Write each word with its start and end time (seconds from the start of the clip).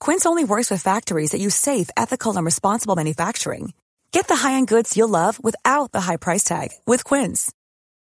Quince 0.00 0.26
only 0.26 0.44
works 0.44 0.70
with 0.70 0.82
factories 0.82 1.30
that 1.30 1.40
use 1.40 1.54
safe, 1.54 1.88
ethical, 1.96 2.36
and 2.36 2.44
responsible 2.44 2.96
manufacturing. 2.96 3.72
Get 4.10 4.26
the 4.26 4.36
high-end 4.36 4.68
goods 4.68 4.96
you'll 4.96 5.08
love 5.08 5.38
without 5.42 5.92
the 5.92 6.00
high 6.00 6.16
price 6.16 6.42
tag 6.44 6.70
with 6.86 7.04
Quince. 7.04 7.52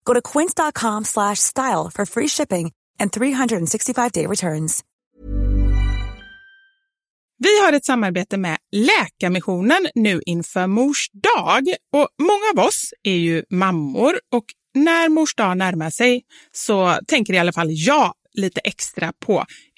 Go 0.05 0.13
to 0.13 0.21
quince.com/style 0.21 1.89
for 1.93 2.05
free 2.05 2.27
shipping 2.27 2.71
and 2.99 3.11
365-day 3.11 4.27
returns. 4.27 4.83
Vi 7.43 7.61
har 7.61 7.73
ett 7.73 7.85
samarbete 7.85 8.37
med 8.37 8.57
Läkarmissionen 8.71 9.87
nu 9.95 10.21
inför 10.25 10.67
Mors 10.67 11.09
dag. 11.13 11.67
Och 11.93 12.07
många 12.21 12.61
av 12.61 12.67
oss 12.67 12.93
är 13.03 13.15
ju 13.15 13.43
mammor 13.49 14.19
och 14.31 14.45
när 14.73 15.09
Mors 15.09 15.35
dag 15.35 15.57
närmar 15.57 15.89
sig 15.89 16.23
så 16.51 16.99
tänker 17.07 17.33
i 17.33 17.37
alla 17.37 17.53
fall 17.53 17.67
jag 17.69 18.13
lite 18.33 18.59
extra 18.59 19.13
på 19.25 19.45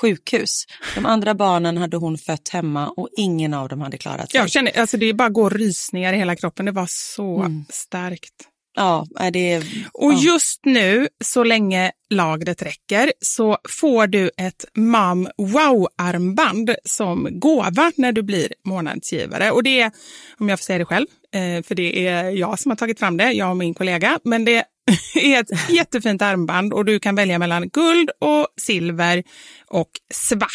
sjukhus. 0.00 0.64
De 0.94 1.06
andra 1.06 1.34
barnen 1.34 1.76
hade 1.76 1.96
hon 1.96 2.18
fött 2.18 2.48
hemma 2.48 2.88
och 2.88 3.08
ingen 3.16 3.54
av 3.54 3.68
dem 3.68 3.80
hade 3.80 3.98
klarat 3.98 4.30
sig. 4.30 4.40
Jag 4.40 4.50
känner, 4.50 4.78
alltså 4.80 4.96
det 4.96 5.12
bara 5.14 5.28
går 5.28 5.50
rysningar 5.50 6.12
i 6.12 6.16
hela 6.16 6.36
kroppen. 6.36 6.66
Det 6.66 6.72
var 6.72 6.88
så 6.90 7.40
Mm. 7.40 7.64
starkt. 7.70 8.32
Ja, 8.76 9.06
det... 9.32 9.58
Och 9.92 10.12
ja. 10.12 10.18
just 10.20 10.60
nu, 10.64 11.08
så 11.24 11.44
länge 11.44 11.92
lagret 12.10 12.62
räcker, 12.62 13.12
så 13.20 13.58
får 13.68 14.06
du 14.06 14.30
ett 14.36 14.64
Mam 14.76 15.28
Wow-armband 15.38 16.74
som 16.84 17.28
gåva 17.40 17.92
när 17.96 18.12
du 18.12 18.22
blir 18.22 18.48
månadsgivare. 18.64 19.50
Och 19.50 19.62
det 19.62 19.80
är, 19.80 19.90
om 20.38 20.48
jag 20.48 20.58
får 20.58 20.64
säga 20.64 20.78
det 20.78 20.84
själv, 20.84 21.06
Eh, 21.34 21.62
för 21.62 21.74
det 21.74 22.06
är 22.06 22.30
jag 22.30 22.58
som 22.58 22.70
har 22.70 22.76
tagit 22.76 22.98
fram 22.98 23.16
det, 23.16 23.32
jag 23.32 23.50
och 23.50 23.56
min 23.56 23.74
kollega, 23.74 24.18
men 24.24 24.44
det 24.44 24.64
är 25.14 25.40
ett 25.40 25.70
jättefint 25.70 26.22
armband 26.22 26.72
och 26.72 26.84
du 26.84 26.98
kan 26.98 27.14
välja 27.14 27.38
mellan 27.38 27.68
guld 27.68 28.10
och 28.20 28.48
silver 28.60 29.22
och 29.66 29.90
svart. 30.12 30.50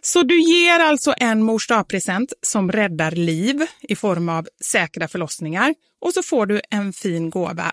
Så 0.00 0.22
du 0.22 0.40
ger 0.40 0.80
alltså 0.80 1.14
en 1.16 1.42
mors 1.42 1.68
present 1.88 2.32
som 2.42 2.72
räddar 2.72 3.10
liv 3.10 3.66
i 3.82 3.96
form 3.96 4.28
av 4.28 4.48
säkra 4.64 5.08
förlossningar 5.08 5.74
och 6.00 6.12
så 6.12 6.22
får 6.22 6.46
du 6.46 6.60
en 6.70 6.92
fin 6.92 7.30
gåva 7.30 7.72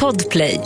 Podplay. 0.00 0.60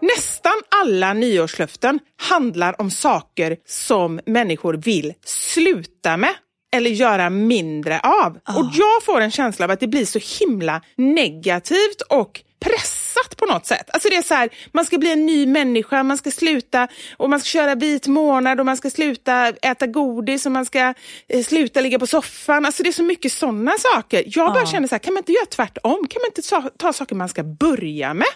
Nästan 0.00 0.52
alla 0.82 1.12
nyårslöften 1.12 1.98
handlar 2.16 2.80
om 2.80 2.90
saker 2.90 3.56
som 3.66 4.20
människor 4.26 4.74
vill 4.74 5.12
sluta 5.24 6.16
med 6.16 6.34
eller 6.76 6.90
göra 6.90 7.30
mindre 7.30 8.00
av. 8.00 8.32
Och 8.32 8.70
jag 8.72 9.02
får 9.04 9.20
en 9.20 9.30
känsla 9.30 9.64
av 9.64 9.70
att 9.70 9.80
det 9.80 9.88
blir 9.88 10.04
så 10.04 10.44
himla 10.44 10.82
negativt 10.96 12.00
och 12.08 12.40
pressat 12.60 13.03
på 13.36 13.46
något 13.46 13.66
sätt. 13.66 13.90
Alltså 13.92 14.08
det 14.08 14.16
är 14.16 14.22
så 14.22 14.34
här, 14.34 14.48
man 14.72 14.84
ska 14.84 14.98
bli 14.98 15.12
en 15.12 15.26
ny 15.26 15.46
människa, 15.46 16.02
man 16.02 16.18
ska 16.18 16.30
sluta 16.30 16.88
och 17.16 17.30
man 17.30 17.40
ska 17.40 17.46
köra 17.46 17.74
vit 17.74 18.06
månad 18.06 18.60
och 18.60 18.66
man 18.66 18.76
ska 18.76 18.90
sluta 18.90 19.48
äta 19.48 19.86
godis 19.86 20.46
och 20.46 20.52
man 20.52 20.64
ska 20.64 20.94
eh, 21.28 21.42
sluta 21.44 21.80
ligga 21.80 21.98
på 21.98 22.06
soffan. 22.06 22.66
Alltså 22.66 22.82
det 22.82 22.88
är 22.88 22.92
så 22.92 23.02
mycket 23.02 23.32
sådana 23.32 23.72
saker. 23.78 24.24
Jag 24.26 24.52
bara 24.52 24.66
känner 24.66 24.88
så 24.88 24.94
här, 24.94 25.00
kan 25.00 25.14
man 25.14 25.20
inte 25.20 25.32
göra 25.32 25.46
tvärtom? 25.46 26.06
Kan 26.06 26.22
man 26.22 26.26
inte 26.26 26.42
ta, 26.42 26.70
ta 26.78 26.92
saker 26.92 27.14
man 27.14 27.28
ska 27.28 27.42
börja 27.42 28.14
med? 28.14 28.26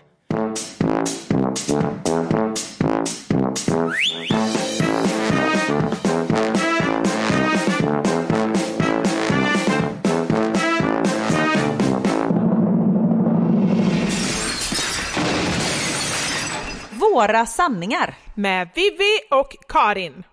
Några 17.18 17.46
sanningar. 17.46 18.14
Med 18.34 18.68
Vivi 18.74 19.18
och 19.30 19.56
Karin. 19.68 20.24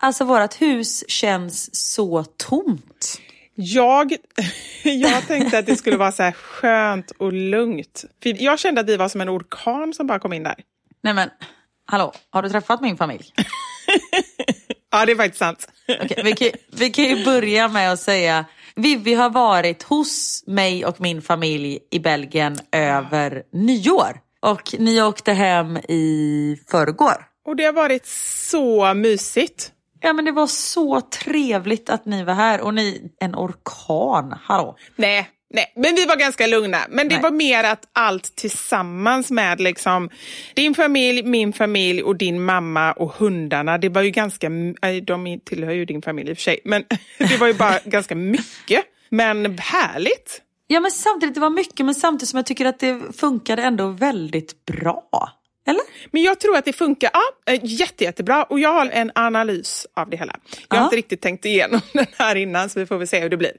Alltså 0.00 0.24
vårt 0.24 0.60
hus 0.60 1.04
känns 1.08 1.76
så 1.92 2.24
tomt. 2.24 3.20
Jag, 3.54 4.12
jag 4.82 5.26
tänkte 5.26 5.58
att 5.58 5.66
det 5.66 5.76
skulle 5.76 5.96
vara 5.96 6.12
så 6.12 6.22
här 6.22 6.32
skönt 6.32 7.10
och 7.10 7.32
lugnt. 7.32 8.04
För 8.22 8.42
jag 8.42 8.58
kände 8.58 8.80
att 8.80 8.88
vi 8.88 8.96
var 8.96 9.08
som 9.08 9.20
en 9.20 9.28
orkan 9.28 9.94
som 9.94 10.06
bara 10.06 10.18
kom 10.18 10.32
in 10.32 10.42
där. 10.42 10.54
Nej 11.02 11.14
men, 11.14 11.30
hallå, 11.84 12.12
har 12.30 12.42
du 12.42 12.48
träffat 12.48 12.80
min 12.80 12.96
familj? 12.96 13.32
ja, 14.90 15.06
det 15.06 15.12
är 15.12 15.16
faktiskt 15.16 15.38
sant. 15.38 15.68
Okay, 16.04 16.22
vi, 16.22 16.32
kan, 16.32 16.48
vi 16.72 16.90
kan 16.90 17.04
ju 17.04 17.24
börja 17.24 17.68
med 17.68 17.92
att 17.92 18.00
säga 18.00 18.44
Vivi 18.74 19.14
har 19.14 19.30
varit 19.30 19.82
hos 19.82 20.44
mig 20.46 20.86
och 20.86 21.00
min 21.00 21.22
familj 21.22 21.78
i 21.90 21.98
Belgien 21.98 22.58
över 22.72 23.42
nyår. 23.52 24.27
Och 24.40 24.74
ni 24.78 25.02
åkte 25.02 25.32
hem 25.32 25.76
i 25.76 26.56
förrgår. 26.70 27.26
Och 27.46 27.56
det 27.56 27.64
har 27.64 27.72
varit 27.72 28.06
så 28.50 28.94
mysigt. 28.94 29.72
Ja 30.00 30.12
men 30.12 30.24
det 30.24 30.32
var 30.32 30.46
så 30.46 31.00
trevligt 31.00 31.90
att 31.90 32.04
ni 32.04 32.24
var 32.24 32.34
här 32.34 32.60
och 32.60 32.74
ni, 32.74 33.10
en 33.20 33.34
orkan, 33.34 34.38
hallå. 34.42 34.76
Nej, 34.96 35.30
Nej, 35.50 35.72
men 35.76 35.94
vi 35.94 36.06
var 36.06 36.16
ganska 36.16 36.46
lugna. 36.46 36.78
Men 36.88 37.08
det 37.08 37.14
Nej. 37.14 37.22
var 37.22 37.30
mer 37.30 37.64
att 37.64 37.88
allt 37.92 38.36
tillsammans 38.36 39.30
med 39.30 39.60
liksom 39.60 40.10
din 40.54 40.74
familj, 40.74 41.22
min 41.22 41.52
familj 41.52 42.02
och 42.02 42.16
din 42.16 42.44
mamma 42.44 42.92
och 42.92 43.12
hundarna. 43.12 43.78
Det 43.78 43.88
var 43.88 44.02
ju 44.02 44.10
ganska, 44.10 44.48
de 45.02 45.40
tillhör 45.44 45.72
ju 45.72 45.84
din 45.84 46.02
familj 46.02 46.30
i 46.30 46.32
och 46.32 46.36
för 46.36 46.42
sig, 46.42 46.60
men 46.64 46.84
det 47.18 47.36
var 47.36 47.46
ju 47.46 47.54
bara 47.54 47.78
ganska 47.84 48.14
mycket. 48.14 48.84
Men 49.08 49.58
härligt. 49.58 50.42
Ja 50.70 50.80
men 50.80 50.90
samtidigt, 50.90 51.34
det 51.34 51.40
var 51.40 51.50
mycket 51.50 51.86
men 51.86 51.94
samtidigt 51.94 52.28
som 52.28 52.36
jag 52.36 52.46
tycker 52.46 52.64
att 52.64 52.78
det 52.78 53.00
funkade 53.16 53.62
ändå 53.62 53.88
väldigt 53.88 54.64
bra. 54.64 55.30
Eller? 55.66 55.82
Men 56.10 56.22
jag 56.22 56.40
tror 56.40 56.56
att 56.56 56.64
det 56.64 56.72
funkar 56.72 57.10
ja, 57.12 57.52
eh, 57.52 57.60
jätte, 57.64 58.04
jättebra 58.04 58.44
och 58.44 58.60
jag 58.60 58.72
har 58.72 58.86
en 58.86 59.10
analys 59.14 59.86
av 59.96 60.10
det 60.10 60.16
hela. 60.16 60.36
Jag 60.68 60.76
har 60.76 60.84
inte 60.84 60.96
riktigt 60.96 61.20
tänkt 61.20 61.44
igenom 61.44 61.80
den 61.92 62.06
här 62.18 62.36
innan 62.36 62.68
så 62.68 62.80
vi 62.80 62.86
får 62.86 62.98
väl 62.98 63.08
se 63.08 63.20
hur 63.20 63.28
det 63.28 63.36
blir. 63.36 63.52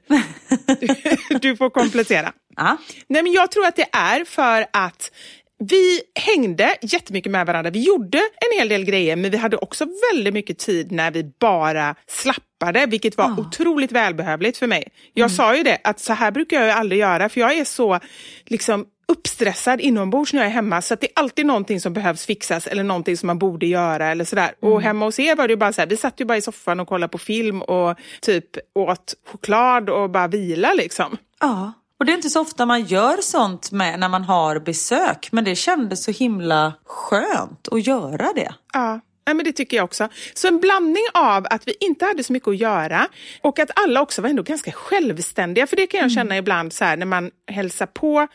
Du, 0.80 1.38
du 1.38 1.56
får 1.56 1.70
komplettera. 1.70 2.32
Ja. 2.56 2.76
Nej, 3.06 3.22
men 3.22 3.32
jag 3.32 3.50
tror 3.50 3.66
att 3.66 3.76
det 3.76 3.88
är 3.92 4.24
för 4.24 4.66
att 4.72 5.12
vi 5.60 6.00
hängde 6.14 6.76
jättemycket 6.82 7.32
med 7.32 7.46
varandra. 7.46 7.70
Vi 7.70 7.84
gjorde 7.84 8.18
en 8.18 8.58
hel 8.58 8.68
del 8.68 8.84
grejer 8.84 9.16
men 9.16 9.30
vi 9.30 9.36
hade 9.36 9.56
också 9.56 9.86
väldigt 10.12 10.34
mycket 10.34 10.58
tid 10.58 10.92
när 10.92 11.10
vi 11.10 11.32
bara 11.40 11.94
slappade 12.06 12.86
vilket 12.86 13.16
var 13.16 13.26
oh. 13.26 13.40
otroligt 13.40 13.92
välbehövligt 13.92 14.58
för 14.58 14.66
mig. 14.66 14.88
Jag 15.14 15.24
mm. 15.24 15.36
sa 15.36 15.56
ju 15.56 15.62
det 15.62 15.78
att 15.84 16.00
så 16.00 16.12
här 16.12 16.30
brukar 16.30 16.62
jag 16.62 16.76
aldrig 16.76 17.00
göra 17.00 17.28
för 17.28 17.40
jag 17.40 17.58
är 17.58 17.64
så 17.64 18.00
liksom 18.46 18.86
uppstressad 19.08 19.80
inombords 19.80 20.32
när 20.32 20.40
jag 20.40 20.46
är 20.46 20.54
hemma 20.54 20.82
så 20.82 20.94
att 20.94 21.00
det 21.00 21.06
är 21.06 21.12
alltid 21.14 21.46
någonting 21.46 21.80
som 21.80 21.92
behövs 21.92 22.26
fixas 22.26 22.66
eller 22.66 22.84
någonting 22.84 23.16
som 23.16 23.26
man 23.26 23.38
borde 23.38 23.66
göra 23.66 24.06
eller 24.06 24.24
sådär. 24.24 24.52
Mm. 24.62 24.74
Och 24.74 24.82
hemma 24.82 25.04
hos 25.04 25.18
er 25.18 25.36
var 25.36 25.48
det 25.48 25.56
bara 25.56 25.72
så 25.72 25.80
här, 25.80 25.88
vi 25.88 25.96
satt 25.96 26.20
ju 26.20 26.24
bara 26.24 26.38
i 26.38 26.42
soffan 26.42 26.80
och 26.80 26.88
kollade 26.88 27.10
på 27.10 27.18
film 27.18 27.62
och 27.62 27.98
typ 28.20 28.46
åt 28.74 29.14
choklad 29.26 29.90
och 29.90 30.10
bara 30.10 30.28
vila 30.28 30.74
liksom. 30.74 31.16
Ja. 31.40 31.72
Och 32.00 32.06
det 32.06 32.12
är 32.12 32.14
inte 32.16 32.30
så 32.30 32.40
ofta 32.40 32.66
man 32.66 32.84
gör 32.84 33.16
sånt 33.22 33.72
med 33.72 34.00
när 34.00 34.08
man 34.08 34.24
har 34.24 34.58
besök, 34.58 35.28
men 35.32 35.44
det 35.44 35.56
kändes 35.56 36.04
så 36.04 36.10
himla 36.10 36.72
skönt 36.84 37.68
att 37.68 37.86
göra 37.86 38.32
det. 38.34 38.54
Ja. 38.72 39.00
Ja, 39.24 39.34
men 39.34 39.44
det 39.44 39.52
tycker 39.52 39.76
jag 39.76 39.84
också. 39.84 40.08
Så 40.34 40.48
en 40.48 40.60
blandning 40.60 41.02
av 41.14 41.46
att 41.50 41.68
vi 41.68 41.74
inte 41.80 42.04
hade 42.04 42.24
så 42.24 42.32
mycket 42.32 42.48
att 42.48 42.56
göra 42.56 43.08
och 43.42 43.58
att 43.58 43.70
alla 43.74 44.02
också 44.02 44.22
var 44.22 44.28
ändå 44.28 44.42
ganska 44.42 44.72
självständiga. 44.72 45.66
För 45.66 45.76
det 45.76 45.86
kan 45.86 45.98
jag 45.98 46.04
mm. 46.04 46.14
känna 46.14 46.34
mm. 46.34 46.38
ibland 46.38 46.72
så 46.72 46.84
här, 46.84 46.96
när 46.96 47.06
man 47.06 47.30
hälsar 47.46 47.86
på 47.86 48.26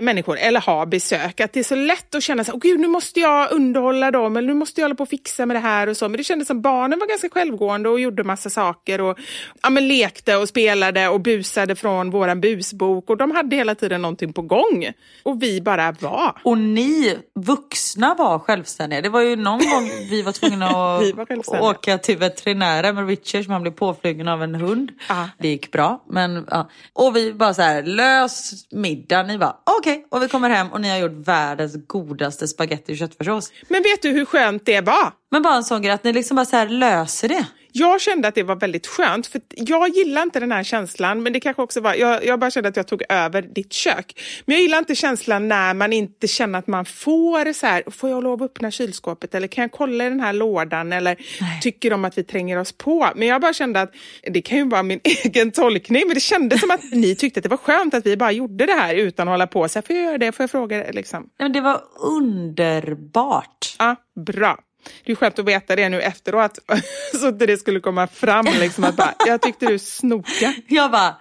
människor 0.00 0.38
eller 0.38 0.60
ha 0.60 0.86
besök. 0.86 1.40
Att 1.40 1.52
det 1.52 1.60
är 1.60 1.64
så 1.64 1.74
lätt 1.74 2.14
att 2.14 2.22
känna 2.22 2.44
så 2.44 2.52
oh, 2.52 2.58
gud 2.58 2.80
nu 2.80 2.88
måste 2.88 3.20
jag 3.20 3.52
underhålla 3.52 4.10
dem 4.10 4.36
eller 4.36 4.48
nu 4.48 4.54
måste 4.54 4.80
jag 4.80 4.84
hålla 4.84 4.94
på 4.94 5.02
och 5.02 5.08
fixa 5.08 5.46
med 5.46 5.56
det 5.56 5.60
här 5.60 5.86
och 5.86 5.96
så. 5.96 6.08
Men 6.08 6.16
det 6.16 6.24
kändes 6.24 6.48
som 6.48 6.62
barnen 6.62 6.98
var 6.98 7.06
ganska 7.06 7.28
självgående 7.28 7.88
och 7.88 8.00
gjorde 8.00 8.24
massa 8.24 8.50
saker 8.50 9.00
och 9.00 9.18
ja, 9.62 9.70
men 9.70 9.88
lekte 9.88 10.36
och 10.36 10.48
spelade 10.48 11.08
och 11.08 11.20
busade 11.20 11.76
från 11.76 12.10
våran 12.10 12.40
busbok 12.40 13.10
och 13.10 13.16
de 13.16 13.30
hade 13.30 13.56
hela 13.56 13.74
tiden 13.74 14.02
någonting 14.02 14.32
på 14.32 14.42
gång. 14.42 14.92
Och 15.22 15.42
vi 15.42 15.60
bara 15.60 15.92
var. 16.00 16.40
Och 16.42 16.58
ni 16.58 17.18
vuxna 17.34 18.14
var 18.14 18.38
självständiga. 18.38 19.00
Det 19.00 19.08
var 19.08 19.20
ju 19.20 19.36
någon 19.36 19.58
gång 19.58 19.90
vi 20.10 20.22
var 20.22 20.32
tvungna 20.32 20.66
att 20.68 21.46
var 21.46 21.70
åka 21.70 21.98
till 21.98 22.18
veterinären 22.18 22.94
med 22.94 23.08
Richard 23.08 23.44
som 23.44 23.52
han 23.52 23.62
blev 23.62 23.72
påflugen 23.72 24.28
av 24.28 24.42
en 24.42 24.54
hund. 24.54 24.90
Aha. 25.10 25.28
Det 25.38 25.48
gick 25.48 25.72
bra. 25.72 26.04
Men, 26.06 26.46
ja. 26.50 26.70
Och 26.92 27.16
vi 27.16 27.32
bara 27.32 27.54
så 27.54 27.62
här, 27.62 27.82
lös 27.82 28.52
middag. 28.70 29.22
Ni 29.22 29.38
bara, 29.38 29.56
okej 29.64 29.78
okay, 29.78 29.87
och 30.10 30.22
vi 30.22 30.28
kommer 30.28 30.50
hem 30.50 30.72
och 30.72 30.80
ni 30.80 30.90
har 30.90 30.96
gjort 30.96 31.26
världens 31.28 31.86
godaste 31.86 32.48
spaghetti 32.48 32.92
och 32.92 32.96
köttfärssås. 32.96 33.52
Men 33.68 33.82
vet 33.82 34.02
du 34.02 34.08
hur 34.08 34.24
skönt 34.24 34.66
det 34.66 34.80
var? 34.80 35.12
Men 35.30 35.42
bara 35.42 35.54
en 35.54 35.64
sån 35.64 35.82
grej 35.82 35.92
att 35.92 36.04
ni 36.04 36.12
liksom 36.12 36.34
bara 36.34 36.46
så 36.46 36.56
här 36.56 36.68
löser 36.68 37.28
det. 37.28 37.46
Jag 37.72 38.00
kände 38.00 38.28
att 38.28 38.34
det 38.34 38.42
var 38.42 38.56
väldigt 38.56 38.86
skönt, 38.86 39.26
för 39.26 39.40
jag 39.50 39.88
gillar 39.88 40.22
inte 40.22 40.40
den 40.40 40.52
här 40.52 40.62
känslan, 40.62 41.22
men 41.22 41.32
det 41.32 41.40
kanske 41.40 41.62
också 41.62 41.80
var, 41.80 41.94
jag, 41.94 42.24
jag 42.24 42.40
bara 42.40 42.50
kände 42.50 42.68
att 42.68 42.76
jag 42.76 42.86
tog 42.86 43.02
över 43.08 43.42
ditt 43.42 43.72
kök. 43.72 44.20
Men 44.44 44.54
jag 44.54 44.62
gillar 44.62 44.78
inte 44.78 44.94
känslan 44.94 45.48
när 45.48 45.74
man 45.74 45.92
inte 45.92 46.28
känner 46.28 46.58
att 46.58 46.66
man 46.66 46.84
får 46.84 47.52
så 47.52 47.66
här, 47.66 47.82
får 47.90 48.10
jag 48.10 48.24
lov 48.24 48.42
att 48.42 48.50
öppna 48.50 48.70
kylskåpet 48.70 49.34
eller 49.34 49.48
kan 49.48 49.62
jag 49.62 49.72
kolla 49.72 50.06
i 50.06 50.08
den 50.08 50.20
här 50.20 50.32
lådan 50.32 50.92
eller 50.92 51.16
Nej. 51.40 51.60
tycker 51.62 51.90
de 51.90 52.04
att 52.04 52.18
vi 52.18 52.24
tränger 52.24 52.56
oss 52.58 52.72
på? 52.72 53.08
Men 53.16 53.28
jag 53.28 53.40
bara 53.40 53.52
kände 53.52 53.80
att, 53.80 53.92
det 54.22 54.42
kan 54.42 54.58
ju 54.58 54.68
vara 54.68 54.82
min 54.82 55.00
egen 55.24 55.50
tolkning, 55.50 56.02
men 56.06 56.14
det 56.14 56.20
kändes 56.20 56.60
som 56.60 56.70
att 56.70 56.84
ni 56.92 57.14
tyckte 57.14 57.40
att 57.40 57.44
det 57.44 57.50
var 57.50 57.56
skönt 57.56 57.94
att 57.94 58.06
vi 58.06 58.16
bara 58.16 58.32
gjorde 58.32 58.66
det 58.66 58.72
här 58.72 58.94
utan 58.94 59.28
att 59.28 59.32
hålla 59.32 59.46
på. 59.46 59.68
Så 59.68 59.78
här, 59.78 59.86
får 59.86 59.96
jag 59.96 60.04
göra 60.04 60.18
det? 60.18 60.32
Får 60.32 60.42
jag 60.42 60.50
fråga? 60.50 60.84
Liksom. 60.90 61.28
Men 61.38 61.52
det 61.52 61.60
var 61.60 61.80
underbart. 62.02 63.76
Ja, 63.78 63.96
bra 64.26 64.58
det 65.04 65.12
är 65.12 65.16
skönt 65.16 65.38
att 65.38 65.44
veta 65.44 65.76
det 65.76 65.88
nu 65.88 66.00
efteråt, 66.02 66.58
så 67.20 67.28
att 67.28 67.38
det 67.38 67.56
skulle 67.56 67.80
komma 67.80 68.06
fram. 68.06 68.46
Liksom, 68.60 68.84
att 68.84 68.96
bara, 68.96 69.14
jag 69.26 69.42
tyckte 69.42 69.66
du 69.66 69.78
snoka. 69.78 70.54
Jag 70.66 70.90
bara, 70.90 71.16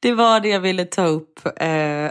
det 0.00 0.12
var 0.12 0.40
det 0.40 0.48
jag 0.48 0.60
ville 0.60 0.84
ta 0.84 1.06
upp. 1.06 1.46
Eh. 1.56 2.10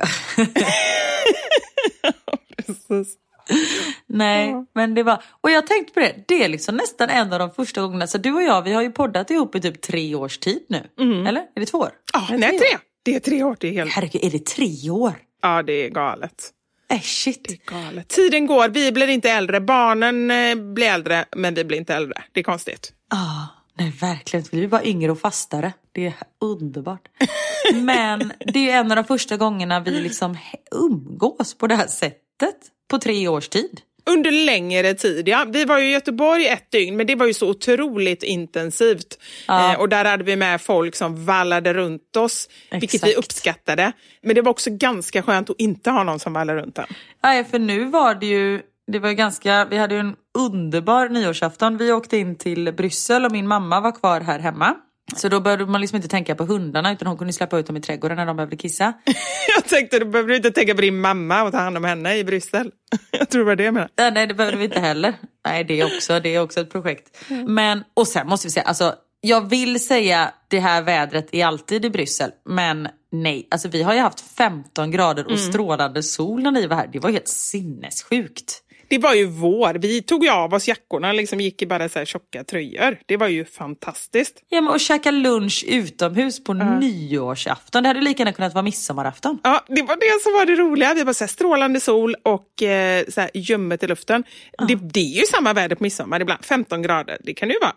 Precis. 2.66 3.18
Nej, 4.08 4.50
ja. 4.50 4.66
men 4.74 4.94
det 4.94 5.04
var... 5.04 5.24
Och 5.42 5.52
jag 5.52 5.68
tänkte 5.68 5.94
på 5.94 6.00
det, 6.00 6.16
det 6.28 6.44
är 6.44 6.50
liksom 6.50 6.76
nästan 6.78 7.10
en 7.10 7.34
av 7.34 7.40
de 7.40 7.52
första 7.52 7.82
gångerna. 7.82 8.08
Så 8.08 8.18
du 8.18 8.34
och 8.34 8.44
jag, 8.44 8.62
vi 8.62 8.74
har 8.74 8.82
ju 8.82 8.92
poddat 8.92 9.32
ihop 9.32 9.56
i 9.56 9.62
typ 9.62 9.82
tre 9.82 10.16
års 10.16 10.38
tid 10.38 10.66
nu. 10.70 10.84
Mm. 11.00 11.28
Eller? 11.28 11.42
Är 11.42 11.60
det 11.60 11.66
två 11.66 11.78
år? 11.78 11.92
Ja, 12.14 12.28
nej, 12.30 12.50
tre. 12.50 12.60
tre. 12.60 12.78
Det 13.04 13.16
är 13.16 13.20
tre 13.20 13.44
år. 13.44 13.58
Det 13.60 13.68
är 13.68 13.72
helt... 13.72 13.92
Herregud, 13.92 14.24
är 14.24 14.32
det 14.32 14.46
tre 14.46 14.90
år? 14.90 15.14
Ja, 15.42 15.64
det 15.64 15.74
är 15.74 15.90
galet. 15.90 16.52
Äh, 16.92 17.02
shit. 17.02 17.62
Tiden 18.08 18.48
går, 18.48 18.70
vi 18.70 18.92
blir 18.92 19.08
inte 19.08 19.30
äldre. 19.30 19.62
Barnen 19.62 20.32
eh, 20.32 20.56
blir 20.74 20.88
äldre, 20.88 21.26
men 21.36 21.54
vi 21.54 21.64
blir 21.64 21.78
inte 21.78 21.96
äldre. 21.96 22.24
Det 22.32 22.40
är 22.40 22.44
konstigt. 22.44 22.94
Ja, 23.12 23.18
ah, 23.18 23.48
nej 23.78 23.94
verkligen. 24.02 24.46
Vi 24.52 24.58
blir 24.58 24.68
bara 24.68 24.84
yngre 24.84 25.12
och 25.12 25.20
fastare. 25.20 25.74
Det 25.92 26.06
är 26.06 26.14
underbart. 26.42 27.08
men 27.74 28.32
det 28.40 28.72
är 28.72 28.80
en 28.80 28.92
av 28.92 28.96
de 28.96 29.04
första 29.04 29.38
gångerna 29.38 29.80
vi 29.80 29.92
liksom 29.92 30.38
umgås 30.72 31.54
på 31.54 31.68
det 31.68 31.76
här 31.76 31.88
sättet 31.88 32.58
på 32.90 33.00
tre 33.00 33.28
års 33.28 33.50
tid. 33.50 33.82
Under 34.10 34.32
längre 34.32 34.94
tid, 34.94 35.28
ja. 35.28 35.46
Vi 35.48 35.66
var 35.66 35.78
ju 35.80 35.90
i 35.90 35.92
Göteborg 35.92 36.48
ett 36.48 36.72
dygn, 36.72 36.98
men 36.98 37.08
det 37.08 37.16
var 37.16 37.26
ju 37.26 37.34
så 37.34 37.50
otroligt 37.50 38.24
intensivt. 38.24 39.20
Ja. 39.48 39.74
Eh, 39.74 39.80
och 39.80 39.90
där 39.90 40.06
hade 40.06 40.24
vi 40.24 40.36
med 40.36 40.62
folk 40.62 40.96
som 40.96 41.26
vallade 41.26 41.74
runt 41.74 42.16
oss, 42.18 42.50
Exakt. 42.50 42.84
vilket 42.84 43.04
vi 43.04 43.16
uppskattade. 43.16 43.92
Men 44.24 44.36
det 44.36 44.42
var 44.42 44.52
också 44.52 44.70
ganska 44.72 45.24
skönt 45.24 45.50
att 45.50 45.60
inte 45.60 45.90
ha 45.90 46.04
någon 46.04 46.20
som 46.20 46.34
vallade 46.34 46.62
runt 46.62 46.78
en. 46.78 46.86
Nej, 47.24 47.44
för 47.44 47.60
nu 47.60 47.86
var 47.86 48.16
det 48.16 48.26
ju 48.26 48.62
det 48.92 49.00
var 49.00 49.12
ganska, 49.12 49.66
vi 49.66 49.78
hade 49.78 49.96
ju 49.96 50.00
en 50.00 50.16
underbar 50.38 51.10
nyårsafton. 51.10 51.78
Vi 51.78 51.92
åkte 51.92 52.18
in 52.18 52.36
till 52.36 52.74
Bryssel 52.74 53.26
och 53.26 53.32
min 53.32 53.48
mamma 53.48 53.80
var 53.80 53.92
kvar 53.92 54.22
här 54.22 54.40
hemma. 54.40 54.76
Så 55.16 55.30
då 55.30 55.40
behövde 55.40 55.66
man 55.66 55.82
liksom 55.82 55.96
inte 55.96 56.08
tänka 56.08 56.36
på 56.36 56.44
hundarna 56.44 56.92
utan 56.92 57.08
hon 57.08 57.18
kunde 57.18 57.34
släppa 57.34 57.60
ut 57.60 57.68
dem 57.68 57.78
i 57.78 57.82
trädgården 57.82 58.18
när 58.18 58.26
de 58.26 58.36
behövde 58.36 58.58
kissa. 58.58 58.94
jag 59.56 59.66
tänkte 59.66 60.00
du 60.00 60.06
behöver 60.06 60.34
inte 60.34 60.52
tänka 60.52 60.76
på 60.76 60.82
din 60.82 61.02
mamma 61.02 61.44
och 61.44 61.52
ta 61.52 61.58
hand 61.58 61.78
om 61.78 61.84
henne 61.84 62.18
i 62.18 62.24
Bryssel. 62.24 62.72
jag 63.12 63.30
tror 63.30 63.40
det 63.40 63.46
var 63.46 63.56
det 63.56 63.64
jag 63.64 63.74
menade. 63.74 63.92
Nej, 63.98 64.12
nej 64.12 64.28
det 64.28 64.34
behövde 64.34 64.58
vi 64.58 64.66
inte 64.66 64.80
heller. 64.80 65.14
Nej 65.46 65.64
det 65.64 65.82
är 65.82 65.86
också, 65.86 66.20
det 66.20 66.36
är 66.36 66.42
också 66.42 66.62
ett 66.62 66.72
projekt. 66.72 67.18
Men, 67.48 67.84
och 67.94 68.08
sen 68.08 68.28
måste 68.28 68.48
vi 68.48 68.52
säga, 68.52 68.64
alltså 68.64 68.96
jag 69.22 69.50
vill 69.50 69.80
säga 69.80 70.34
det 70.48 70.60
här 70.60 70.82
vädret 70.82 71.28
är 71.32 71.46
alltid 71.46 71.86
i 71.86 71.90
Bryssel, 71.90 72.32
men 72.46 72.88
nej, 73.12 73.48
alltså 73.52 73.68
vi 73.68 73.84
har 73.84 73.94
ju 73.94 74.00
haft 74.00 74.22
15 74.38 74.92
grader 74.92 75.26
och 75.26 75.32
mm. 75.32 75.44
strålande 75.44 76.04
sol 76.04 76.44
när 76.44 76.52
ni 76.52 76.68
var 76.68 76.76
här. 76.76 76.90
Det 76.94 77.00
var 77.00 77.10
helt 77.10 77.28
sinnessjukt 77.28 78.61
det 78.92 78.98
var 78.98 79.14
ju 79.14 79.26
vår. 79.26 79.74
Vi 79.74 80.02
tog 80.02 80.24
ju 80.24 80.30
av 80.30 80.54
oss 80.54 80.68
jackorna, 80.68 81.12
liksom 81.12 81.40
gick 81.40 81.62
i 81.62 81.66
bara 81.66 81.90
så 81.90 82.00
här 82.00 82.06
tjocka 82.06 82.44
tröjor. 82.44 82.98
Det 83.06 83.18
var 83.18 83.28
ju 83.28 83.46
fantastiskt. 83.46 84.44
Ja, 84.50 84.62
men 84.62 84.74
och 84.74 84.80
käka 84.80 85.12
lunch 85.12 85.66
utomhus 85.68 86.44
på 86.44 86.54
uh. 86.54 86.80
nyårsafton. 86.80 87.84
Det 87.84 87.90
hade 87.90 88.02
lika 88.02 88.22
gärna 88.22 88.34
kunnat 88.34 88.54
vara 88.54 88.64
midsommarafton. 88.64 89.40
Ja, 89.44 89.66
det 89.68 89.82
var 89.82 89.96
det 89.96 90.24
som 90.24 90.34
var 90.34 90.46
det 90.46 90.56
roliga. 90.56 90.94
Vi 90.94 91.04
var 91.04 91.14
så 91.14 91.24
här 91.24 91.30
strålande 91.30 91.80
sol 91.80 92.16
och 92.24 92.64
eh, 92.64 93.06
så 93.10 93.22
här 93.22 93.30
ljummet 93.34 93.84
i 93.84 93.88
luften. 93.88 94.24
Uh. 94.62 94.68
Det, 94.68 94.76
det, 94.76 95.00
är 95.00 95.20
ju 95.20 95.26
samma 95.26 95.54
väder 95.54 95.76
på 95.76 95.84
midsommar 95.84 96.22
ibland, 96.22 96.46
15 96.46 96.82
grader. 96.82 97.18
Det 97.24 97.34
kan 97.34 97.48
det 97.48 97.54
ju 97.54 97.60
vara. 97.60 97.76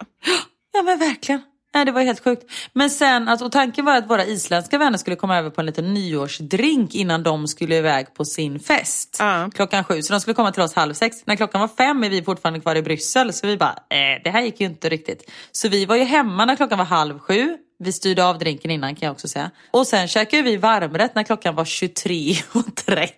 Ja, 0.73 0.83
men 0.83 0.99
verkligen. 0.99 1.43
Nej, 1.75 1.85
det 1.85 1.93
var 1.93 2.03
helt 2.03 2.25
sjukt. 2.25 2.53
Men 2.73 2.91
sen, 2.91 3.29
alltså, 3.29 3.47
och 3.47 3.53
tanken 3.53 3.85
var 3.85 3.97
att 3.97 4.11
våra 4.11 4.25
isländska 4.25 4.79
vänner 4.79 4.99
skulle 4.99 5.17
komma 5.17 5.39
över 5.39 5.51
på 5.51 5.61
en 5.61 5.67
liten 5.67 5.95
nyårsdrink 5.95 6.95
innan 6.95 7.23
de 7.23 7.49
skulle 7.49 7.77
iväg 7.77 8.15
på 8.15 8.25
sin 8.25 8.61
fest. 8.61 9.17
Ja. 9.19 9.51
Klockan 9.55 9.85
sju. 9.85 10.03
Så 10.03 10.13
de 10.13 10.21
skulle 10.21 10.35
komma 10.35 10.53
till 10.53 10.63
oss 10.63 10.75
halv 10.75 10.95
sex. 10.95 11.17
När 11.27 11.37
klockan 11.37 11.61
var 11.61 11.69
fem 11.69 12.05
är 12.05 12.11
vi 12.11 12.23
fortfarande 12.23 12.61
kvar 12.61 12.77
i 12.77 12.83
Bryssel. 12.83 13.33
Så 13.33 13.47
vi 13.47 13.57
bara, 13.57 13.71
eh, 13.91 14.23
det 14.25 14.31
här 14.31 14.43
gick 14.43 14.61
ju 14.61 14.67
inte 14.67 14.89
riktigt. 14.89 15.31
Så 15.53 15.69
vi 15.69 15.87
var 15.87 15.97
ju 15.97 16.05
hemma 16.05 16.45
när 16.45 16.57
klockan 16.57 16.79
var 16.79 16.85
halv 16.85 17.19
sju. 17.19 17.57
Vi 17.79 17.93
styrde 17.93 18.25
av 18.25 18.39
drinken 18.39 18.71
innan 18.71 18.97
kan 18.97 19.07
jag 19.07 19.13
också 19.13 19.29
säga. 19.29 19.51
Och 19.71 19.87
sen 19.87 20.09
käkade 20.09 20.43
vi 20.43 20.57
varmrätt 20.57 21.15
när 21.15 21.23
klockan 21.23 21.55
var 21.55 21.65
23.30. 21.65 23.09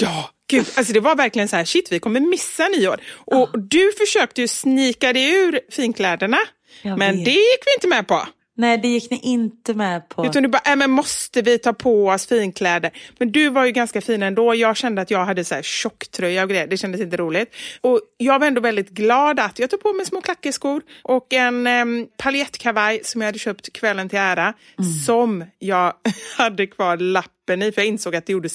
Ja, 0.00 0.30
gud. 0.50 0.66
Alltså 0.76 0.92
det 0.92 1.00
var 1.00 1.16
verkligen 1.16 1.48
så 1.48 1.56
här, 1.56 1.64
shit 1.64 1.92
vi 1.92 1.98
kommer 1.98 2.20
missa 2.20 2.68
nyår. 2.68 3.00
Och 3.14 3.50
du 3.54 3.92
försökte 3.98 4.40
ju 4.40 4.48
snika 4.48 5.12
dig 5.12 5.32
ur 5.32 5.60
finkläderna. 5.70 6.38
Jag 6.82 6.98
men 6.98 7.16
vet. 7.16 7.24
det 7.24 7.30
gick 7.30 7.62
vi 7.66 7.74
inte 7.74 7.88
med 7.88 8.06
på. 8.06 8.26
Nej, 8.54 8.78
det 8.78 8.88
gick 8.88 9.10
ni 9.10 9.20
inte 9.22 9.74
med 9.74 10.08
på. 10.08 10.26
Utan 10.26 10.42
du 10.42 10.48
bara, 10.48 10.72
äh, 10.72 10.76
men 10.76 10.90
måste 10.90 11.42
vi 11.42 11.58
ta 11.58 11.72
på 11.72 12.08
oss 12.08 12.26
finkläder? 12.26 12.90
Men 13.18 13.32
du 13.32 13.48
var 13.48 13.64
ju 13.64 13.72
ganska 13.72 14.00
fin 14.00 14.22
ändå. 14.22 14.54
Jag 14.54 14.76
kände 14.76 15.02
att 15.02 15.10
jag 15.10 15.24
hade 15.24 15.44
så 15.44 15.54
här 15.54 15.62
tjocktröja 15.62 16.42
och 16.42 16.48
grejer. 16.48 16.66
Det 16.66 16.76
kändes 16.76 17.00
inte 17.00 17.16
roligt. 17.16 17.54
Och 17.80 18.00
jag 18.16 18.38
var 18.38 18.46
ändå 18.46 18.60
väldigt 18.60 18.90
glad 18.90 19.40
att 19.40 19.58
jag 19.58 19.70
tog 19.70 19.82
på 19.82 19.92
mig 19.92 20.06
små 20.06 20.20
klackeskor 20.20 20.82
och 21.02 21.32
en 21.32 21.66
um, 21.66 22.06
paljettkavaj 22.16 23.00
som 23.04 23.20
jag 23.20 23.28
hade 23.28 23.38
köpt 23.38 23.72
kvällen 23.72 24.08
till 24.08 24.18
ära. 24.18 24.54
Som 25.06 25.44
jag 25.58 25.94
hade 26.36 26.66
kvar 26.66 26.96
lappen 27.42 27.62
i 27.62 27.72
för 27.72 27.80
jag 27.80 27.88
insåg 27.88 28.16
att 28.16 28.26
det 28.26 28.32
gjorde 28.32 28.48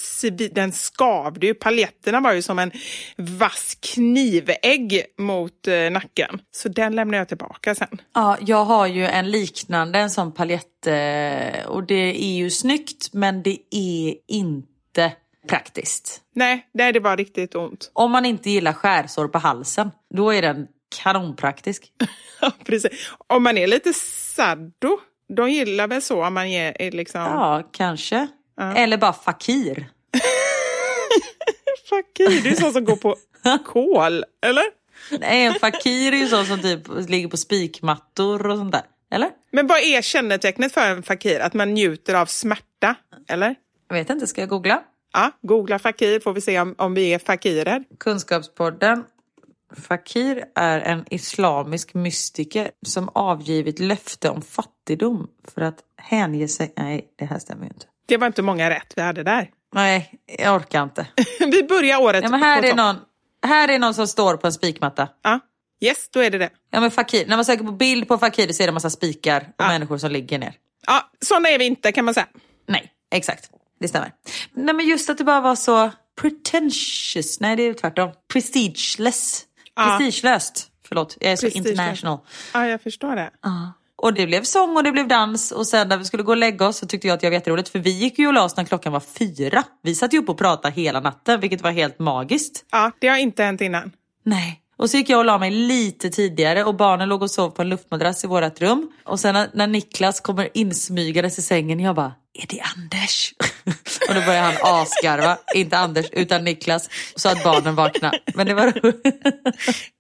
den 0.51 0.71
skavde 0.71 1.47
ju. 1.47 1.53
Paljetterna 1.53 2.19
var 2.19 2.33
ju 2.33 2.41
som 2.41 2.59
en 2.59 2.71
vass 3.17 3.77
knivägg 3.81 5.05
mot 5.17 5.67
eh, 5.67 5.91
nacken. 5.91 6.41
Så 6.51 6.69
den 6.69 6.95
lämnade 6.95 7.17
jag 7.17 7.27
tillbaka 7.27 7.75
sen. 7.75 8.01
Ja, 8.13 8.37
jag 8.41 8.65
har 8.65 8.87
ju 8.87 9.05
en 9.05 9.31
liknande, 9.31 9.99
en 9.99 10.09
sån 10.09 10.31
paljett. 10.33 10.87
eh, 10.87 11.65
Och 11.67 11.83
det 11.83 12.23
är 12.23 12.33
ju 12.37 12.49
snyggt, 12.49 13.13
men 13.13 13.43
det 13.43 13.57
är 13.71 14.15
inte 14.27 15.13
praktiskt. 15.47 16.21
Nej, 16.35 16.67
nej, 16.73 16.93
det 16.93 16.99
var 16.99 17.17
riktigt 17.17 17.55
ont. 17.55 17.91
Om 17.93 18.11
man 18.11 18.25
inte 18.25 18.49
gillar 18.49 18.73
skärsår 18.73 19.27
på 19.27 19.37
halsen, 19.39 19.91
då 20.15 20.33
är 20.33 20.41
den 20.41 20.67
kanonpraktisk. 21.03 21.91
Ja, 22.41 22.51
precis. 22.65 23.09
Om 23.27 23.43
man 23.43 23.57
är 23.57 23.67
lite 23.67 23.93
saddo, 24.35 24.99
de 25.35 25.49
gillar 25.51 25.87
väl 25.87 26.01
så 26.01 26.25
om 26.25 26.33
man 26.33 26.47
är 26.47 26.91
liksom... 26.91 27.21
Ja, 27.21 27.69
kanske. 27.73 28.27
Eller 28.61 28.97
bara 28.97 29.13
fakir. 29.13 29.89
Fakir, 31.89 32.43
det 32.43 32.49
är 32.49 32.55
sån 32.55 32.73
som 32.73 32.85
går 32.85 32.95
på 32.95 33.15
kol, 33.65 34.25
eller? 34.41 34.63
Nej, 35.19 35.45
en 35.45 35.53
fakir 35.53 36.13
är 36.13 36.17
ju 36.17 36.27
sån 36.27 36.45
som 36.45 36.61
typ 36.61 37.09
ligger 37.09 37.27
på 37.27 37.37
spikmattor 37.37 38.47
och 38.47 38.57
sånt 38.57 38.71
där. 38.71 38.81
Eller? 39.11 39.29
Men 39.51 39.67
vad 39.67 39.79
är 39.79 40.01
kännetecknet 40.01 40.73
för 40.73 40.81
en 40.81 41.03
fakir? 41.03 41.39
Att 41.39 41.53
man 41.53 41.73
njuter 41.73 42.15
av 42.15 42.25
smärta, 42.25 42.95
eller? 43.27 43.55
Jag 43.87 43.95
vet 43.95 44.09
inte, 44.09 44.27
ska 44.27 44.41
jag 44.41 44.49
googla? 44.49 44.83
Ja, 45.13 45.31
googla 45.41 45.79
fakir 45.79 46.19
får 46.19 46.33
vi 46.33 46.41
se 46.41 46.59
om, 46.59 46.75
om 46.77 46.93
vi 46.93 47.13
är 47.13 47.19
fakirer. 47.19 47.83
Kunskapspodden. 47.99 49.03
Fakir 49.75 50.43
är 50.55 50.79
en 50.79 51.05
islamisk 51.09 51.93
mystiker 51.93 52.71
som 52.85 53.09
avgivit 53.13 53.79
löfte 53.79 54.29
om 54.29 54.41
fattigdom 54.41 55.27
för 55.43 55.61
att 55.61 55.79
hänge 55.97 56.47
sig... 56.47 56.73
Nej, 56.77 57.13
det 57.15 57.25
här 57.25 57.39
stämmer 57.39 57.63
ju 57.63 57.69
inte. 57.69 57.85
Det 58.07 58.17
var 58.17 58.27
inte 58.27 58.41
många 58.41 58.69
rätt 58.69 58.93
vi 58.95 59.01
hade 59.01 59.23
där. 59.23 59.49
Nej, 59.73 60.13
jag 60.39 60.55
orkar 60.55 60.83
inte. 60.83 61.07
vi 61.39 61.63
börjar 61.63 62.01
året 62.01 62.23
Ja, 62.23 62.29
men 62.29 62.43
här, 62.43 62.59
på 62.61 62.65
är 62.65 62.69
topp. 62.69 62.77
någon, 62.77 62.95
här 63.47 63.67
är 63.69 63.79
någon 63.79 63.93
som 63.93 64.07
står 64.07 64.37
på 64.37 64.47
en 64.47 64.53
spikmatta. 64.53 65.07
Ja. 65.23 65.39
Yes, 65.81 66.09
då 66.09 66.19
är 66.19 66.29
det 66.29 66.37
det. 66.37 66.49
Ja, 66.71 66.79
men 66.79 66.91
fakir. 66.91 67.25
När 67.27 67.35
man 67.35 67.45
söker 67.45 67.63
på 67.63 67.71
bild 67.71 68.07
på 68.07 68.17
fakir 68.17 68.53
så 68.53 68.63
är 68.63 68.67
det 68.67 68.69
en 68.69 68.73
massa 68.73 68.89
spikar 68.89 69.41
och 69.41 69.47
Ja. 69.57 69.67
människor 69.67 69.97
som 69.97 70.11
ligger 70.11 70.39
ner. 70.39 70.53
Ja, 70.87 71.11
såna 71.25 71.49
är 71.49 71.59
vi 71.59 71.65
inte 71.65 71.91
kan 71.91 72.05
man 72.05 72.13
säga. 72.13 72.27
Nej, 72.67 72.91
exakt. 73.11 73.49
Det 73.79 73.87
stämmer. 73.87 74.11
Nej, 74.53 74.75
men 74.75 74.85
just 74.87 75.09
att 75.09 75.17
det 75.17 75.23
bara 75.23 75.41
var 75.41 75.55
så 75.55 75.91
pretentious. 76.21 77.39
Nej, 77.39 77.55
det 77.55 77.63
är 77.63 77.73
tvärtom. 77.73 78.11
Prestigeless. 78.33 79.43
Ja. 79.75 79.97
Prestigelöst. 79.99 80.67
Förlåt, 80.87 81.17
jag 81.19 81.31
är 81.31 81.35
så 81.35 81.47
international. 81.47 82.19
Ja, 82.53 82.67
jag 82.67 82.81
förstår 82.81 83.15
det. 83.15 83.29
Och 83.97 84.13
det 84.13 84.27
blev 84.27 84.43
sång 84.43 84.75
och 84.77 84.83
det 84.83 84.91
blev 84.91 85.07
dans 85.07 85.51
och 85.51 85.67
sen 85.67 85.87
när 85.87 85.97
vi 85.97 86.05
skulle 86.05 86.23
gå 86.23 86.31
och 86.31 86.37
lägga 86.37 86.67
oss 86.67 86.77
så 86.77 86.87
tyckte 86.87 87.07
jag 87.07 87.15
att 87.15 87.21
det 87.21 87.27
var 87.27 87.33
jätteroligt 87.33 87.69
för 87.69 87.79
vi 87.79 87.89
gick 87.89 88.19
ju 88.19 88.27
och 88.27 88.33
la 88.33 88.43
oss 88.43 88.57
när 88.57 88.63
klockan 88.63 88.93
var 88.93 88.99
fyra. 88.99 89.63
Vi 89.83 89.95
satt 89.95 90.13
ju 90.13 90.17
upp 90.17 90.29
och 90.29 90.37
pratade 90.37 90.73
hela 90.73 90.99
natten 90.99 91.39
vilket 91.39 91.61
var 91.61 91.71
helt 91.71 91.99
magiskt. 91.99 92.65
Ja, 92.71 92.91
det 92.99 93.07
har 93.07 93.17
inte 93.17 93.43
hänt 93.43 93.61
innan. 93.61 93.91
Nej. 94.23 94.61
Och 94.77 94.89
så 94.89 94.97
gick 94.97 95.09
jag 95.09 95.19
och 95.19 95.25
la 95.25 95.37
mig 95.37 95.51
lite 95.51 96.09
tidigare 96.09 96.63
och 96.63 96.75
barnen 96.75 97.09
låg 97.09 97.21
och 97.21 97.31
sov 97.31 97.49
på 97.49 97.61
en 97.61 97.69
luftmadrass 97.69 98.23
i 98.23 98.27
vårt 98.27 98.61
rum. 98.61 98.91
Och 99.03 99.19
sen 99.19 99.33
när, 99.33 99.49
när 99.53 99.67
Niklas 99.67 100.19
kommer 100.19 100.49
insmygandes 100.53 101.39
i 101.39 101.41
sängen, 101.41 101.79
jag 101.79 101.95
bara, 101.95 102.13
är 102.33 102.47
det 102.47 102.61
Anders? 102.75 103.33
Och 104.09 104.15
då 104.15 104.21
började 104.21 104.39
han 104.39 104.55
asgarva, 104.61 105.37
inte 105.55 105.77
Anders 105.77 106.05
utan 106.11 106.43
Niklas, 106.43 106.89
så 107.15 107.29
att 107.29 107.43
barnen 107.43 107.75
vaknade. 107.75 108.19
Men 108.35 108.47
det 108.47 108.53
var 108.53 108.73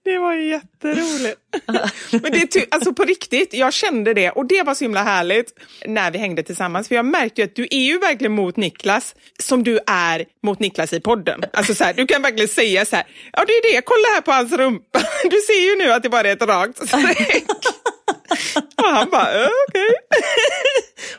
Det 0.05 0.17
var 0.17 0.33
jätteroligt. 0.33 1.39
Men 2.11 2.31
det 2.31 2.41
är 2.41 2.47
ty- 2.47 2.65
alltså 2.71 2.93
på 2.93 3.03
riktigt, 3.03 3.53
jag 3.53 3.73
kände 3.73 4.13
det 4.13 4.29
och 4.31 4.45
det 4.45 4.63
var 4.63 4.73
så 4.73 4.83
himla 4.83 5.03
härligt 5.03 5.53
när 5.85 6.11
vi 6.11 6.17
hängde 6.17 6.43
tillsammans. 6.43 6.87
För 6.87 6.95
jag 6.95 7.05
märkte 7.05 7.41
ju 7.41 7.45
att 7.47 7.55
du 7.55 7.67
är 7.71 7.79
ju 7.79 7.99
verkligen 7.99 8.31
mot 8.33 8.57
Niklas 8.57 9.15
som 9.43 9.63
du 9.63 9.79
är 9.87 10.25
mot 10.43 10.59
Niklas 10.59 10.93
i 10.93 10.99
podden. 10.99 11.43
Alltså 11.53 11.73
så 11.75 11.83
här, 11.83 11.93
du 11.93 12.07
kan 12.07 12.21
verkligen 12.21 12.47
säga 12.47 12.85
så 12.85 12.95
här, 12.95 13.05
ja 13.33 13.43
det 13.47 13.53
är 13.53 13.73
det, 13.75 13.81
kolla 13.81 14.07
här 14.13 14.21
på 14.21 14.31
hans 14.31 14.51
rumpa. 14.51 14.99
Du 15.23 15.37
ser 15.47 15.69
ju 15.69 15.75
nu 15.85 15.91
att 15.93 16.03
det 16.03 16.09
bara 16.09 16.27
är 16.29 16.33
ett 16.33 16.41
rakt 16.41 16.87
streck. 16.87 17.43
Och 18.77 18.83
han 18.87 19.09
bara, 19.09 19.43
"Eh, 19.43 19.49
okej. 19.69 19.89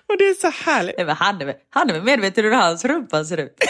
Och 0.09 0.19
det 0.19 0.25
är 0.25 0.35
så 0.35 0.49
härligt. 0.65 0.97
Nej, 0.97 1.07
men 1.07 1.17
han, 1.17 1.41
är, 1.41 1.55
han 1.71 1.91
är 1.91 2.01
medveten 2.01 2.45
hur 2.45 2.53
hans 2.53 2.85
rumpa 2.85 3.25
ser 3.25 3.37
ut. 3.37 3.57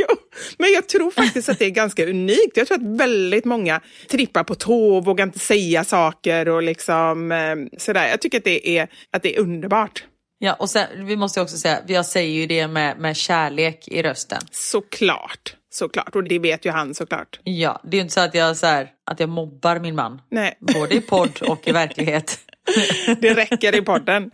Jo, 0.00 0.16
men 0.58 0.72
jag 0.72 0.88
tror 0.88 1.10
faktiskt 1.10 1.48
att 1.48 1.58
det 1.58 1.64
är 1.64 1.70
ganska 1.70 2.06
unikt. 2.06 2.56
Jag 2.56 2.66
tror 2.66 2.76
att 2.78 3.00
väldigt 3.00 3.44
många 3.44 3.80
trippar 4.10 4.44
på 4.44 4.54
tå 4.54 4.96
och 4.96 5.04
vågar 5.04 5.26
inte 5.26 5.38
säga 5.38 5.84
saker 5.84 6.48
och 6.48 6.62
liksom 6.62 7.32
eh, 7.32 7.78
sådär. 7.78 8.08
Jag 8.08 8.20
tycker 8.20 8.38
att 8.38 8.44
det 8.44 8.78
är, 8.78 8.88
att 9.12 9.22
det 9.22 9.36
är 9.36 9.40
underbart. 9.40 10.04
Ja, 10.38 10.54
och 10.54 10.70
sen, 10.70 11.06
vi 11.06 11.16
måste 11.16 11.40
också 11.40 11.56
säga, 11.56 11.78
jag 11.86 12.06
säger 12.06 12.40
ju 12.40 12.46
det 12.46 12.68
med, 12.68 12.98
med 12.98 13.16
kärlek 13.16 13.88
i 13.88 14.02
rösten. 14.02 14.40
Såklart, 14.50 15.54
såklart. 15.70 16.16
Och 16.16 16.24
det 16.24 16.38
vet 16.38 16.64
ju 16.66 16.70
han 16.70 16.94
såklart. 16.94 17.40
Ja, 17.44 17.80
det 17.84 17.96
är 17.96 17.98
ju 17.98 18.02
inte 18.02 18.14
så 18.14 18.20
att 18.20 18.34
jag, 18.34 18.56
så 18.56 18.66
här, 18.66 18.88
att 19.06 19.20
jag 19.20 19.28
mobbar 19.28 19.78
min 19.78 19.94
man. 19.94 20.20
Nej, 20.30 20.56
Både 20.60 20.94
i 20.94 21.00
podd 21.00 21.42
och 21.42 21.68
i 21.68 21.72
verklighet. 21.72 22.38
det 23.20 23.34
räcker 23.34 23.74
i 23.74 23.82
podden. 23.82 24.30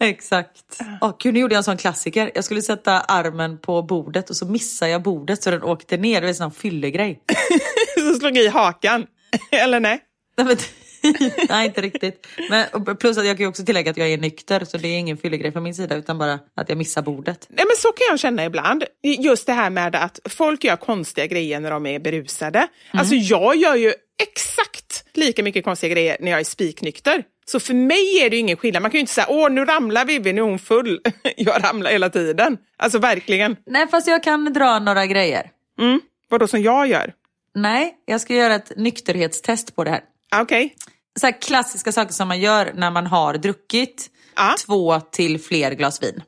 Exakt. 0.00 0.80
Åh, 1.00 1.14
gud, 1.18 1.34
nu 1.34 1.40
gjorde 1.40 1.54
jag 1.54 1.58
en 1.60 1.64
sån 1.64 1.76
klassiker. 1.76 2.30
Jag 2.34 2.44
skulle 2.44 2.62
sätta 2.62 3.00
armen 3.00 3.58
på 3.58 3.82
bordet 3.82 4.30
och 4.30 4.36
så 4.36 4.46
missade 4.46 4.90
jag 4.90 5.02
bordet 5.02 5.42
så 5.42 5.50
den 5.50 5.62
åkte 5.62 5.96
ner. 5.96 6.14
Det 6.14 6.20
var 6.20 6.28
en 6.28 6.34
sån 6.34 6.52
fyllegrej. 6.52 7.22
Så 7.98 8.14
slog 8.14 8.36
i 8.36 8.48
hakan. 8.48 9.06
Eller 9.50 9.80
nej? 9.80 10.00
Nej, 10.36 10.46
men- 10.46 10.56
Nej, 11.48 11.66
inte 11.66 11.80
riktigt. 11.80 12.26
Men, 12.50 12.96
plus 12.96 13.18
att 13.18 13.26
jag 13.26 13.38
kan 13.38 13.46
också 13.46 13.64
tillägga 13.64 13.90
att 13.90 13.96
jag 13.96 14.08
är 14.08 14.18
nykter 14.18 14.64
så 14.64 14.78
det 14.78 14.88
är 14.88 14.98
ingen 14.98 15.16
fyllegrej 15.16 15.52
från 15.52 15.62
min 15.62 15.74
sida 15.74 15.96
utan 15.96 16.18
bara 16.18 16.38
att 16.56 16.68
jag 16.68 16.78
missar 16.78 17.02
bordet. 17.02 17.46
Nej, 17.48 17.64
men 17.66 17.76
så 17.76 17.88
kan 17.88 18.06
jag 18.10 18.18
känna 18.18 18.44
ibland. 18.44 18.84
Just 19.02 19.46
det 19.46 19.52
här 19.52 19.70
med 19.70 19.96
att 19.96 20.20
folk 20.28 20.64
gör 20.64 20.76
konstiga 20.76 21.26
grejer 21.26 21.60
när 21.60 21.70
de 21.70 21.86
är 21.86 21.98
berusade. 21.98 22.68
Alltså 22.90 23.14
jag 23.14 23.56
gör 23.56 23.74
ju 23.74 23.92
exakt 24.22 25.04
lika 25.14 25.42
mycket 25.42 25.64
konstiga 25.64 25.94
grejer 25.94 26.16
när 26.20 26.30
jag 26.30 26.40
är 26.40 26.44
spiknykter. 26.44 27.24
Så 27.44 27.60
för 27.60 27.74
mig 27.74 28.18
är 28.22 28.30
det 28.30 28.36
ingen 28.36 28.56
skillnad. 28.56 28.82
Man 28.82 28.90
kan 28.90 28.98
ju 28.98 29.00
inte 29.00 29.12
säga 29.12 29.26
åh 29.30 29.50
nu 29.50 29.64
ramlar 29.64 30.04
Vivi, 30.04 30.32
nu 30.32 30.40
är 30.40 30.44
hon 30.44 30.58
full. 30.58 31.00
jag 31.36 31.64
ramlar 31.64 31.90
hela 31.90 32.10
tiden. 32.10 32.58
Alltså 32.76 32.98
verkligen. 32.98 33.56
Nej, 33.66 33.88
fast 33.88 34.08
jag 34.08 34.22
kan 34.22 34.52
dra 34.52 34.78
några 34.78 35.06
grejer. 35.06 35.50
Mm. 35.78 36.00
Vadå 36.28 36.48
som 36.48 36.62
jag 36.62 36.86
gör? 36.86 37.12
Nej, 37.54 37.94
jag 38.06 38.20
ska 38.20 38.34
göra 38.34 38.54
ett 38.54 38.72
nykterhetstest 38.76 39.76
på 39.76 39.84
det 39.84 39.90
här. 39.90 40.00
Ah, 40.38 40.42
Okej. 40.42 40.74
Så 41.20 41.26
här 41.26 41.40
klassiska 41.42 41.92
saker 41.92 42.12
som 42.12 42.28
man 42.28 42.40
gör 42.40 42.72
när 42.74 42.90
man 42.90 43.06
har 43.06 43.34
druckit 43.34 44.10
Ja. 44.36 44.54
två 44.66 45.00
till 45.00 45.40
fler 45.40 45.72
glas 45.72 46.02
vin. 46.02 46.22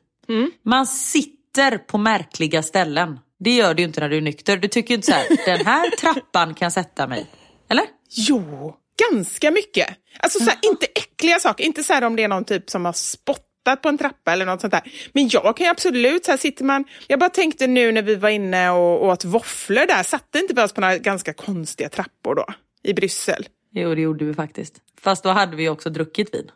Man 0.65 0.87
sitter 0.87 1.77
på 1.77 1.97
märkliga 1.97 2.63
ställen. 2.63 3.19
Det 3.39 3.55
gör 3.55 3.73
du 3.73 3.81
ju 3.81 3.87
inte 3.87 3.99
när 3.99 4.09
du 4.09 4.17
är 4.17 4.21
nykter. 4.21 4.57
Du 4.57 4.67
tycker 4.67 4.89
ju 4.89 4.95
inte 4.95 5.05
så 5.07 5.13
här, 5.13 5.25
den 5.57 5.65
här 5.65 5.89
trappan 5.89 6.53
kan 6.53 6.71
sätta 6.71 7.07
mig. 7.07 7.25
Eller? 7.69 7.85
Jo, 8.09 8.75
ganska 9.11 9.51
mycket. 9.51 9.87
Alltså 10.19 10.39
så 10.39 10.45
här, 10.45 10.59
inte 10.61 10.85
äckliga 10.85 11.39
saker, 11.39 11.63
inte 11.63 11.83
så 11.83 11.93
här 11.93 12.03
om 12.03 12.15
det 12.15 12.23
är 12.23 12.27
någon 12.27 12.45
typ 12.45 12.69
som 12.69 12.85
har 12.85 12.93
spottat 12.93 13.81
på 13.81 13.89
en 13.89 13.97
trappa 13.97 14.33
eller 14.33 14.45
något 14.45 14.61
sånt 14.61 14.71
där. 14.73 14.91
Men 15.13 15.27
jag 15.29 15.57
kan 15.57 15.65
ju 15.65 15.71
absolut, 15.71 16.25
så 16.25 16.31
här 16.31 16.37
sitter 16.37 16.63
man, 16.65 16.85
jag 17.07 17.19
bara 17.19 17.29
tänkte 17.29 17.67
nu 17.67 17.91
när 17.91 18.01
vi 18.01 18.15
var 18.15 18.29
inne 18.29 18.69
och 18.69 19.05
åt 19.05 19.25
våfflor 19.25 19.85
där, 19.87 20.03
satte 20.03 20.39
inte 20.39 20.53
vi 20.53 20.61
oss 20.61 20.73
på 20.73 20.81
några 20.81 20.97
ganska 20.97 21.33
konstiga 21.33 21.89
trappor 21.89 22.35
då? 22.35 22.45
I 22.83 22.93
Bryssel. 22.93 23.47
Jo, 23.71 23.95
det 23.95 24.01
gjorde 24.01 24.25
vi 24.25 24.33
faktiskt. 24.33 24.81
Fast 25.01 25.23
då 25.23 25.29
hade 25.29 25.55
vi 25.55 25.69
också 25.69 25.89
druckit 25.89 26.33
vin. 26.33 26.51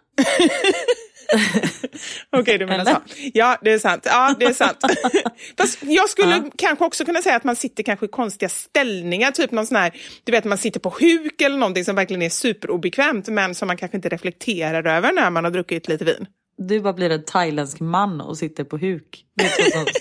Okej, 2.38 2.58
du 2.58 2.66
menar 2.66 2.86
så. 2.86 2.98
Ja, 3.34 3.58
det 3.62 3.72
är 3.72 3.80
sant. 3.80 4.04
Ja, 4.06 4.36
det 4.40 4.46
är 4.46 4.54
sant. 4.54 4.78
Fast 5.58 5.84
jag 5.84 6.10
skulle 6.10 6.36
ja. 6.36 6.52
kanske 6.58 6.86
också 6.86 7.06
kunna 7.06 7.22
säga 7.22 7.36
att 7.36 7.44
man 7.44 7.56
sitter 7.56 7.84
kanske 7.84 8.06
i 8.06 8.10
konstiga 8.10 8.50
ställningar, 8.50 9.32
typ 9.32 9.52
någon 9.52 9.68
sån 9.68 9.78
här, 9.78 9.94
du 10.24 10.32
vet 10.32 10.46
man 10.46 10.58
sitter 10.58 10.80
på 10.80 10.90
huk 10.90 11.42
eller 11.42 11.58
någonting 11.58 11.86
som 11.86 11.96
verkligen 11.96 12.22
är 12.22 12.30
superobekvämt 12.30 13.28
men 13.28 13.56
som 13.56 13.68
man 13.68 13.78
kanske 13.78 13.98
inte 13.98 14.10
reflekterar 14.10 14.88
över 14.88 15.12
när 15.12 15.30
man 15.30 15.44
har 15.44 15.52
druckit 15.52 15.88
lite 15.88 16.06
vin. 16.06 16.28
Du 16.58 16.82
bara 16.82 16.94
blir 16.94 17.10
en 17.10 17.26
thailändsk 17.26 17.80
man 17.80 18.22
och 18.22 18.38
sitter 18.38 18.64
på 18.64 18.78
huk. 18.78 19.26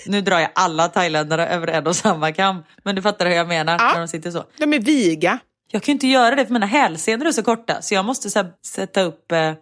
nu 0.07 0.21
drar 0.21 0.39
jag 0.39 0.49
alla 0.55 0.87
thailändare 0.87 1.47
över 1.47 1.67
en 1.67 1.87
och 1.87 1.95
samma 1.95 2.31
kam. 2.31 2.63
Men 2.83 2.95
du 2.95 3.01
fattar 3.01 3.25
hur 3.25 3.33
jag 3.33 3.47
menar 3.47 3.73
ja. 3.79 3.91
när 3.93 3.99
de 3.99 4.07
sitter 4.07 4.31
så. 4.31 4.43
De 4.57 4.73
är 4.73 4.79
viga. 4.79 5.39
Jag 5.73 5.83
kan 5.83 5.91
inte 5.91 6.07
göra 6.07 6.35
det 6.35 6.45
för 6.45 6.53
mina 6.53 6.65
hälsenor 6.65 7.27
är 7.27 7.31
så 7.31 7.43
korta 7.43 7.81
så 7.81 7.93
jag 7.93 8.05
måste 8.05 8.29
så 8.29 8.45
sätta 8.65 9.01
upp 9.01 9.31
eh, 9.31 9.53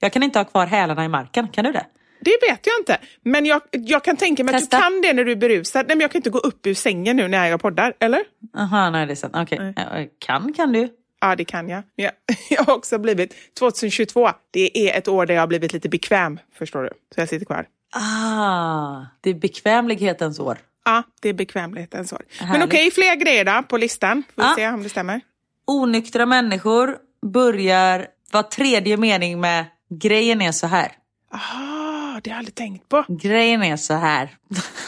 jag 0.00 0.12
kan 0.12 0.22
inte 0.22 0.38
ha 0.38 0.44
kvar 0.44 0.66
hälarna 0.66 1.04
i 1.04 1.08
marken, 1.08 1.48
kan 1.48 1.64
du 1.64 1.72
det? 1.72 1.86
Det 2.20 2.38
vet 2.50 2.66
jag 2.66 2.80
inte, 2.80 2.98
men 3.22 3.46
jag, 3.46 3.62
jag 3.70 4.04
kan 4.04 4.16
tänka 4.16 4.44
mig 4.44 4.54
Testa. 4.54 4.76
att 4.76 4.82
du 4.82 4.90
kan 4.90 5.02
det 5.02 5.12
när 5.12 5.24
du 5.24 5.32
är 5.32 5.36
berusad. 5.36 5.86
Nej, 5.88 5.96
men 5.96 6.00
jag 6.00 6.10
kan 6.10 6.18
inte 6.18 6.30
gå 6.30 6.38
upp 6.38 6.66
ur 6.66 6.74
sängen 6.74 7.16
nu 7.16 7.28
när 7.28 7.46
jag 7.46 7.60
poddar, 7.60 7.94
eller? 8.00 8.22
Jaha, 8.52 8.90
nej 8.90 9.06
det 9.06 9.12
är 9.12 9.16
sant. 9.16 9.36
Okej, 9.36 9.70
okay. 9.70 10.08
kan 10.18 10.52
kan 10.52 10.72
du. 10.72 10.88
Ja, 11.20 11.36
det 11.36 11.44
kan 11.44 11.68
jag. 11.68 11.82
jag. 11.96 12.12
Jag 12.50 12.64
har 12.64 12.74
också 12.74 12.98
blivit, 12.98 13.54
2022, 13.58 14.30
det 14.50 14.88
är 14.88 14.98
ett 14.98 15.08
år 15.08 15.26
där 15.26 15.34
jag 15.34 15.42
har 15.42 15.46
blivit 15.46 15.72
lite 15.72 15.88
bekväm, 15.88 16.38
förstår 16.58 16.82
du. 16.82 16.90
Så 17.14 17.20
jag 17.20 17.28
sitter 17.28 17.46
kvar. 17.46 17.66
Ah, 17.92 19.06
det 19.20 19.30
är 19.30 19.34
bekvämlighetens 19.34 20.40
år. 20.40 20.58
Ja, 20.84 21.02
det 21.20 21.28
är 21.28 21.34
bekvämlighetens 21.34 22.12
år. 22.12 22.22
Härligt. 22.38 22.52
Men 22.52 22.68
okej, 22.68 22.86
okay, 22.86 22.90
fler 22.90 23.16
grejer 23.16 23.44
då 23.44 23.62
på 23.68 23.76
listan. 23.76 24.22
Får 24.34 24.42
vi 24.42 24.48
ah. 24.48 24.54
se 24.56 24.68
om 24.68 24.82
det 24.82 24.88
stämmer. 24.88 25.20
Onyktra 25.66 26.26
människor 26.26 26.96
börjar 27.26 28.06
var 28.32 28.42
tredje 28.42 28.96
mening 28.96 29.40
med 29.40 29.64
grejen 29.90 30.42
är 30.42 30.52
så 30.52 30.66
här. 30.66 30.92
Ah, 31.30 32.20
det 32.22 32.30
har 32.30 32.34
jag 32.34 32.38
aldrig 32.38 32.54
tänkt 32.54 32.88
på. 32.88 33.04
Grejen 33.08 33.62
är 33.62 33.76
så 33.76 33.94
här. 33.94 34.28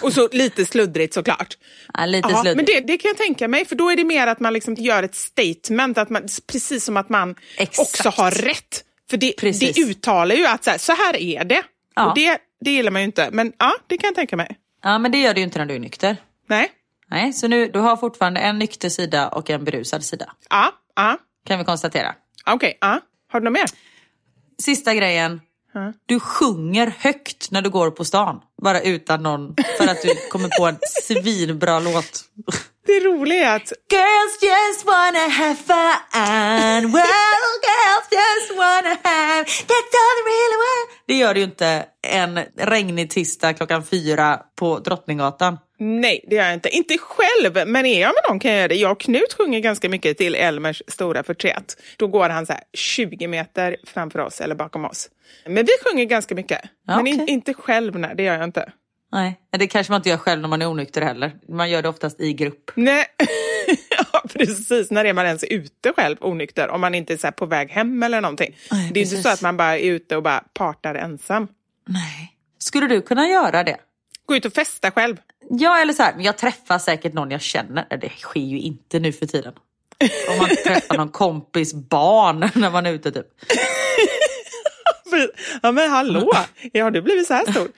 Och 0.02 0.12
så 0.12 0.29
lite 0.33 0.64
sluddrigt 0.64 1.14
såklart. 1.14 1.59
Ja, 1.95 2.07
lite 2.07 2.29
Aha, 2.29 2.43
sluddrigt. 2.43 2.57
Men 2.57 2.85
det, 2.85 2.93
det, 2.93 2.99
kan 2.99 3.09
jag 3.09 3.17
tänka 3.17 3.49
mig, 3.49 3.64
för 3.64 3.76
då 3.76 3.91
är 3.91 3.97
det 3.97 4.05
mer 4.05 4.26
att 4.26 4.41
man 4.41 4.52
liksom 4.52 4.75
gör 4.75 5.02
ett 5.02 5.14
statement, 5.14 5.99
att 5.99 6.11
man, 6.11 6.23
precis 6.47 6.85
som 6.85 6.97
att 6.97 7.09
man 7.09 7.35
Exakt. 7.57 7.79
också 7.79 8.23
har 8.23 8.31
rätt. 8.31 8.85
För 9.11 9.17
det, 9.17 9.35
det 9.41 9.79
uttalar 9.79 10.35
ju 10.35 10.47
att 10.47 10.64
så 10.64 10.71
här, 10.71 10.79
så 10.79 10.93
här 10.93 11.17
är 11.17 11.45
det. 11.45 11.62
Ja. 11.95 12.09
Och 12.09 12.14
det, 12.14 12.38
det 12.61 12.71
gillar 12.71 12.91
man 12.91 13.02
ju 13.02 13.07
inte, 13.07 13.29
men 13.33 13.52
ja, 13.59 13.73
det 13.87 13.99
kan 13.99 14.09
jag 14.09 14.14
tänka 14.14 14.37
mig. 14.37 14.57
Ja, 14.83 14.99
men 14.99 15.12
det 15.12 15.19
gör 15.19 15.35
du 15.35 15.41
ju 15.41 15.45
inte 15.45 15.59
när 15.59 15.67
du 15.67 15.75
är 15.75 15.79
nykter. 15.79 16.17
Nej. 16.47 16.71
Nej, 17.12 17.33
så 17.33 17.49
nu, 17.49 17.69
du 17.69 17.78
har 17.78 17.97
fortfarande 17.97 18.40
en 18.40 18.59
nykter 18.59 18.88
sida 18.88 19.28
och 19.28 19.50
en 19.50 19.64
berusad 19.64 20.04
sida. 20.04 20.33
Ja, 20.50 20.73
ja. 20.97 21.19
Kan 21.47 21.59
vi 21.59 21.64
konstatera. 21.64 22.14
Okej, 22.47 22.54
okay, 22.54 22.75
ja. 22.81 23.00
Har 23.33 23.40
du 23.40 23.45
något 23.45 23.52
mer? 23.52 23.66
Sista 24.62 24.95
grejen. 24.95 25.40
Mm. 25.75 25.92
Du 26.07 26.21
sjunger 26.21 26.95
högt 26.99 27.50
när 27.50 27.62
du 27.62 27.71
går 27.71 27.90
på 27.90 28.04
stan. 28.04 28.40
Bara 28.62 28.81
utan 28.81 29.23
någon, 29.23 29.54
för 29.78 29.88
att 29.88 30.02
du 30.02 30.28
kommer 30.31 30.49
på 30.59 30.66
en 30.66 30.76
svinbra 31.02 31.81
låt. 31.81 32.25
Det 32.93 33.01
roliga 33.01 33.53
är 33.53 33.57
att... 33.57 33.73
Girls 33.93 34.35
just 34.43 34.87
wanna 34.87 35.19
have 35.19 35.57
fun. 35.57 36.93
Well, 36.93 37.53
girls 37.69 38.07
just 38.21 38.51
wanna 38.59 38.97
have... 39.03 39.45
That's 39.45 39.95
all 40.03 40.17
they 40.19 40.25
really 40.33 40.59
want. 40.65 40.91
Det 41.07 41.15
gör 41.15 41.35
du 41.35 41.41
ju 41.41 41.45
inte 41.45 41.85
en 42.03 42.41
regnig 42.57 43.11
tisdag 43.11 43.55
klockan 43.55 43.85
fyra 43.85 44.41
på 44.59 44.79
Drottninggatan. 44.79 45.59
Nej, 45.79 46.25
det 46.29 46.37
gör 46.37 46.45
jag 46.45 46.55
inte. 46.55 46.69
Inte 46.69 46.99
själv, 46.99 47.69
men 47.69 47.87
är 47.87 48.01
jag 48.01 48.09
med 48.09 48.23
någon 48.29 48.41
kan 48.41 48.51
jag 48.51 48.59
göra 48.59 48.69
det. 48.69 48.75
Jag 48.75 48.93
och 48.93 49.01
Knut 49.01 49.35
sjunger 49.39 49.61
ganska 49.61 49.89
mycket 49.89 50.19
till 50.19 50.35
Elmers 50.35 50.83
stora 50.89 51.23
förtret. 51.23 51.77
Då 51.97 52.07
går 52.07 52.29
han 52.29 52.47
så 52.47 52.55
20 52.73 53.29
meter 53.29 53.77
framför 53.87 54.19
oss 54.19 54.41
eller 54.41 54.55
bakom 54.55 54.85
oss. 54.85 55.09
Men 55.47 55.65
vi 55.65 55.73
sjunger 55.85 56.05
ganska 56.05 56.35
mycket. 56.35 56.61
Ja, 56.87 56.97
men 56.97 57.07
in, 57.07 57.29
inte 57.29 57.55
själv, 57.55 57.99
nej, 57.99 58.15
det 58.17 58.23
gör 58.23 58.35
jag 58.35 58.45
inte. 58.45 58.73
Nej, 59.12 59.40
det 59.50 59.66
kanske 59.66 59.92
man 59.92 59.99
inte 59.99 60.09
gör 60.09 60.16
själv 60.16 60.40
när 60.40 60.49
man 60.49 60.62
är 60.62 60.66
onykter 60.66 61.02
heller. 61.02 61.33
Man 61.49 61.71
gör 61.71 61.83
det 61.83 61.88
oftast 61.88 62.21
i 62.21 62.33
grupp. 62.33 62.71
Nej, 62.75 63.07
ja, 64.12 64.23
precis. 64.35 64.90
När 64.90 65.04
är 65.04 65.12
man 65.12 65.26
ens 65.26 65.45
ute 65.45 65.92
själv 65.97 66.16
onykter? 66.21 66.69
Om 66.69 66.81
man 66.81 66.95
inte 66.95 67.12
är 67.12 67.16
så 67.16 67.33
på 67.33 67.47
väg 67.47 67.71
hem 67.71 68.02
eller 68.02 68.21
någonting. 68.21 68.57
Nej, 68.71 68.90
det 68.92 69.00
är 69.00 69.04
precis. 69.04 69.19
inte 69.19 69.28
så 69.28 69.35
att 69.35 69.42
man 69.42 69.57
bara 69.57 69.78
är 69.78 69.90
ute 69.90 70.16
och 70.16 70.23
bara 70.23 70.45
partar 70.54 70.95
ensam. 70.95 71.49
Nej. 71.88 72.37
Skulle 72.59 72.87
du 72.87 73.02
kunna 73.02 73.28
göra 73.28 73.65
det? 73.65 73.76
Gå 74.26 74.37
ut 74.37 74.45
och 74.45 74.52
festa 74.52 74.91
själv? 74.91 75.17
Ja, 75.50 75.80
eller 75.80 75.93
så 75.93 76.02
här, 76.02 76.15
jag 76.19 76.39
träffar 76.39 76.78
säkert 76.78 77.13
någon 77.13 77.30
jag 77.30 77.41
känner. 77.41 77.97
Det 78.00 78.08
sker 78.19 78.41
ju 78.41 78.60
inte 78.60 79.00
nu 79.00 79.13
för 79.13 79.26
tiden. 79.26 79.52
Om 80.30 80.39
man 80.39 80.49
träffar 80.49 80.97
någon 80.97 81.08
kompis 81.13 81.75
barn 81.75 82.50
när 82.54 82.71
man 82.71 82.87
är 82.87 82.93
ute 82.93 83.13
typ. 83.13 83.26
Ja 85.63 85.73
men 85.73 85.91
hallå, 85.91 86.33
har 86.75 86.91
du 86.91 87.03
blivit 87.03 87.27
så 87.27 87.35
här 87.35 87.53
stor? 87.53 87.69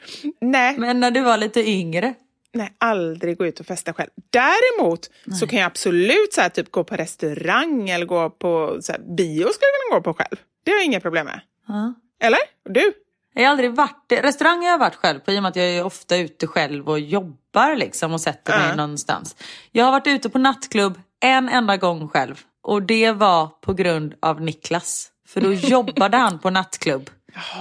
Nej. 0.40 0.78
Men 0.78 1.00
när 1.00 1.10
du 1.10 1.20
var 1.20 1.36
lite 1.36 1.70
yngre? 1.70 2.14
Nej, 2.52 2.74
aldrig 2.78 3.38
gå 3.38 3.46
ut 3.46 3.60
och 3.60 3.66
festa 3.66 3.92
själv. 3.92 4.10
Däremot 4.30 5.10
Nej. 5.24 5.38
så 5.38 5.46
kan 5.46 5.58
jag 5.58 5.66
absolut 5.66 6.32
så 6.32 6.40
här, 6.40 6.48
typ 6.48 6.70
gå 6.70 6.84
på 6.84 6.96
restaurang 6.96 7.90
eller 7.90 8.06
gå 8.06 8.30
på 8.30 8.78
så 8.80 8.92
här, 8.92 9.00
bio 9.16 9.48
skulle 9.52 9.68
jag 9.72 9.90
kunna 9.90 9.98
gå 9.98 10.02
på 10.02 10.14
själv. 10.14 10.36
Det 10.64 10.70
har 10.70 10.78
jag 10.78 10.84
inga 10.84 11.00
problem 11.00 11.26
med. 11.26 11.40
Ja. 11.68 11.94
Eller? 12.20 12.38
Du? 12.68 12.92
Jag 13.34 13.42
har 13.42 13.50
aldrig 13.50 13.74
varit, 13.74 14.12
restaurang 14.22 14.58
har 14.58 14.70
jag 14.70 14.78
varit 14.78 14.94
själv 14.94 15.20
på 15.20 15.32
i 15.32 15.38
och 15.38 15.42
med 15.42 15.50
att 15.50 15.56
jag 15.56 15.66
är 15.66 15.84
ofta 15.84 16.16
ute 16.16 16.46
själv 16.46 16.88
och 16.88 17.00
jobbar 17.00 17.76
liksom 17.76 18.12
och 18.12 18.20
sätter 18.20 18.58
mig 18.58 18.70
uh. 18.70 18.76
någonstans. 18.76 19.36
Jag 19.72 19.84
har 19.84 19.92
varit 19.92 20.06
ute 20.06 20.30
på 20.30 20.38
nattklubb 20.38 21.00
en 21.20 21.48
enda 21.48 21.76
gång 21.76 22.08
själv 22.08 22.40
och 22.62 22.82
det 22.82 23.12
var 23.12 23.46
på 23.46 23.72
grund 23.72 24.14
av 24.20 24.40
Niklas. 24.40 25.10
För 25.28 25.40
då 25.40 25.52
jobbade 25.52 26.16
han 26.16 26.38
på 26.38 26.50
nattklubb. 26.50 27.10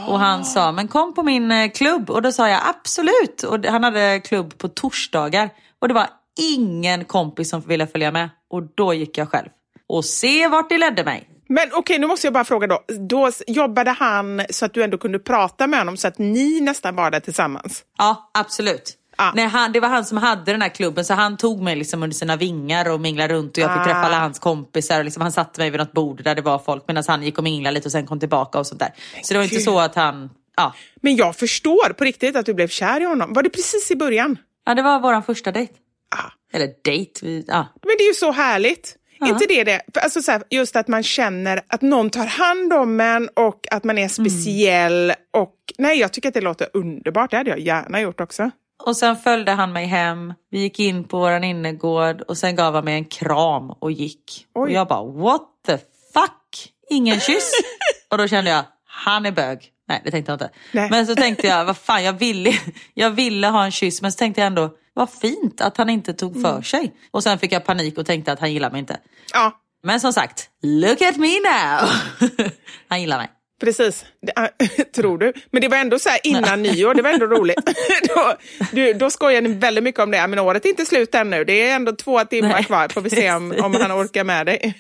Och 0.08 0.20
han 0.20 0.46
sa, 0.46 0.72
men 0.72 0.88
kom 0.88 1.14
på 1.14 1.24
min 1.24 1.52
eh, 1.52 1.72
klubb. 1.72 2.10
Och 2.10 2.22
då 2.22 2.32
sa 2.32 2.50
jag 2.50 2.62
absolut. 2.66 3.44
Och 3.44 3.66
han 3.66 3.84
hade 3.84 4.20
klubb 4.20 4.58
på 4.58 4.68
torsdagar. 4.68 5.50
Och 5.80 5.88
det 5.88 5.94
var 5.94 6.10
ingen 6.40 7.06
kompis 7.06 7.50
som 7.50 7.62
ville 7.62 7.88
följa 7.88 8.12
med. 8.12 8.30
Och 8.50 8.64
då 8.76 8.94
gick 8.94 9.18
jag 9.18 9.30
själv. 9.30 9.50
Och 9.88 10.06
se 10.06 10.48
vart 10.48 10.70
det 10.70 10.78
ledde 10.78 11.04
mig. 11.04 11.30
Men 11.48 11.68
okej, 11.68 11.80
okay, 11.80 12.00
nu 12.00 12.08
måste 12.08 12.28
jag 12.28 12.34
bara 12.34 12.44
fråga 12.44 12.68
då. 12.68 12.84
Då 13.10 13.32
jobbade 13.48 13.92
han 13.92 14.42
så 14.50 14.66
att 14.66 14.74
du 14.74 14.84
ändå 14.84 14.98
kunde 14.98 15.20
prata 15.20 15.68
med 15.68 15.80
honom 15.80 15.98
så 15.98 16.08
att 16.08 16.18
ni 16.18 16.62
nästan 16.62 16.96
var 16.96 17.12
där 17.12 17.20
tillsammans? 17.20 17.84
Ja, 17.98 18.32
absolut. 18.34 18.98
Ah. 19.16 19.32
Nej, 19.36 19.48
han, 19.48 19.72
det 19.72 19.80
var 19.80 19.90
han 19.90 20.06
som 20.06 20.18
hade 20.18 20.52
den 20.52 20.62
här 20.62 20.70
klubben 20.70 21.06
så 21.06 21.14
han 21.14 21.38
tog 21.38 21.62
mig 21.62 21.76
liksom 21.76 22.04
under 22.04 22.16
sina 22.16 22.36
vingar 22.36 22.90
och 22.90 23.00
minglade 23.00 23.34
runt 23.34 23.58
och 23.58 23.64
jag 23.64 23.72
fick 23.72 23.82
ah. 23.82 23.84
träffa 23.84 24.00
alla 24.00 24.20
hans 24.20 24.40
kompisar. 24.40 25.00
Och 25.00 25.06
liksom, 25.06 25.22
han 25.22 25.32
satte 25.32 25.62
mig 25.62 25.70
vid 25.70 25.80
något 25.80 25.94
bord 25.94 26.24
där 26.24 26.36
det 26.36 26.42
var 26.42 26.60
folk 26.60 26.84
medan 26.88 27.04
han 27.08 27.24
gick 27.24 27.38
och 27.38 27.44
minglade 27.44 27.74
lite 27.74 27.88
och 27.88 27.92
sen 27.92 28.06
kom 28.06 28.20
tillbaka 28.20 28.60
och 28.60 28.68
sånt 28.68 28.80
där. 28.80 28.94
Så 29.24 29.34
det 29.34 29.38
var 29.38 29.44
inte 29.44 29.60
så 29.60 29.80
att 29.80 29.96
han... 29.96 30.30
Ja. 30.58 30.74
Men 31.02 31.16
jag 31.16 31.36
förstår 31.36 31.94
på 31.94 32.04
riktigt 32.04 32.36
att 32.36 32.46
du 32.46 32.54
blev 32.54 32.68
kär 32.68 33.02
i 33.02 33.04
honom. 33.04 33.34
Var 33.34 33.44
det 33.44 33.50
precis 33.50 33.92
i 33.92 33.96
början? 33.96 34.38
Ja, 34.66 34.76
det 34.76 34.82
var 34.82 35.00
vår 35.00 35.22
första 35.22 35.52
dejt. 35.52 35.74
Ah. 36.16 36.58
Eller 36.58 36.70
dejt, 36.84 37.44
ja. 37.48 37.68
Men 37.82 37.96
det 37.98 38.04
är 38.04 38.08
ju 38.08 38.14
så 38.14 38.32
härligt. 38.32 38.98
Ja. 39.20 39.34
inte 39.34 39.46
det 39.46 39.64
det? 39.64 39.82
Alltså 39.94 40.22
så 40.22 40.32
här, 40.32 40.44
just 40.50 40.76
att 40.76 40.88
man 40.88 41.04
känner 41.04 41.62
att 41.68 41.82
någon 41.82 42.10
tar 42.10 42.26
hand 42.26 42.74
om 42.74 43.00
en 43.00 43.30
och 43.36 43.68
att 43.72 43.84
man 43.84 43.98
är 43.98 44.08
speciell. 44.08 45.04
Mm. 45.04 45.16
Och 45.34 45.56
nej, 45.78 46.00
jag 46.00 46.14
tycker 46.14 46.28
att 46.30 46.34
det 46.34 46.42
låter 46.42 46.68
underbart. 46.74 47.32
Det 47.32 47.38
hade 47.38 47.50
jag 47.50 47.60
gärna 47.60 48.02
gjort 48.02 48.22
också. 48.22 48.52
Och 48.86 48.98
sen 48.98 49.16
följde 49.18 49.52
han 49.52 49.74
mig 49.74 49.86
hem. 49.86 50.34
Vi 50.52 50.60
gick 50.60 50.80
in 50.80 51.04
på 51.04 51.20
vår 51.20 51.44
innergård 51.44 52.22
och 52.22 52.38
sen 52.38 52.56
gav 52.56 52.76
han 52.76 52.86
mig 52.86 52.94
en 52.94 53.06
kram 53.06 53.70
och 53.70 53.92
gick. 53.92 54.48
Oj. 54.54 54.62
Och 54.62 54.72
jag 54.72 54.88
bara 54.88 55.04
what 55.04 55.42
the 55.66 55.78
fuck? 56.14 56.74
Ingen 56.90 57.20
kyss? 57.20 57.52
och 58.12 58.18
då 58.18 58.28
kände 58.28 58.52
jag, 58.52 58.64
han 58.86 59.26
är 59.26 59.32
bög. 59.32 59.70
Nej 59.88 60.02
det 60.06 60.12
tänkte 60.12 60.32
jag 60.32 60.36
inte. 60.36 60.50
Nej. 60.72 60.90
Men 60.90 61.08
så 61.08 61.16
tänkte 61.16 61.48
jag, 61.48 61.66
vad 61.66 61.78
fan 61.78 62.04
jag 62.04 62.14
ville, 62.14 62.54
jag 62.94 63.12
ville 63.12 63.48
ha 63.48 63.66
en 63.66 63.72
kyss 63.72 64.02
men 64.02 64.12
så 64.12 64.18
tänkte 64.18 64.42
jag 64.42 64.48
ändå, 64.48 64.70
vad 64.94 65.10
fint 65.10 65.62
att 65.62 65.78
han 65.78 65.90
inte 65.90 66.14
tog 66.14 66.42
för 66.42 66.52
mm. 66.52 66.64
sig. 66.64 66.94
Och 67.12 67.24
sen 67.24 67.40
fick 67.40 67.52
jag 67.52 67.66
panik 67.66 67.98
och 67.98 68.06
tänkte 68.06 68.32
att 68.32 68.40
han 68.40 68.54
gillar 68.54 68.72
mig 68.72 68.80
inte. 68.80 68.98
Ja. 69.34 69.60
Men 69.84 70.00
som 70.00 70.14
sagt, 70.14 70.50
look 70.62 71.02
at 71.02 71.18
me 71.18 71.28
now! 71.28 71.90
han 72.88 73.02
gillar 73.02 73.18
mig. 73.18 73.30
Precis, 73.64 74.06
tror 74.96 75.18
du. 75.18 75.34
Men 75.52 75.62
det 75.62 75.68
var 75.68 75.78
ändå 75.78 76.00
så 76.00 76.10
här 76.10 76.20
innan 76.24 76.62
nyår, 76.62 76.94
det 76.94 77.02
var 77.02 77.10
ändå 77.10 77.26
roligt. 77.26 77.66
då, 78.16 78.34
du, 78.72 78.94
då 78.94 79.10
skojar 79.10 79.42
ni 79.42 79.54
väldigt 79.54 79.84
mycket 79.84 80.02
om 80.02 80.12
det. 80.12 80.28
Men 80.28 80.40
året 80.40 80.66
är 80.66 80.70
inte 80.70 80.86
slut 80.86 81.16
ännu, 81.16 81.44
det 81.44 81.70
är 81.70 81.76
ändå 81.76 81.92
två 81.92 82.26
timmar 82.26 82.50
Nej, 82.50 82.64
kvar. 82.64 82.88
Får 82.90 83.02
vi 83.02 83.10
se 83.10 83.32
om, 83.32 83.56
om 83.64 83.76
han 83.82 83.92
orkar 83.92 84.24
med 84.24 84.46
dig. 84.46 84.74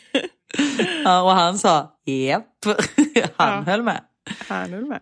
ja, 1.03 1.21
och 1.21 1.31
han 1.31 1.59
sa 1.59 1.91
japp, 2.05 2.45
han 3.35 3.65
ja. 3.65 3.71
höll 3.71 3.83
med. 3.83 4.01
Med. 4.69 4.99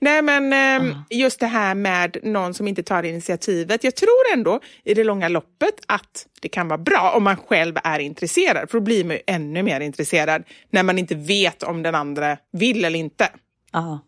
Nej 0.00 0.22
men 0.22 0.52
eh, 0.52 0.96
just 1.10 1.40
det 1.40 1.46
här 1.46 1.74
med 1.74 2.16
någon 2.22 2.54
som 2.54 2.68
inte 2.68 2.82
tar 2.82 3.02
initiativet. 3.02 3.84
Jag 3.84 3.96
tror 3.96 4.32
ändå 4.34 4.60
i 4.84 4.94
det 4.94 5.04
långa 5.04 5.28
loppet 5.28 5.74
att 5.86 6.26
det 6.40 6.48
kan 6.48 6.68
vara 6.68 6.78
bra 6.78 7.12
om 7.16 7.24
man 7.24 7.36
själv 7.36 7.76
är 7.84 7.98
intresserad. 7.98 8.70
För 8.70 8.78
då 8.78 8.84
blir 8.84 9.04
man 9.04 9.16
ju 9.16 9.22
ännu 9.26 9.62
mer 9.62 9.80
intresserad 9.80 10.44
när 10.70 10.82
man 10.82 10.98
inte 10.98 11.14
vet 11.14 11.62
om 11.62 11.82
den 11.82 11.94
andra 11.94 12.36
vill 12.52 12.84
eller 12.84 12.98
inte. 12.98 13.28
Aha. 13.72 14.00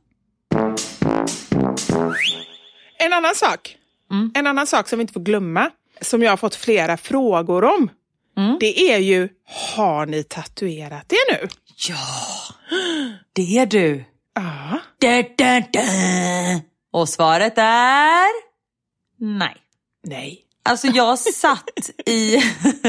En 2.98 3.12
annan 3.12 3.34
sak. 3.34 3.76
Mm. 4.10 4.32
En 4.34 4.46
annan 4.46 4.66
sak 4.66 4.88
som 4.88 4.98
vi 4.98 5.00
inte 5.00 5.12
får 5.12 5.20
glömma. 5.20 5.70
Som 6.00 6.22
jag 6.22 6.32
har 6.32 6.36
fått 6.36 6.54
flera 6.54 6.96
frågor 6.96 7.64
om. 7.64 7.90
Mm. 8.36 8.56
Det 8.60 8.92
är 8.92 8.98
ju, 8.98 9.28
har 9.74 10.06
ni 10.06 10.22
tatuerat 10.22 11.08
det 11.08 11.32
nu? 11.32 11.48
Ja, 11.88 11.96
det 13.32 13.58
är 13.58 13.66
du. 13.66 14.04
Ja. 14.34 14.80
Da, 14.98 15.22
da, 15.36 15.60
da. 15.72 16.60
Och 16.92 17.08
svaret 17.08 17.58
är 17.58 18.28
nej. 19.18 19.56
Nej. 20.06 20.40
Alltså 20.66 20.86
jag 20.86 21.18
satt 21.18 21.90
i 22.06 22.42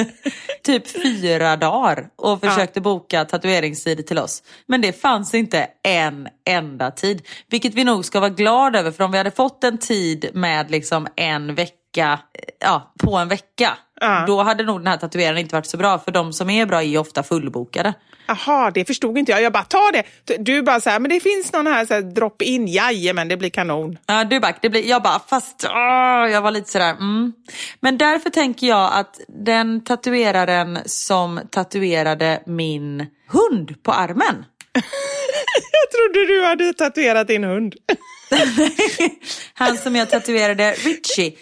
typ 0.63 0.87
fyra 0.87 1.55
dagar 1.55 2.09
och 2.15 2.39
försökte 2.39 2.81
boka 2.81 3.25
tatueringstid 3.25 4.07
till 4.07 4.17
oss. 4.17 4.43
Men 4.65 4.81
det 4.81 5.01
fanns 5.01 5.33
inte 5.33 5.67
en 5.83 6.27
enda 6.45 6.91
tid. 6.91 7.27
Vilket 7.49 7.73
vi 7.73 7.83
nog 7.83 8.05
ska 8.05 8.19
vara 8.19 8.29
glada 8.29 8.79
över 8.79 8.91
för 8.91 9.03
om 9.03 9.11
vi 9.11 9.17
hade 9.17 9.31
fått 9.31 9.63
en 9.63 9.77
tid 9.77 10.29
med 10.33 10.71
liksom 10.71 11.07
en 11.15 11.55
vecka, 11.55 12.19
ja 12.59 12.93
på 12.99 13.17
en 13.17 13.27
vecka. 13.27 13.77
Ja. 14.01 14.23
Då 14.27 14.43
hade 14.43 14.63
nog 14.63 14.79
den 14.79 14.87
här 14.87 14.97
tatueringen 14.97 15.37
inte 15.37 15.55
varit 15.55 15.65
så 15.65 15.77
bra 15.77 15.99
för 15.99 16.11
de 16.11 16.33
som 16.33 16.49
är 16.49 16.65
bra 16.65 16.83
är 16.83 16.97
ofta 16.97 17.23
fullbokade. 17.23 17.93
Jaha, 18.27 18.71
det 18.71 18.85
förstod 18.85 19.17
inte 19.17 19.31
jag. 19.31 19.41
Jag 19.41 19.53
bara, 19.53 19.63
ta 19.63 19.91
det. 19.93 20.03
Du 20.39 20.61
bara 20.61 20.81
så 20.81 20.89
här, 20.89 20.99
men 20.99 21.09
det 21.09 21.19
finns 21.19 21.53
någon 21.53 21.67
här, 21.67 21.85
så 21.85 21.93
här 21.93 22.01
drop 22.01 22.41
in. 22.41 22.67
Jajamän, 22.67 23.27
det 23.27 23.37
blir 23.37 23.49
kanon. 23.49 23.97
Ja, 24.05 24.23
du 24.23 24.39
bara, 24.39 24.53
det 24.61 24.69
blir, 24.69 24.89
jag 24.89 25.03
bara, 25.03 25.19
fast 25.19 25.65
åh, 25.69 26.31
jag 26.31 26.41
var 26.41 26.51
lite 26.51 26.71
sådär, 26.71 26.91
mm. 26.91 27.33
Men 27.79 27.97
därför 27.97 28.29
tänker 28.29 28.67
jag 28.67 28.93
att 28.93 29.19
den 29.27 29.83
tatueraren 29.83 30.79
som 30.85 31.39
tatuerade 31.49 32.43
min 32.45 33.07
hund 33.27 33.83
på 33.83 33.91
armen. 33.91 34.45
Jag 35.71 35.91
trodde 35.91 36.27
du 36.27 36.45
hade 36.45 36.73
tatuerat 36.73 37.27
din 37.27 37.43
hund. 37.43 37.75
Han 39.53 39.77
som 39.77 39.95
jag 39.95 40.09
tatuerade, 40.09 40.71
Richie. 40.71 41.33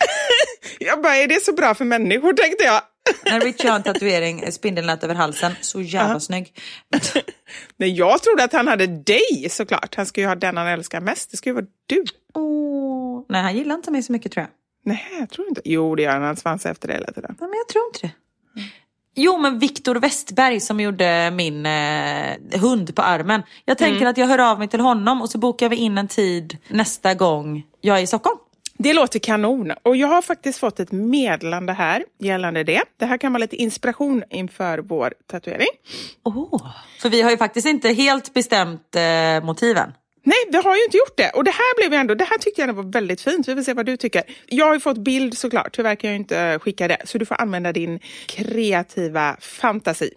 Jag 0.80 1.02
bara, 1.02 1.16
är 1.16 1.28
det 1.28 1.44
så 1.44 1.54
bra 1.54 1.76
för 1.76 1.86
människor 1.86 2.34
tänkte 2.34 2.64
jag. 2.64 2.82
När 3.26 3.40
Richie 3.40 3.70
har 3.70 3.76
en 3.76 3.84
tatuering, 3.84 4.52
spindelnät 4.52 5.04
över 5.04 5.16
halsen, 5.16 5.52
så 5.62 5.82
jävla 5.82 6.20
snygg. 6.20 6.54
Nej, 7.78 7.90
jag 7.90 8.24
trodde 8.24 8.44
att 8.44 8.54
han 8.54 8.68
hade 8.68 8.88
dig 8.88 9.48
såklart. 9.50 9.96
Han 9.96 10.06
ska 10.06 10.22
ju 10.22 10.28
ha 10.28 10.36
den 10.36 10.58
han 10.58 10.68
älskar 10.68 11.02
mest. 11.02 11.32
Det 11.32 11.38
ska 11.38 11.50
ju 11.50 11.54
vara 11.54 11.66
du. 11.88 12.04
Åh. 12.34 13.26
Nej, 13.30 13.42
han 13.42 13.56
gillar 13.58 13.76
inte 13.76 13.92
mig 13.92 14.04
så 14.04 14.12
mycket 14.12 14.32
tror 14.32 14.42
jag. 14.42 14.50
Nej, 14.86 15.08
jag 15.20 15.30
tror 15.30 15.48
inte. 15.48 15.62
Jo, 15.66 15.96
det 15.96 16.04
gör 16.04 16.12
han. 16.12 16.22
Han 16.22 16.38
svansar 16.38 16.72
efter 16.72 16.88
det 16.88 16.94
hela 16.94 17.12
tiden. 17.12 17.36
Ja, 17.40 17.48
men 17.48 17.58
jag 17.58 17.68
tror 17.68 17.86
inte 17.86 18.00
det. 18.08 18.12
Jo, 19.16 19.38
men 19.38 19.60
Viktor 19.60 19.96
Westberg 19.96 20.60
som 20.60 20.80
gjorde 20.80 21.32
min 21.32 21.66
eh, 21.66 22.60
hund 22.62 22.96
på 22.96 23.02
armen. 23.02 23.44
Jag 23.66 23.78
tänker 23.78 24.06
att 24.06 24.18
jag 24.18 24.28
hör 24.28 24.52
av 24.52 24.60
mig 24.60 24.68
till 24.68 24.80
honom 24.80 25.22
och 25.22 25.30
så 25.30 25.38
bokar 25.38 25.70
vi 25.70 25.76
in 25.76 25.98
en 25.98 26.08
tid 26.08 26.58
nästa 26.68 27.14
gång 27.14 27.64
jag 27.82 27.98
är 27.98 28.02
i 28.02 28.08
Stockholm. 28.08 28.38
Det 28.78 28.94
låter 28.94 29.20
kanon. 29.20 29.72
Och 29.84 29.96
jag 29.96 30.08
har 30.08 30.22
faktiskt 30.22 30.60
fått 30.60 30.80
ett 30.80 30.92
meddelande 30.92 31.74
här 31.74 32.06
gällande 32.20 32.64
det. 32.64 32.84
Det 33.00 33.06
här 33.06 33.18
kan 33.18 33.34
vara 33.34 33.42
lite 33.42 33.56
inspiration 33.56 34.24
inför 34.30 34.78
vår 34.80 35.14
tatuering. 35.32 35.68
Oh. 36.24 36.68
För 37.02 37.10
vi 37.10 37.22
har 37.22 37.32
ju 37.32 37.38
faktiskt 37.38 37.68
inte 37.68 37.90
helt 37.90 38.34
bestämt 38.34 38.96
eh, 38.96 39.46
motiven. 39.46 39.92
Nej, 40.24 40.38
vi 40.52 40.58
har 40.58 40.76
ju 40.76 40.84
inte 40.84 40.98
gjort 40.98 41.18
det. 41.18 41.30
Och 41.30 41.44
det 41.44 41.52
här 41.52 41.76
blev 41.78 42.00
ändå, 42.00 42.16
det 42.16 42.24
här 42.24 42.38
tyckte 42.38 42.62
jag 42.62 42.74
var 42.74 42.92
väldigt 42.92 43.22
fint. 43.22 43.48
Vi 43.48 43.56
får 43.56 43.62
se 43.62 43.74
vad 43.74 43.86
du 43.86 43.98
tycker. 43.98 44.24
Jag 44.46 44.66
har 44.66 44.74
ju 44.74 44.80
fått 44.80 44.98
bild 44.98 45.38
såklart, 45.38 45.76
tyvärr 45.76 45.96
kan 45.96 46.10
jag 46.10 46.20
inte 46.20 46.60
skicka 46.60 46.88
det. 46.88 46.98
Så 47.06 47.18
du 47.18 47.26
får 47.26 47.42
använda 47.42 47.72
din 47.72 48.00
kreativa 48.26 49.38
fantasi. 49.40 50.14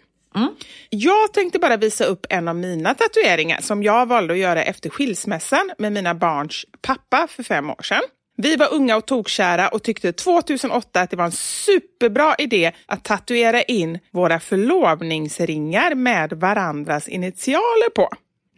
Jag 0.91 1.33
tänkte 1.33 1.59
bara 1.59 1.77
visa 1.77 2.05
upp 2.05 2.27
en 2.31 2.49
av 2.49 2.57
mina 2.57 2.95
tatueringar 2.95 3.61
som 3.61 3.83
jag 3.83 4.07
valde 4.07 4.35
att 4.35 4.39
göra 4.41 4.63
efter 4.65 4.91
skilsmässan 4.91 5.71
med 5.79 5.93
mina 5.93 6.15
barns 6.15 6.65
pappa 6.81 7.27
för 7.31 7.43
fem 7.43 7.71
år 7.71 7.83
sedan. 7.83 8.03
Vi 8.37 8.57
var 8.57 8.75
unga 8.75 8.97
och 8.97 9.07
tokkära 9.07 9.69
och 9.69 9.83
tyckte 9.83 10.13
2008 10.13 11.01
att 11.01 11.11
det 11.11 11.17
var 11.17 11.25
en 11.25 11.33
superbra 11.33 12.35
idé 12.39 12.73
att 12.87 13.05
tatuera 13.05 13.63
in 13.63 13.99
våra 14.11 14.41
förlovningsringar 14.41 15.95
med 15.95 16.33
varandras 16.33 17.09
initialer 17.09 17.91
på. 17.95 18.09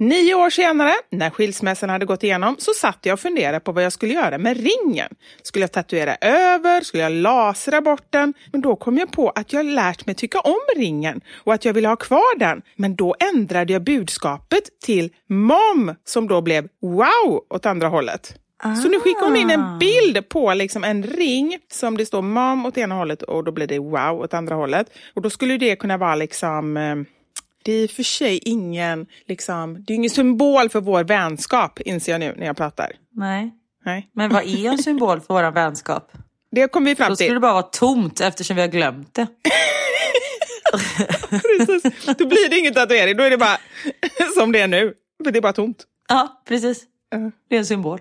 Nio 0.01 0.35
år 0.35 0.51
senare, 0.51 0.93
när 1.11 1.31
skilsmässan 1.31 1.91
hade 1.91 2.07
gått 2.07 2.23
igenom, 2.23 2.57
så 2.59 2.73
satt 2.73 2.99
jag 3.03 3.13
och 3.13 3.21
funderade 3.21 3.61
på 3.61 3.73
vad 3.73 3.85
jag 3.85 3.93
skulle 3.93 4.15
göra 4.15 4.39
med 4.39 4.57
ringen. 4.57 5.15
Skulle 5.43 5.63
jag 5.63 5.73
tatuera 5.73 6.17
över? 6.21 6.81
Skulle 6.81 7.03
jag 7.03 7.13
lasra 7.13 7.81
bort 7.81 8.07
den? 8.11 8.35
Men 8.53 8.61
då 8.61 8.77
kom 8.77 8.99
jag 8.99 9.13
på 9.13 9.31
att 9.31 9.53
jag 9.53 9.67
lärt 9.67 10.07
mig 10.07 10.15
tycka 10.15 10.41
om 10.41 10.61
ringen 10.77 11.21
och 11.45 11.55
att 11.55 11.65
jag 11.65 11.73
ville 11.73 11.89
ha 11.89 11.97
kvar 11.97 12.39
den. 12.39 12.63
Men 12.77 12.97
då 12.97 13.17
ändrade 13.35 13.73
jag 13.73 13.85
budskapet 13.85 14.63
till 14.85 15.11
mom, 15.29 15.95
som 16.05 16.29
då 16.29 16.41
blev 16.41 16.69
wow 16.83 17.45
åt 17.51 17.67
andra 17.67 17.89
hållet. 17.89 18.35
Så 18.83 18.89
nu 18.89 19.01
skickar 19.01 19.25
hon 19.25 19.37
in 19.37 19.51
en 19.51 19.79
bild 19.79 20.29
på 20.29 20.55
liksom 20.55 20.85
en 20.85 21.03
ring 21.03 21.59
som 21.73 21.97
det 21.97 22.07
står 22.07 22.23
mom 22.23 22.67
åt 22.67 22.79
ena 22.79 22.95
hållet 22.95 23.23
och 23.23 23.45
då 23.45 23.53
blir 23.53 23.67
det 23.67 23.79
wow 23.79 24.21
åt 24.21 24.35
andra 24.35 24.55
hållet. 24.55 24.87
Och 25.15 25.23
då 25.23 25.31
skulle 25.31 25.57
det 25.57 25.77
kunna 25.77 25.97
vara 25.97 26.15
liksom 26.15 26.77
eh, 26.77 26.97
det 27.65 27.73
är 27.73 27.83
i 27.83 27.87
och 27.87 27.91
för 27.91 28.03
sig 28.03 28.39
ingen, 28.45 29.07
liksom, 29.27 29.85
det 29.87 29.93
är 29.93 29.95
ingen 29.95 30.11
symbol 30.11 30.69
för 30.69 30.81
vår 30.81 31.05
vänskap, 31.05 31.81
inser 31.81 32.13
jag 32.13 32.19
nu 32.19 32.35
när 32.39 32.47
jag 32.47 32.57
pratar. 32.57 32.93
Nej. 33.13 33.55
Nej. 33.85 34.11
Men 34.13 34.31
vad 34.33 34.43
är 34.47 34.67
en 34.69 34.79
symbol 34.79 35.21
för 35.21 35.35
vår 35.35 35.51
vänskap? 35.51 36.13
Det 36.51 36.69
kommer 36.69 36.91
vi 36.91 36.97
fram 36.97 37.09
Då 37.09 37.17
skulle 37.17 37.29
till. 37.29 37.35
det 37.35 37.41
bara 37.41 37.53
vara 37.53 37.63
tomt 37.63 38.21
eftersom 38.21 38.57
vi 38.57 38.63
har 38.63 38.69
glömt 38.69 39.15
det. 39.15 39.27
Precis. 41.31 42.07
Då 42.19 42.27
blir 42.27 42.51
det 42.51 42.59
ingen 42.59 42.75
tatuering, 42.75 43.17
då 43.17 43.23
är 43.25 43.31
det 43.31 43.39
bara 43.39 43.59
som 44.39 44.53
det 44.53 44.61
är 44.61 44.69
nu. 44.69 44.95
För 45.25 45.31
det 45.31 45.39
är 45.39 45.41
bara 45.41 45.53
tomt. 45.53 45.85
Ja, 46.09 46.43
precis. 46.49 46.85
Det 47.49 47.55
är 47.55 47.59
en 47.59 47.67
symbol. 47.67 48.01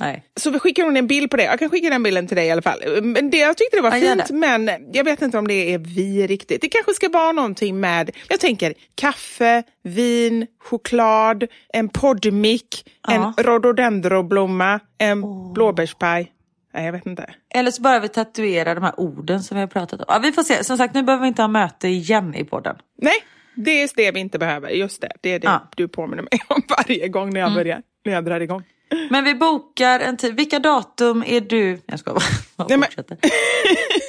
Nej. 0.00 0.24
Så 0.36 0.50
vi 0.50 0.58
skickar 0.58 0.84
hon 0.84 0.96
en 0.96 1.06
bild 1.06 1.30
på 1.30 1.36
det. 1.36 1.44
Jag 1.44 1.58
kan 1.58 1.70
skicka 1.70 1.90
den 1.90 2.02
bilden 2.02 2.26
till 2.26 2.36
dig 2.36 2.46
i 2.46 2.50
alla 2.50 2.62
fall. 2.62 3.02
Men 3.02 3.30
det, 3.30 3.36
jag 3.36 3.56
tyckte 3.56 3.76
det 3.76 3.82
var 3.82 3.96
gör 3.96 4.16
fint, 4.16 4.30
men 4.30 4.70
jag 4.92 5.04
vet 5.04 5.22
inte 5.22 5.38
om 5.38 5.48
det 5.48 5.74
är 5.74 5.78
vi 5.78 6.26
riktigt. 6.26 6.60
Det 6.60 6.68
kanske 6.68 6.94
ska 6.94 7.08
vara 7.08 7.32
någonting 7.32 7.80
med, 7.80 8.10
jag 8.28 8.40
tänker 8.40 8.74
kaffe, 8.94 9.62
vin, 9.82 10.46
choklad, 10.64 11.44
en 11.72 11.88
poddmick, 11.88 12.90
Ja. 13.08 13.34
en 13.36 13.44
rhododendronblomma, 13.44 14.80
en 14.98 15.52
blåbärspaj. 15.52 16.30
Nej, 16.74 16.84
jag 16.84 16.92
vet 16.92 17.06
inte. 17.06 17.34
Eller 17.54 17.70
så 17.70 17.82
bara 17.82 18.00
vi 18.00 18.08
tatuera 18.08 18.74
de 18.74 18.84
här 18.84 19.00
orden 19.00 19.42
som 19.42 19.54
vi 19.56 19.60
har 19.60 19.68
pratat 19.68 20.00
om. 20.00 20.06
Ja, 20.08 20.18
vi 20.18 20.32
får 20.32 20.42
se. 20.42 20.64
Som 20.64 20.76
sagt, 20.76 20.94
nu 20.94 21.02
behöver 21.02 21.22
vi 21.22 21.28
inte 21.28 21.42
ha 21.42 21.48
möte 21.48 21.88
igen 21.88 22.34
i 22.34 22.44
podden. 22.44 22.76
Nej, 23.02 23.14
det 23.54 23.82
är 23.82 23.90
det 23.96 24.10
vi 24.10 24.20
inte 24.20 24.38
behöver. 24.38 24.68
Just 24.68 25.00
det, 25.00 25.12
det 25.20 25.30
är 25.30 25.38
det. 25.38 25.48
Mm. 25.48 25.60
du 25.76 25.88
påminner 25.88 26.22
mig 26.22 26.40
om 26.48 26.62
varje 26.78 27.08
gång 27.08 27.32
när 27.34 27.40
jag 27.40 27.54
börjar, 27.54 27.82
när 28.04 28.12
jag 28.12 28.24
drar 28.24 28.40
igång. 28.40 28.62
Men 29.10 29.24
vi 29.24 29.34
bokar 29.34 30.00
en 30.00 30.16
tid. 30.16 30.36
Vilka 30.36 30.58
datum 30.58 31.24
är 31.26 31.40
du... 31.40 31.82
Jag 31.86 31.98
ska 31.98 32.14
bara 32.14 32.24
Nej, 32.56 32.66
Nej, 32.68 32.78
men- 32.78 32.86
fortsätter. 32.88 33.18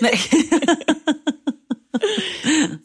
Nej. 0.02 0.19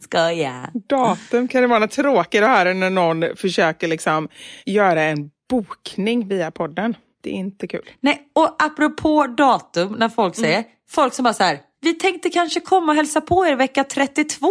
Skoja. 0.01 0.71
Datum 0.89 1.49
kan 1.49 1.63
det 1.63 1.69
vara 1.69 1.79
något 1.79 1.91
tråkigt 1.91 2.43
att 2.43 2.49
höra 2.49 2.73
när 2.75 2.91
någon 2.91 3.25
försöker 3.37 3.89
liksom 3.89 4.29
göra 4.67 5.03
en 5.03 5.31
bokning 5.51 6.29
via 6.29 6.51
podden. 6.51 6.97
Det 7.23 7.31
är 7.31 7.35
inte 7.35 7.67
kul. 7.67 7.91
Nej, 8.01 8.23
och 8.33 8.63
apropå 8.63 9.27
datum 9.27 9.93
när 9.99 10.09
folk 10.09 10.37
säger, 10.37 10.65
folk 10.91 11.15
som 11.15 11.23
bara 11.23 11.35
så 11.35 11.45
här, 11.45 11.59
vi 11.81 11.95
tänkte 11.95 12.31
kanske 12.31 12.61
komma 12.61 12.93
och 12.93 12.97
hälsa 12.97 13.21
på 13.21 13.47
er 13.47 13.57
vecka 13.57 13.85
32. 13.85 14.47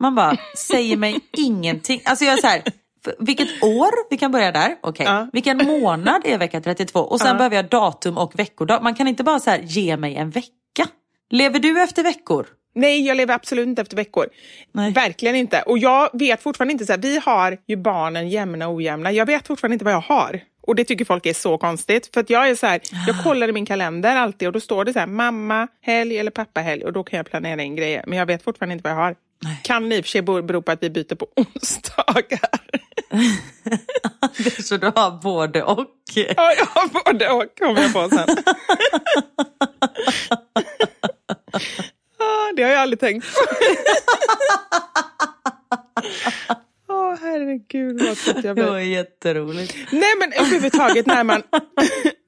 Man 0.00 0.14
bara, 0.14 0.36
säger 0.56 0.96
mig 0.96 1.20
ingenting. 1.36 2.00
Alltså 2.04 2.24
jag 2.24 2.34
är 2.34 2.40
så 2.40 2.46
här, 2.46 2.62
vilket 3.18 3.62
år? 3.62 4.10
Vi 4.10 4.18
kan 4.18 4.32
börja 4.32 4.52
där. 4.52 4.76
Okej. 4.80 5.06
Ja. 5.06 5.28
Vilken 5.32 5.66
månad 5.66 6.22
är 6.24 6.38
vecka 6.38 6.60
32? 6.60 7.00
Och 7.00 7.20
sen 7.20 7.36
behöver 7.36 7.56
jag 7.56 7.68
datum 7.68 8.18
och 8.18 8.38
veckodag. 8.38 8.82
Man 8.82 8.94
kan 8.94 9.08
inte 9.08 9.24
bara 9.24 9.40
så 9.40 9.50
här, 9.50 9.60
ge 9.62 9.96
mig 9.96 10.16
en 10.16 10.30
vecka. 10.30 10.88
Lever 11.30 11.58
du 11.58 11.82
efter 11.82 12.02
veckor? 12.02 12.46
Nej, 12.74 13.06
jag 13.06 13.16
lever 13.16 13.34
absolut 13.34 13.66
inte 13.66 13.82
efter 13.82 13.96
veckor. 13.96 14.26
Nej. 14.72 14.92
Verkligen 14.92 15.36
inte. 15.36 15.62
Och 15.62 15.78
jag 15.78 16.10
vet 16.12 16.42
fortfarande 16.42 16.72
inte, 16.72 16.86
så 16.86 16.92
här, 16.92 17.00
vi 17.00 17.18
har 17.18 17.58
ju 17.66 17.76
barnen 17.76 18.28
jämna 18.28 18.68
och 18.68 18.74
ojämna. 18.74 19.12
Jag 19.12 19.26
vet 19.26 19.46
fortfarande 19.46 19.72
inte 19.72 19.84
vad 19.84 19.94
jag 19.94 20.00
har. 20.00 20.40
Och 20.66 20.74
det 20.74 20.84
tycker 20.84 21.04
folk 21.04 21.26
är 21.26 21.34
så 21.34 21.58
konstigt. 21.58 22.10
För 22.14 22.24
jag 22.28 22.48
är 22.48 22.54
så 22.54 22.66
här, 22.66 22.80
jag 23.06 23.24
kollar 23.24 23.48
i 23.48 23.52
min 23.52 23.66
kalender 23.66 24.16
alltid 24.16 24.48
och 24.48 24.52
då 24.52 24.60
står 24.60 24.84
det 24.84 24.92
så 24.92 24.98
här, 24.98 25.06
mamma 25.06 25.68
helg 25.80 26.18
eller 26.18 26.30
pappa 26.30 26.60
helg 26.60 26.84
och 26.84 26.92
då 26.92 27.04
kan 27.04 27.16
jag 27.16 27.26
planera 27.26 27.62
in 27.62 27.76
grejer. 27.76 28.04
Men 28.06 28.18
jag 28.18 28.26
vet 28.26 28.42
fortfarande 28.42 28.72
inte 28.72 28.82
vad 28.82 28.92
jag 28.92 28.96
har. 28.96 29.14
Kan 29.62 29.92
i 29.92 30.00
och 30.00 30.04
för 30.04 30.10
sig 30.10 30.22
bero 30.22 30.62
på 30.62 30.72
att 30.72 30.82
vi 30.82 30.90
byter 30.90 31.14
på 31.14 31.26
onsdagar. 31.36 32.60
Så 34.62 34.76
du 34.76 34.86
har 34.86 35.22
både 35.22 35.62
och. 35.62 35.86
ja, 36.14 36.52
jag 36.58 36.66
har 36.66 37.04
både 37.04 37.28
och 37.30 37.44
kommer 37.58 37.80
jag 37.82 37.92
på 37.92 38.08
sen. 38.08 38.36
ah, 42.18 42.52
det 42.56 42.62
har 42.62 42.70
jag 42.70 42.80
aldrig 42.80 43.00
tänkt 43.00 43.26
på. 43.34 43.40
Åh 46.88 47.14
herregud 47.20 48.02
vad 48.02 48.16
trött 48.16 48.36
jag 48.36 48.44
Det 48.44 48.54
blir. 48.54 48.64
var 48.70 48.78
jätteroligt. 48.78 49.76
Nej 49.92 50.12
men 50.18 50.32
överhuvudtaget 50.32 51.06
när 51.06 51.24
man 51.24 51.42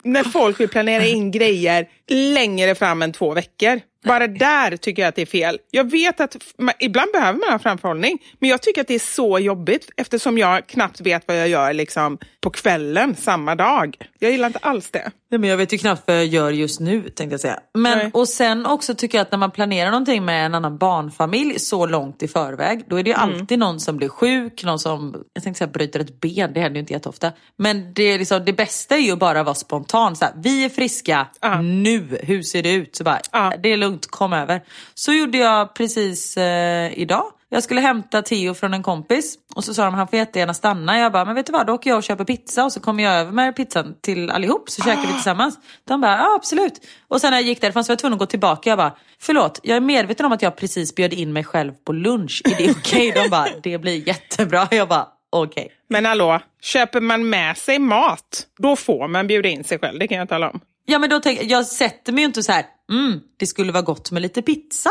när 0.04 0.24
folk 0.24 0.60
vill 0.60 0.68
planera 0.68 1.04
in 1.06 1.30
grejer 1.30 1.88
längre 2.08 2.74
fram 2.74 3.02
än 3.02 3.12
två 3.12 3.34
veckor. 3.34 3.80
Bara 4.04 4.26
där 4.26 4.76
tycker 4.76 5.02
jag 5.02 5.08
att 5.08 5.14
det 5.16 5.22
är 5.22 5.26
fel. 5.26 5.58
Jag 5.70 5.90
vet 5.90 6.20
att 6.20 6.36
man, 6.58 6.74
ibland 6.78 7.12
behöver 7.12 7.38
man 7.38 7.48
ha 7.52 7.58
framförhållning, 7.58 8.18
men 8.38 8.50
jag 8.50 8.62
tycker 8.62 8.80
att 8.80 8.88
det 8.88 8.94
är 8.94 8.98
så 8.98 9.38
jobbigt 9.38 9.90
eftersom 9.96 10.38
jag 10.38 10.66
knappt 10.66 11.00
vet 11.00 11.28
vad 11.28 11.36
jag 11.40 11.48
gör 11.48 11.72
liksom, 11.72 12.18
på 12.40 12.50
kvällen 12.50 13.16
samma 13.16 13.54
dag. 13.54 13.96
Jag 14.18 14.30
gillar 14.30 14.46
inte 14.46 14.58
alls 14.58 14.90
det. 14.90 15.10
Nej, 15.30 15.38
men 15.40 15.50
jag 15.50 15.56
vet 15.56 15.72
ju 15.72 15.78
knappt 15.78 16.02
vad 16.06 16.16
jag 16.16 16.26
gör 16.26 16.50
just 16.50 16.80
nu 16.80 17.00
tänkte 17.02 17.24
jag 17.34 17.40
säga. 17.40 17.58
Men, 17.74 17.98
Nej. 17.98 18.10
och 18.14 18.28
sen 18.28 18.66
också 18.66 18.94
tycker 18.94 19.18
jag 19.18 19.22
att 19.22 19.30
när 19.30 19.38
man 19.38 19.50
planerar 19.50 19.90
någonting 19.90 20.24
med 20.24 20.46
en 20.46 20.54
annan 20.54 20.78
barnfamilj 20.78 21.58
så 21.58 21.86
långt 21.86 22.22
i 22.22 22.28
förväg. 22.28 22.84
Då 22.88 22.96
är 22.98 23.02
det 23.02 23.10
ju 23.10 23.16
Mm. 23.16 23.34
alltid 23.40 23.58
någon 23.58 23.80
som 23.80 23.96
blir 23.96 24.08
sjuk, 24.08 24.64
någon 24.64 24.78
som 24.78 25.24
jag 25.34 25.42
tänkte 25.42 25.58
säga, 25.58 25.68
bryter 25.68 26.00
ett 26.00 26.20
ben. 26.20 26.52
Det 26.54 26.60
händer 26.60 26.74
ju 26.74 26.80
inte 26.80 26.92
jätteofta. 26.92 27.32
Men 27.56 27.94
det, 27.94 28.02
är 28.02 28.18
liksom, 28.18 28.44
det 28.44 28.52
bästa 28.52 28.94
är 28.96 29.00
ju 29.00 29.16
bara 29.16 29.40
att 29.40 29.46
vara 29.46 29.54
spontan. 29.54 29.93
Så 29.94 30.24
här, 30.24 30.34
vi 30.36 30.64
är 30.64 30.68
friska 30.68 31.26
Ja. 31.40 31.60
nu, 31.62 32.18
hur 32.22 32.42
ser 32.42 32.62
det 32.62 32.72
ut? 32.72 32.96
Så 32.96 33.04
bara, 33.04 33.20
Ja. 33.32 33.52
det 33.62 33.72
är 33.72 33.76
lugnt, 33.76 34.06
kom 34.06 34.32
över. 34.32 34.62
Så 34.94 35.12
gjorde 35.12 35.38
jag 35.38 35.74
precis 35.74 36.36
eh, 36.36 36.98
idag. 36.98 37.24
Jag 37.48 37.62
skulle 37.62 37.80
hämta 37.80 38.22
Theo 38.22 38.54
från 38.54 38.74
en 38.74 38.82
kompis 38.82 39.34
och 39.54 39.64
så 39.64 39.74
sa 39.74 39.84
de 39.84 39.94
han 39.94 40.08
får 40.08 40.18
jättegärna 40.18 40.54
stanna. 40.54 40.98
Jag 40.98 41.12
bara, 41.12 41.24
men 41.24 41.34
vet 41.34 41.46
du 41.46 41.52
vad, 41.52 41.66
då 41.66 41.72
åker 41.72 41.90
jag 41.90 41.96
och 41.96 42.02
köper 42.02 42.24
pizza 42.24 42.64
och 42.64 42.72
så 42.72 42.80
kommer 42.80 43.02
jag 43.02 43.14
över 43.14 43.32
med 43.32 43.56
pizzan 43.56 43.94
till 44.02 44.30
allihop 44.30 44.70
så 44.70 44.82
käkar 44.82 45.00
vi 45.02 45.12
tillsammans. 45.12 45.58
De 45.88 46.00
bara, 46.00 46.16
ja 46.16 46.34
absolut. 46.36 46.72
Och 47.08 47.20
sen 47.20 47.30
när 47.30 47.38
jag 47.38 47.46
gick 47.46 47.60
därifrån 47.60 47.84
så 47.84 47.88
var 47.88 47.92
jag 47.92 47.98
tvungen 47.98 48.12
att 48.14 48.18
gå 48.18 48.26
tillbaka. 48.26 48.70
Jag 48.70 48.78
bara, 48.78 48.92
förlåt, 49.20 49.60
jag 49.62 49.76
är 49.76 49.80
medveten 49.80 50.26
om 50.26 50.32
att 50.32 50.42
jag 50.42 50.56
precis 50.56 50.94
bjöd 50.94 51.12
in 51.12 51.32
mig 51.32 51.44
själv 51.44 51.72
på 51.86 51.92
lunch. 51.92 52.42
Är 52.44 52.56
det 52.66 52.70
okej? 52.70 53.12
De 53.12 53.28
bara, 53.28 53.46
det 53.62 53.78
blir 53.78 54.08
jättebra. 54.08 54.68
Jag 54.70 54.88
bara, 54.88 55.06
okej. 55.42 55.72
Men 55.88 56.04
hallå, 56.04 56.40
köper 56.62 57.00
man 57.00 57.28
med 57.28 57.56
sig 57.56 57.78
mat, 57.78 58.46
då 58.58 58.76
får 58.76 59.08
man 59.08 59.26
bjuda 59.26 59.48
in 59.48 59.64
sig 59.64 59.78
själv, 59.78 59.98
det 59.98 60.08
kan 60.08 60.18
jag 60.18 60.28
tala 60.28 60.50
om. 60.50 60.60
Ja 60.86 60.98
men 60.98 61.10
då 61.10 61.20
jag, 61.24 61.44
jag 61.44 61.66
sätter 61.66 62.12
mig 62.12 62.22
ju 62.22 62.26
inte 62.26 62.42
så 62.42 62.52
här, 62.52 62.64
mm, 62.90 63.20
det 63.36 63.46
skulle 63.46 63.72
vara 63.72 63.82
gott 63.82 64.10
med 64.10 64.22
lite 64.22 64.42
pizza. 64.42 64.90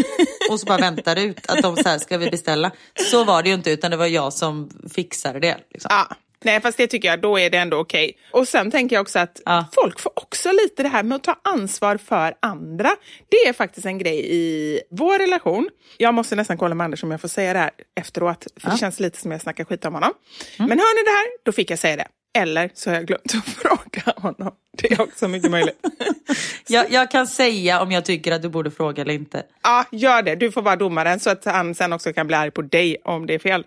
och 0.50 0.60
så 0.60 0.66
bara 0.66 0.78
väntar 0.78 1.16
ut 1.16 1.46
att 1.50 1.62
de 1.62 1.76
så 1.76 1.88
här, 1.88 1.98
ska 1.98 2.18
vi 2.18 2.30
beställa? 2.30 2.70
Så 3.10 3.24
var 3.24 3.42
det 3.42 3.48
ju 3.48 3.54
inte 3.54 3.70
utan 3.70 3.90
det 3.90 3.96
var 3.96 4.06
jag 4.06 4.32
som 4.32 4.70
fixade 4.94 5.40
det. 5.40 5.56
Liksom. 5.70 5.88
Ja. 5.90 6.16
Nej, 6.44 6.60
fast 6.60 6.76
det 6.78 6.86
tycker 6.86 7.08
jag, 7.08 7.20
då 7.20 7.38
är 7.38 7.50
det 7.50 7.58
ändå 7.58 7.76
okej. 7.76 8.18
Och 8.32 8.48
sen 8.48 8.70
tänker 8.70 8.96
jag 8.96 9.00
också 9.02 9.18
att 9.18 9.40
Ja. 9.44 9.64
folk 9.72 10.00
får 10.00 10.12
också 10.16 10.52
lite 10.52 10.82
det 10.82 10.88
här 10.88 11.02
med 11.02 11.16
att 11.16 11.24
ta 11.24 11.36
ansvar 11.44 11.96
för 11.96 12.34
andra. 12.40 12.90
Det 13.28 13.36
är 13.36 13.52
faktiskt 13.52 13.86
en 13.86 13.98
grej 13.98 14.26
i 14.34 14.80
vår 14.90 15.18
relation. 15.18 15.68
Jag 15.98 16.14
måste 16.14 16.36
nästan 16.36 16.56
kolla 16.58 16.74
med 16.74 16.84
Anders 16.84 17.02
om 17.02 17.10
jag 17.10 17.20
får 17.20 17.28
säga 17.28 17.52
det 17.52 17.58
här 17.58 17.70
efteråt, 18.00 18.46
för 18.60 18.70
det 18.70 18.76
känns 18.78 19.00
lite 19.00 19.18
som 19.18 19.32
jag 19.32 19.40
snackar 19.40 19.64
skit 19.64 19.84
om 19.84 19.94
honom. 19.94 20.12
Men 20.58 20.68
hör 20.70 20.96
ni 20.96 21.04
det 21.04 21.10
här, 21.10 21.26
då 21.44 21.52
fick 21.52 21.70
jag 21.70 21.78
säga 21.78 21.96
det. 21.96 22.06
Eller 22.38 22.70
så 22.74 22.90
har 22.90 22.94
jag 22.94 23.06
glömt 23.06 23.34
att 23.34 23.44
fråga 23.54 24.12
honom. 24.16 24.52
Det 24.72 24.92
är 24.92 25.00
också 25.00 25.28
mycket 25.28 25.50
möjligt. 25.50 25.78
Jag, 26.68 26.90
jag 26.90 27.10
kan 27.10 27.26
säga 27.26 27.82
om 27.82 27.92
jag 27.92 28.04
tycker 28.04 28.32
att 28.32 28.42
du 28.42 28.48
borde 28.48 28.70
fråga 28.70 29.02
eller 29.02 29.14
inte. 29.14 29.42
Ja, 29.62 29.84
gör 29.92 30.22
det. 30.22 30.34
Du 30.34 30.52
får 30.52 30.62
vara 30.62 30.76
domaren 30.76 31.20
så 31.20 31.30
att 31.30 31.44
han 31.44 31.74
sen 31.74 31.92
också 31.92 32.12
kan 32.12 32.26
bli 32.26 32.36
arg 32.36 32.50
på 32.50 32.62
dig 32.62 32.96
om 33.04 33.26
det 33.26 33.34
är 33.34 33.38
fel. 33.38 33.64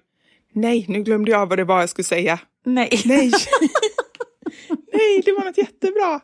Nej, 0.54 0.86
nu 0.88 1.04
glömde 1.04 1.32
jag 1.32 1.46
vad 1.50 1.58
det 1.60 1.64
var 1.64 1.80
jag 1.80 1.90
skulle 1.90 2.04
säga. 2.06 2.40
Nej. 2.68 3.02
Nej. 3.06 3.32
Nej, 4.94 5.22
det 5.26 5.32
var 5.32 5.46
något 5.46 5.58
jättebra. 5.58 6.22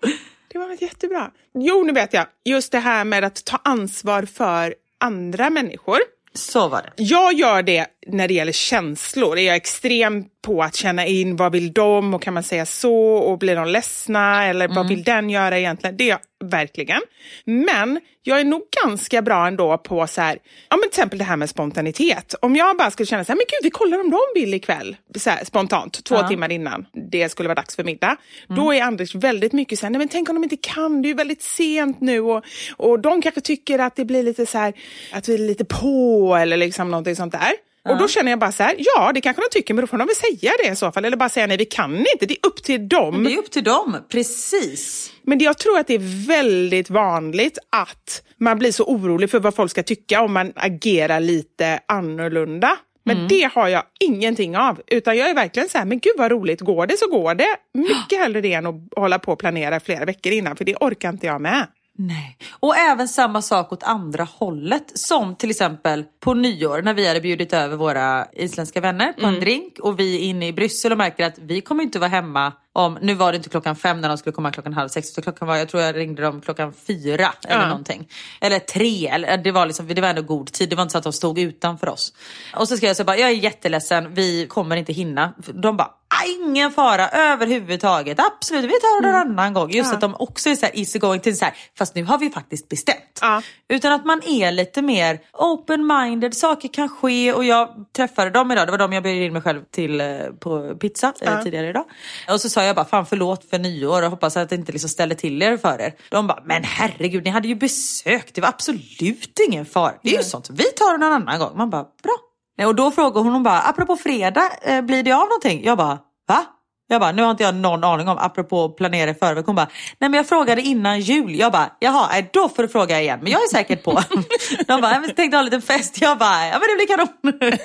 Det 0.48 0.60
var 0.60 0.68
något 0.68 0.82
jättebra. 0.82 1.32
Jo, 1.54 1.84
nu 1.84 1.94
vet 1.94 2.14
jag. 2.14 2.26
Just 2.46 2.72
det 2.72 2.80
här 2.80 3.06
med 3.06 3.24
att 3.24 3.46
ta 3.46 3.60
ansvar 3.64 4.24
för 4.24 4.76
andra 5.00 5.50
människor. 5.50 5.98
Så 6.34 6.68
var 6.68 6.82
det. 6.82 7.04
Jag 7.04 7.34
gör 7.34 7.64
det 7.64 7.88
när 8.08 8.28
det 8.28 8.34
gäller 8.34 8.52
känslor. 8.52 9.38
Är 9.38 9.42
jag 9.42 9.56
extrem 9.56 10.26
på 10.44 10.64
att 10.64 10.76
känna 10.76 11.06
in 11.06 11.36
vad 11.36 11.52
vill 11.52 11.74
de 11.74 12.14
och 12.14 12.22
kan 12.22 12.34
man 12.34 12.44
säga 12.44 12.66
så 12.66 12.96
och 13.16 13.38
blir 13.38 13.56
de 13.56 13.68
ledsna 13.68 14.46
eller 14.46 14.68
vad 14.68 14.88
vill 14.88 15.04
den 15.04 15.30
göra 15.30 15.60
egentligen? 15.60 15.98
Det 15.98 16.04
är 16.04 16.08
jag 16.10 16.20
verkligen. 16.50 17.02
Men 17.46 18.00
jag 18.24 18.40
är 18.40 18.44
nog 18.44 18.62
ganska 18.84 19.22
bra 19.22 19.48
ändå 19.48 19.78
på 19.78 20.08
så 20.08 20.22
här, 20.22 20.38
ja 20.70 20.78
men 20.78 20.82
till 20.82 20.88
exempel 20.88 21.20
det 21.20 21.26
här 21.26 21.38
med 21.38 21.50
spontanitet. 21.50 22.36
Om 22.42 22.56
jag 22.56 22.78
bara 22.78 22.92
skulle 22.92 23.08
känna 23.08 23.24
så 23.26 23.32
här, 23.32 23.36
men 23.38 23.46
gud 23.50 23.60
vi 23.64 23.70
kollar 23.70 24.00
om 24.00 24.10
de 24.10 24.20
vill 24.36 24.54
ikväll, 24.54 24.96
så 25.18 25.30
här, 25.30 25.46
spontant, 25.46 26.04
två 26.04 26.16
Ja. 26.16 26.28
timmar 26.28 26.52
innan 26.52 26.86
det 27.12 27.30
skulle 27.30 27.50
vara 27.50 27.56
dags 27.56 27.76
för 27.76 27.84
middag. 27.84 28.18
Då 28.48 28.74
är 28.74 28.82
Anders 28.82 29.16
väldigt 29.16 29.54
mycket 29.54 29.80
så 29.80 29.86
här, 29.86 29.92
nej 29.92 30.00
men 30.00 30.08
tänk 30.08 30.30
om 30.30 30.36
de 30.36 30.44
inte 30.44 30.58
kan, 30.58 31.02
det 31.02 31.06
är 31.08 31.10
ju 31.10 31.16
väldigt 31.16 31.44
sent 31.44 32.02
nu 32.02 32.20
och, 32.20 32.44
och 32.78 33.00
de 33.00 33.22
kanske 33.22 33.42
tycker 33.42 33.80
att 33.80 33.96
det 33.96 34.06
blir 34.06 34.24
lite 34.24 34.46
så 34.46 34.58
här, 34.58 34.74
att 35.14 35.30
vi 35.30 35.34
är 35.34 35.38
lite 35.38 35.66
på 35.66 36.36
eller 36.42 36.58
liksom 36.58 36.92
någonting 36.92 37.16
sånt 37.16 37.32
där. 37.34 37.52
Och 37.90 37.98
då 37.98 38.08
känner 38.08 38.32
jag 38.32 38.40
bara 38.40 38.52
så 38.52 38.64
här, 38.64 38.76
ja 38.78 39.12
det 39.14 39.22
kanske 39.22 39.42
de 39.42 39.48
tycker 39.52 39.74
men 39.74 39.82
då 39.82 39.88
får 39.88 39.98
de 39.98 40.08
väl 40.08 40.16
säga 40.16 40.52
det 40.64 40.72
i 40.72 40.76
så 40.76 40.92
fall. 40.92 41.06
Eller 41.06 41.18
bara 41.18 41.30
säga 41.30 41.48
nej 41.48 41.58
vi 41.58 41.66
kan 41.66 41.98
inte, 41.98 42.26
det 42.26 42.34
är 42.34 42.48
upp 42.48 42.64
till 42.64 42.88
dem. 42.90 43.24
Det 43.24 43.34
är 43.34 43.38
upp 43.38 43.52
till 43.52 43.64
dem, 43.64 43.98
precis. 44.10 45.12
Men 45.24 45.40
jag 45.40 45.58
tror 45.58 45.80
att 45.80 45.88
det 45.88 45.94
är 45.94 46.28
väldigt 46.28 46.90
vanligt 46.90 47.58
att 47.70 48.24
man 48.38 48.60
blir 48.60 48.72
så 48.72 48.84
orolig 48.84 49.30
för 49.30 49.40
vad 49.40 49.56
folk 49.56 49.72
ska 49.72 49.84
tycka 49.84 50.22
om 50.22 50.34
man 50.34 50.54
agerar 50.56 51.20
lite 51.20 51.80
annorlunda. 51.86 52.78
Men 53.06 53.28
det 53.28 53.50
har 53.54 53.68
jag 53.68 53.84
ingenting 54.00 54.58
av. 54.58 54.82
Utan 54.88 55.18
jag 55.18 55.30
är 55.30 55.36
verkligen 55.36 55.70
så 55.70 55.78
här, 55.78 55.86
men 55.86 56.00
gud 56.00 56.14
vad 56.18 56.32
roligt, 56.32 56.62
går 56.62 56.88
det 56.88 56.98
så 56.98 57.08
går 57.08 57.36
det. 57.36 57.58
Mycket 57.74 58.20
hellre 58.20 58.42
det 58.42 58.54
än 58.54 58.66
att 58.66 58.76
hålla 58.96 59.20
på 59.20 59.32
och 59.32 59.40
planera 59.40 59.80
flera 59.80 60.06
veckor 60.06 60.34
innan, 60.34 60.56
för 60.56 60.66
det 60.66 60.76
orkar 60.76 61.10
inte 61.10 61.28
jag 61.28 61.42
med. 61.42 61.68
Nej. 61.98 62.38
Och 62.52 62.78
även 62.78 63.08
samma 63.08 63.42
sak 63.42 63.74
åt 63.74 63.84
andra 63.84 64.24
hållet. 64.24 64.92
Som 65.00 65.36
till 65.36 65.50
exempel 65.50 66.04
på 66.20 66.34
nyår 66.34 66.82
när 66.82 66.94
vi 66.94 67.08
hade 67.08 67.22
bjudit 67.22 67.54
över 67.54 67.76
våra 67.78 68.28
isländska 68.34 68.82
vänner 68.82 69.14
på 69.14 69.26
en 69.26 69.40
drink 69.40 69.80
och 69.80 70.00
vi 70.00 70.16
är 70.16 70.20
inne 70.20 70.48
i 70.48 70.54
Bryssel 70.54 70.92
och 70.92 70.98
märker 70.98 71.26
att 71.26 71.38
vi 71.38 71.62
kommer 71.62 71.84
inte 71.84 72.00
vara 72.00 72.10
hemma 72.10 72.54
om, 72.76 72.98
nu 73.02 73.14
var 73.14 73.32
det 73.32 73.36
inte 73.38 73.50
klockan 73.50 73.76
fem 73.76 74.02
när 74.02 74.10
de 74.10 74.18
skulle 74.18 74.34
komma 74.34 74.52
klockan 74.52 74.74
halv 74.74 74.90
sex, 74.90 75.10
utan 75.12 75.22
klockan 75.24 75.48
var, 75.48 75.56
jag 75.56 75.70
tror 75.70 75.84
jag 75.84 75.96
ringde 75.96 76.22
dem 76.22 76.42
klockan 76.42 76.74
fyra 76.88 77.34
eller 77.48 77.62
Ja. 77.62 77.68
någonting. 77.68 78.08
Eller 78.42 78.60
tre, 78.60 79.08
eller, 79.08 79.38
det, 79.38 79.52
var 79.52 79.66
liksom, 79.66 79.88
det 79.88 80.02
var 80.02 80.08
ändå 80.10 80.22
god 80.22 80.52
tid, 80.52 80.70
det 80.70 80.76
var 80.76 80.84
inte 80.84 80.92
så 80.92 80.98
att 80.98 81.04
de 81.04 81.14
stod 81.14 81.40
utanför 81.40 81.90
oss. 81.90 82.14
Och 82.56 82.68
så 82.68 82.78
skrev 82.78 82.88
jag 82.90 82.98
så 82.98 83.04
bara, 83.04 83.18
jag 83.18 83.30
är 83.30 83.34
jätteledsen, 83.36 84.14
vi 84.14 84.48
kommer 84.48 84.76
inte 84.76 84.94
hinna. 84.94 85.34
De 85.54 85.78
bara, 85.78 85.88
"Ah, 85.88 86.00
ingen 86.26 86.72
fara 86.72 87.10
överhuvudtaget, 87.10 88.20
absolut, 88.20 88.64
vi 88.66 88.70
tar 88.70 89.02
det 89.02 89.10
en 89.10 89.16
annan 89.16 89.54
gång. 89.54 89.72
Just 89.72 89.90
Ja. 89.90 89.96
att 89.96 90.02
de 90.02 90.16
också 90.20 90.50
är 90.50 90.56
så 90.56 90.66
här 90.66 90.80
easy 90.80 91.00
going 91.00 91.20
till 91.20 91.38
så 91.38 91.46
här, 91.46 91.54
fast 91.78 91.96
nu 91.96 92.04
har 92.04 92.18
vi 92.18 92.30
faktiskt 92.30 92.70
bestämt. 92.70 93.20
Ja. 93.22 93.42
Utan 93.70 93.92
att 93.94 94.06
man 94.06 94.22
är 94.28 94.52
lite 94.52 94.82
mer 94.82 95.20
open-minded, 95.34 96.32
saker 96.34 96.68
kan 96.74 96.90
ske 96.90 97.34
och 97.34 97.44
jag 97.46 97.70
träffade 97.96 98.30
dem 98.30 98.52
idag, 98.52 98.68
det 98.68 98.72
var 98.72 98.78
de 98.78 98.94
jag 98.94 99.04
bjöd 99.04 99.16
in 99.16 99.34
mig 99.34 99.42
själv 99.42 99.62
till 99.72 100.02
eh, 100.02 100.08
på 100.40 100.76
pizza 100.76 101.08
eh, 101.22 101.34
Ja. 101.34 101.44
tidigare 101.44 101.70
idag. 101.70 101.86
Och 102.30 102.42
så 102.42 102.50
sa 102.50 102.64
jag 102.64 102.76
bara, 102.76 102.86
fan 102.86 103.06
förlåt 103.06 103.50
för 103.50 103.60
nyår 103.60 104.04
och 104.04 104.10
hoppas 104.10 104.38
att 104.38 104.50
det 104.50 104.56
inte 104.56 104.72
liksom 104.72 104.90
ställer 104.90 105.16
till 105.16 105.42
er 105.42 105.58
för 105.58 105.82
er. 105.82 105.94
De 106.10 106.28
bara, 106.28 106.42
men 106.46 106.64
herregud 106.64 107.24
ni 107.24 107.30
hade 107.30 107.48
ju 107.48 107.56
besök, 107.56 108.30
det 108.34 108.42
var 108.42 108.50
absolut 108.50 109.40
ingen 109.50 109.66
fara. 109.66 109.94
Det 110.04 110.14
är 110.14 110.18
ju 110.18 110.24
sånt, 110.24 110.50
vi 110.50 110.64
tar 110.64 110.92
det 110.92 110.98
någon 111.06 111.14
annan 111.14 111.40
gång. 111.40 111.58
Man 111.58 111.70
bara, 111.70 111.84
bra. 111.84 112.16
Nej, 112.58 112.68
och 112.68 112.76
då 112.76 112.92
frågade 112.92 113.20
hon, 113.20 113.34
hon 113.34 113.44
bara, 113.44 113.60
apropå 113.62 113.96
fredag, 113.96 114.50
eh, 114.62 114.82
blir 114.82 115.04
det 115.04 115.12
av 115.12 115.20
någonting? 115.28 115.64
Jag 115.64 115.78
bara, 115.78 116.00
va? 116.28 116.46
Jag 116.88 117.02
bara, 117.02 117.12
nu 117.12 117.22
har 117.22 117.32
inte 117.32 117.44
jag 117.44 117.56
någon 117.56 117.84
aning 117.84 118.08
om, 118.08 118.18
apropå 118.18 118.70
planera 118.70 119.10
i 119.10 119.14
förväg. 119.14 119.46
Hon 119.46 119.56
bara, 119.56 119.68
nej 120.00 120.10
men 120.10 120.14
jag 120.14 120.28
frågade 120.28 120.62
innan 120.62 121.00
jul. 121.00 121.36
Jag 121.36 121.52
bara, 121.52 121.72
jaha, 121.80 122.24
då 122.34 122.50
får 122.50 122.64
du 122.64 122.70
fråga 122.70 123.02
igen. 123.02 123.20
Men 123.22 123.32
jag 123.32 123.44
är 123.44 123.48
säkert 123.48 123.84
på. 123.84 123.92
De 124.68 124.82
bara, 124.82 124.94
jag 124.94 125.16
tänkte 125.16 125.38
ha 125.38 125.40
en 125.40 125.46
liten 125.46 125.62
fest. 125.62 126.02
Jag 126.02 126.18
bara, 126.18 126.48
ja 126.48 126.60
men 126.60 126.62
det 126.70 126.76
blir 126.76 126.88
kanon. 126.88 127.60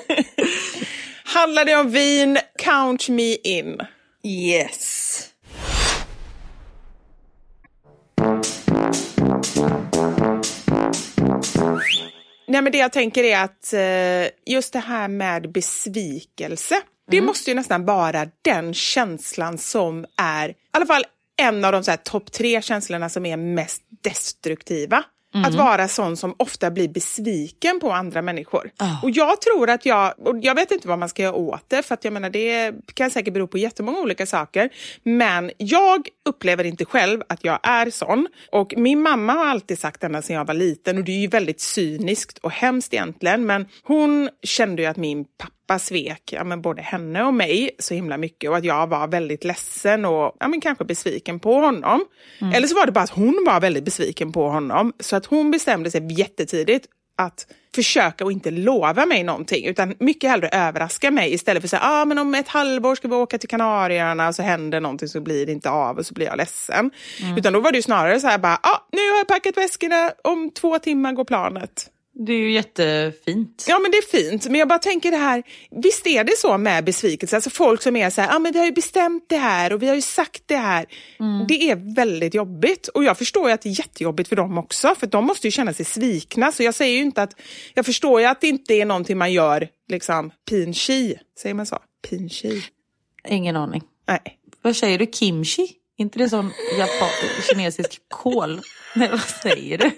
Handlar 1.25 1.65
det 1.65 1.75
om 1.75 1.91
vin, 1.91 2.37
count 2.57 3.09
me 3.09 3.35
in. 3.35 3.77
Yes. 4.23 5.25
Nej, 12.47 12.61
men 12.61 12.71
det 12.71 12.77
jag 12.77 12.91
tänker 12.91 13.23
är 13.23 13.43
att 13.43 13.73
eh, 13.73 14.53
just 14.53 14.73
det 14.73 14.79
här 14.79 15.07
med 15.07 15.51
besvikelse, 15.51 16.75
det 17.09 17.21
måste 17.21 17.51
ju 17.51 17.55
nästan 17.55 17.85
vara 17.85 18.27
den 18.41 18.73
känslan 18.73 19.57
som 19.57 20.05
är, 20.17 20.49
i 20.49 20.55
alla 20.71 20.85
fall 20.85 21.03
en 21.41 21.65
av 21.65 21.71
de 21.71 21.83
så 21.83 21.91
här 21.91 21.97
topp 21.97 22.31
tre 22.31 22.61
känslorna 22.61 23.09
som 23.09 23.25
är 23.25 23.37
mest 23.37 23.81
destruktiva. 24.03 25.03
Att 25.45 25.55
vara 25.55 25.87
sån 25.87 26.17
som 26.17 26.35
ofta 26.37 26.71
blir 26.71 26.87
besviken 26.87 27.79
på 27.79 27.91
andra 27.91 28.21
människor. 28.21 28.71
Och 29.03 29.09
jag 29.09 29.41
tror 29.41 29.69
att 29.69 29.85
jag, 29.85 30.27
och 30.27 30.35
jag 30.41 30.55
vet 30.55 30.71
inte 30.71 30.87
vad 30.87 30.99
man 30.99 31.09
ska 31.09 31.23
göra 31.23 31.33
åt 31.35 31.63
det, 31.67 31.83
för 31.83 31.93
att 31.93 32.03
jag 32.03 32.13
menar 32.13 32.29
det 32.29 32.73
kan 32.93 33.11
säkert 33.11 33.33
bero 33.33 33.47
på 33.47 33.57
jättemånga 33.57 33.99
olika 33.99 34.25
saker. 34.25 34.69
Men 35.03 35.51
jag 35.57 36.07
upplever 36.29 36.63
inte 36.63 36.85
själv 36.85 37.21
att 37.29 37.43
jag 37.43 37.59
är 37.63 37.89
sån. 37.89 38.27
Och 38.51 38.73
min 38.77 39.01
mamma 39.01 39.33
har 39.33 39.45
alltid 39.45 39.79
sagt 39.79 40.03
ända 40.03 40.21
sedan 40.21 40.35
jag 40.35 40.45
var 40.45 40.53
liten, 40.53 40.97
och 40.97 41.03
det 41.03 41.11
är 41.11 41.19
ju 41.19 41.27
väldigt 41.27 41.61
cyniskt 41.61 42.37
och 42.37 42.51
hemskt 42.51 42.93
egentligen, 42.93 43.45
men 43.45 43.65
hon 43.83 44.29
kände 44.43 44.81
ju 44.81 44.87
att 44.87 44.97
min 44.97 45.25
pappa 45.37 45.53
svek 45.77 46.33
ja, 46.33 46.43
men 46.43 46.61
både 46.61 46.81
henne 46.81 47.23
och 47.23 47.33
mig 47.33 47.71
så 47.79 47.93
himla 47.93 48.17
mycket 48.17 48.49
och 48.49 48.57
att 48.57 48.65
jag 48.65 48.87
var 48.87 49.07
väldigt 49.07 49.43
ledsen 49.43 50.05
och 50.05 50.35
ja, 50.39 50.47
men 50.47 50.61
kanske 50.61 50.85
besviken 50.85 51.39
på 51.39 51.53
honom. 51.53 52.05
Eller 52.53 52.67
så 52.67 52.75
var 52.75 52.85
det 52.85 52.91
bara 52.91 53.03
att 53.03 53.09
hon 53.09 53.43
var 53.47 53.61
väldigt 53.61 53.85
besviken 53.85 54.31
på 54.31 54.49
honom. 54.49 54.93
Så 54.99 55.15
att 55.15 55.25
hon 55.25 55.51
bestämde 55.51 55.91
sig 55.91 56.19
jättetidigt 56.19 56.87
att 57.19 57.47
försöka 57.75 58.25
och 58.25 58.31
inte 58.31 58.51
lova 58.51 59.05
mig 59.05 59.23
någonting 59.23 59.65
utan 59.65 59.95
mycket 59.99 60.29
hellre 60.29 60.47
överraska 60.47 61.11
mig 61.11 61.33
istället 61.33 61.61
för 61.61 61.67
att 61.67 61.69
säga 61.69 61.81
ah, 61.83 62.05
men 62.05 62.17
om 62.17 62.35
ett 62.35 62.47
halvår 62.47 62.95
ska 62.95 63.07
vi 63.07 63.15
åka 63.15 63.37
till 63.37 63.49
Kanarieöarna 63.49 64.27
och 64.27 64.35
så 64.35 64.43
händer 64.43 64.79
någonting 64.79 65.07
så 65.07 65.21
blir 65.21 65.45
det 65.45 65.51
inte 65.51 65.69
av 65.69 65.97
och 65.97 66.05
så 66.05 66.13
blir 66.13 66.25
jag 66.25 66.37
ledsen. 66.37 66.91
Mm. 67.21 67.37
Utan 67.37 67.53
då 67.53 67.59
var 67.59 67.71
det 67.71 67.77
ju 67.77 67.81
snarare 67.81 68.19
så 68.19 68.27
här 68.27 68.37
bara, 68.37 68.59
ah, 68.63 68.87
nu 68.91 69.11
har 69.11 69.17
jag 69.17 69.27
packat 69.27 69.57
väskorna, 69.57 70.11
om 70.23 70.51
två 70.51 70.79
timmar 70.79 71.13
går 71.13 71.25
planet. 71.25 71.89
Det 72.13 72.33
är 72.33 72.37
ju 72.37 72.51
jättefint. 72.51 73.65
Ja, 73.67 73.79
men 73.79 73.91
det 73.91 73.97
är 73.97 74.11
fint. 74.11 74.45
Men 74.45 74.55
jag 74.55 74.67
bara 74.67 74.79
tänker 74.79 75.11
det 75.11 75.17
här, 75.17 75.43
visst 75.71 76.07
är 76.07 76.23
det 76.23 76.37
så 76.37 76.57
med 76.57 76.85
besvikelse? 76.85 77.35
Alltså 77.35 77.49
folk 77.49 77.81
som 77.81 77.95
är 77.95 78.09
så 78.09 78.21
här, 78.21 78.35
ah, 78.35 78.39
men 78.39 78.51
vi 78.51 78.59
har 78.59 78.65
ju 78.65 78.71
bestämt 78.71 79.25
det 79.27 79.37
här 79.37 79.73
och 79.73 79.81
vi 79.81 79.87
har 79.87 79.95
ju 79.95 80.01
sagt 80.01 80.43
det 80.45 80.57
här. 80.57 80.85
Mm. 81.19 81.47
Det 81.47 81.69
är 81.71 81.95
väldigt 81.95 82.33
jobbigt 82.33 82.87
och 82.87 83.03
jag 83.03 83.17
förstår 83.17 83.49
att 83.49 83.61
det 83.61 83.69
är 83.69 83.79
jättejobbigt 83.79 84.29
för 84.29 84.35
dem 84.35 84.57
också, 84.57 84.95
för 84.95 85.07
de 85.07 85.25
måste 85.25 85.47
ju 85.47 85.51
känna 85.51 85.73
sig 85.73 85.85
svikna. 85.85 86.51
Så 86.51 86.63
jag 86.63 86.75
säger 86.75 86.93
ju 86.93 87.01
inte 87.01 87.23
att, 87.23 87.35
jag 87.73 87.85
förstår 87.85 88.21
ju 88.21 88.27
att 88.27 88.41
det 88.41 88.47
inte 88.47 88.73
är 88.73 88.85
någonting 88.85 89.17
man 89.17 89.33
gör 89.33 89.67
liksom 89.87 90.31
pinchi. 90.49 91.17
Säger 91.41 91.55
man 91.55 91.65
så? 91.65 91.77
Pinchi? 92.09 92.63
Ingen 93.27 93.55
aning. 93.55 93.81
Nej. 94.07 94.37
Vad 94.61 94.75
säger 94.75 94.99
du? 94.99 95.05
Kimchi? 95.05 95.75
inte 95.99 96.19
det 96.19 96.29
som 96.29 96.51
japan, 96.77 97.09
kinesisk 97.49 98.01
kol? 98.07 98.61
Nej, 98.95 99.09
vad 99.09 99.21
säger 99.21 99.77
du? 99.77 99.91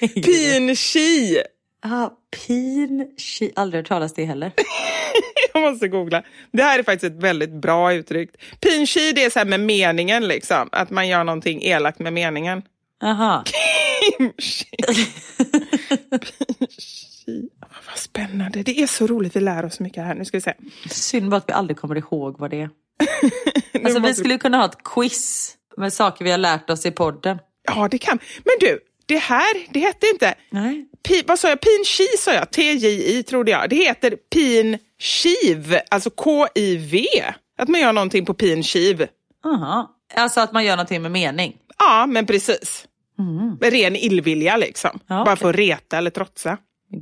Pin-chi! 0.00 1.42
Ah, 1.82 2.10
pin-chi. 2.36 3.52
Aldrig 3.56 3.78
hört 3.78 3.88
talas 3.88 4.14
det 4.14 4.24
heller. 4.24 4.52
jag 5.54 5.62
måste 5.62 5.88
googla. 5.88 6.22
Det 6.52 6.62
här 6.62 6.78
är 6.78 6.82
faktiskt 6.82 7.14
ett 7.14 7.22
väldigt 7.22 7.52
bra 7.52 7.92
uttryck. 7.92 8.30
Pin-chi 8.60 9.12
det 9.12 9.24
är 9.24 9.30
så 9.30 9.38
här 9.38 9.46
med 9.46 9.60
meningen, 9.60 10.28
liksom. 10.28 10.68
att 10.72 10.90
man 10.90 11.08
gör 11.08 11.24
någonting 11.24 11.62
elakt 11.62 11.98
med 11.98 12.12
meningen. 12.12 12.62
Aha. 13.02 13.44
Kimchi. 14.18 14.66
Pin-chi. 16.10 17.48
vad 17.86 17.96
spännande. 17.96 18.62
Det 18.62 18.82
är 18.82 18.86
så 18.86 19.06
roligt. 19.06 19.36
Vi 19.36 19.40
lär 19.40 19.64
oss 19.64 19.80
mycket 19.80 20.04
här. 20.04 20.14
Nu 20.14 20.24
ska 20.24 20.36
vi 20.36 20.40
se. 20.40 20.54
Synd 20.90 21.30
bara 21.30 21.36
att 21.36 21.48
vi 21.48 21.52
aldrig 21.52 21.76
kommer 21.76 21.96
ihåg 21.96 22.38
vad 22.38 22.50
det 22.50 22.60
är. 22.60 22.70
alltså, 23.84 24.00
vi 24.00 24.14
skulle 24.14 24.38
kunna 24.38 24.56
ha 24.56 24.64
ett 24.64 24.84
quiz 24.84 25.54
med 25.76 25.92
saker 25.92 26.24
vi 26.24 26.30
har 26.30 26.38
lärt 26.38 26.70
oss 26.70 26.86
i 26.86 26.90
podden. 26.90 27.38
Ja, 27.62 27.88
det 27.90 27.98
kan. 27.98 28.18
Men 28.44 28.54
du, 28.60 28.80
det 29.06 29.18
här, 29.18 29.72
det 29.72 29.80
hette 29.80 30.06
inte... 30.06 30.34
Nej. 30.50 30.86
Pi, 31.08 31.22
vad 31.26 31.38
sa 31.38 31.48
jag? 31.48 31.58
Pin-Chi 31.60 32.16
sa 32.18 32.32
jag. 32.32 32.50
T-J-I 32.50 33.22
trodde 33.22 33.50
jag. 33.50 33.70
Det 33.70 33.76
heter 33.76 34.16
pin-skiv, 34.34 35.78
alltså 35.90 36.10
K-I-V. 36.10 37.04
Att 37.58 37.68
man 37.68 37.80
gör 37.80 37.92
någonting 37.92 38.24
på 38.26 38.34
pin-skiv. 38.34 39.06
Aha. 39.44 39.90
Alltså 40.14 40.40
att 40.40 40.52
man 40.52 40.64
gör 40.64 40.76
någonting 40.76 41.02
med 41.02 41.10
mening? 41.10 41.56
Ja, 41.78 42.06
men 42.06 42.26
precis. 42.26 42.86
Mm. 43.18 43.58
Ren 43.60 43.96
illvilja 43.96 44.56
liksom. 44.56 45.00
Ja, 45.06 45.14
Bara 45.14 45.22
okay. 45.22 45.36
för 45.36 45.50
att 45.50 45.56
reta 45.56 45.98
eller 45.98 46.10
trotsa. 46.10 46.58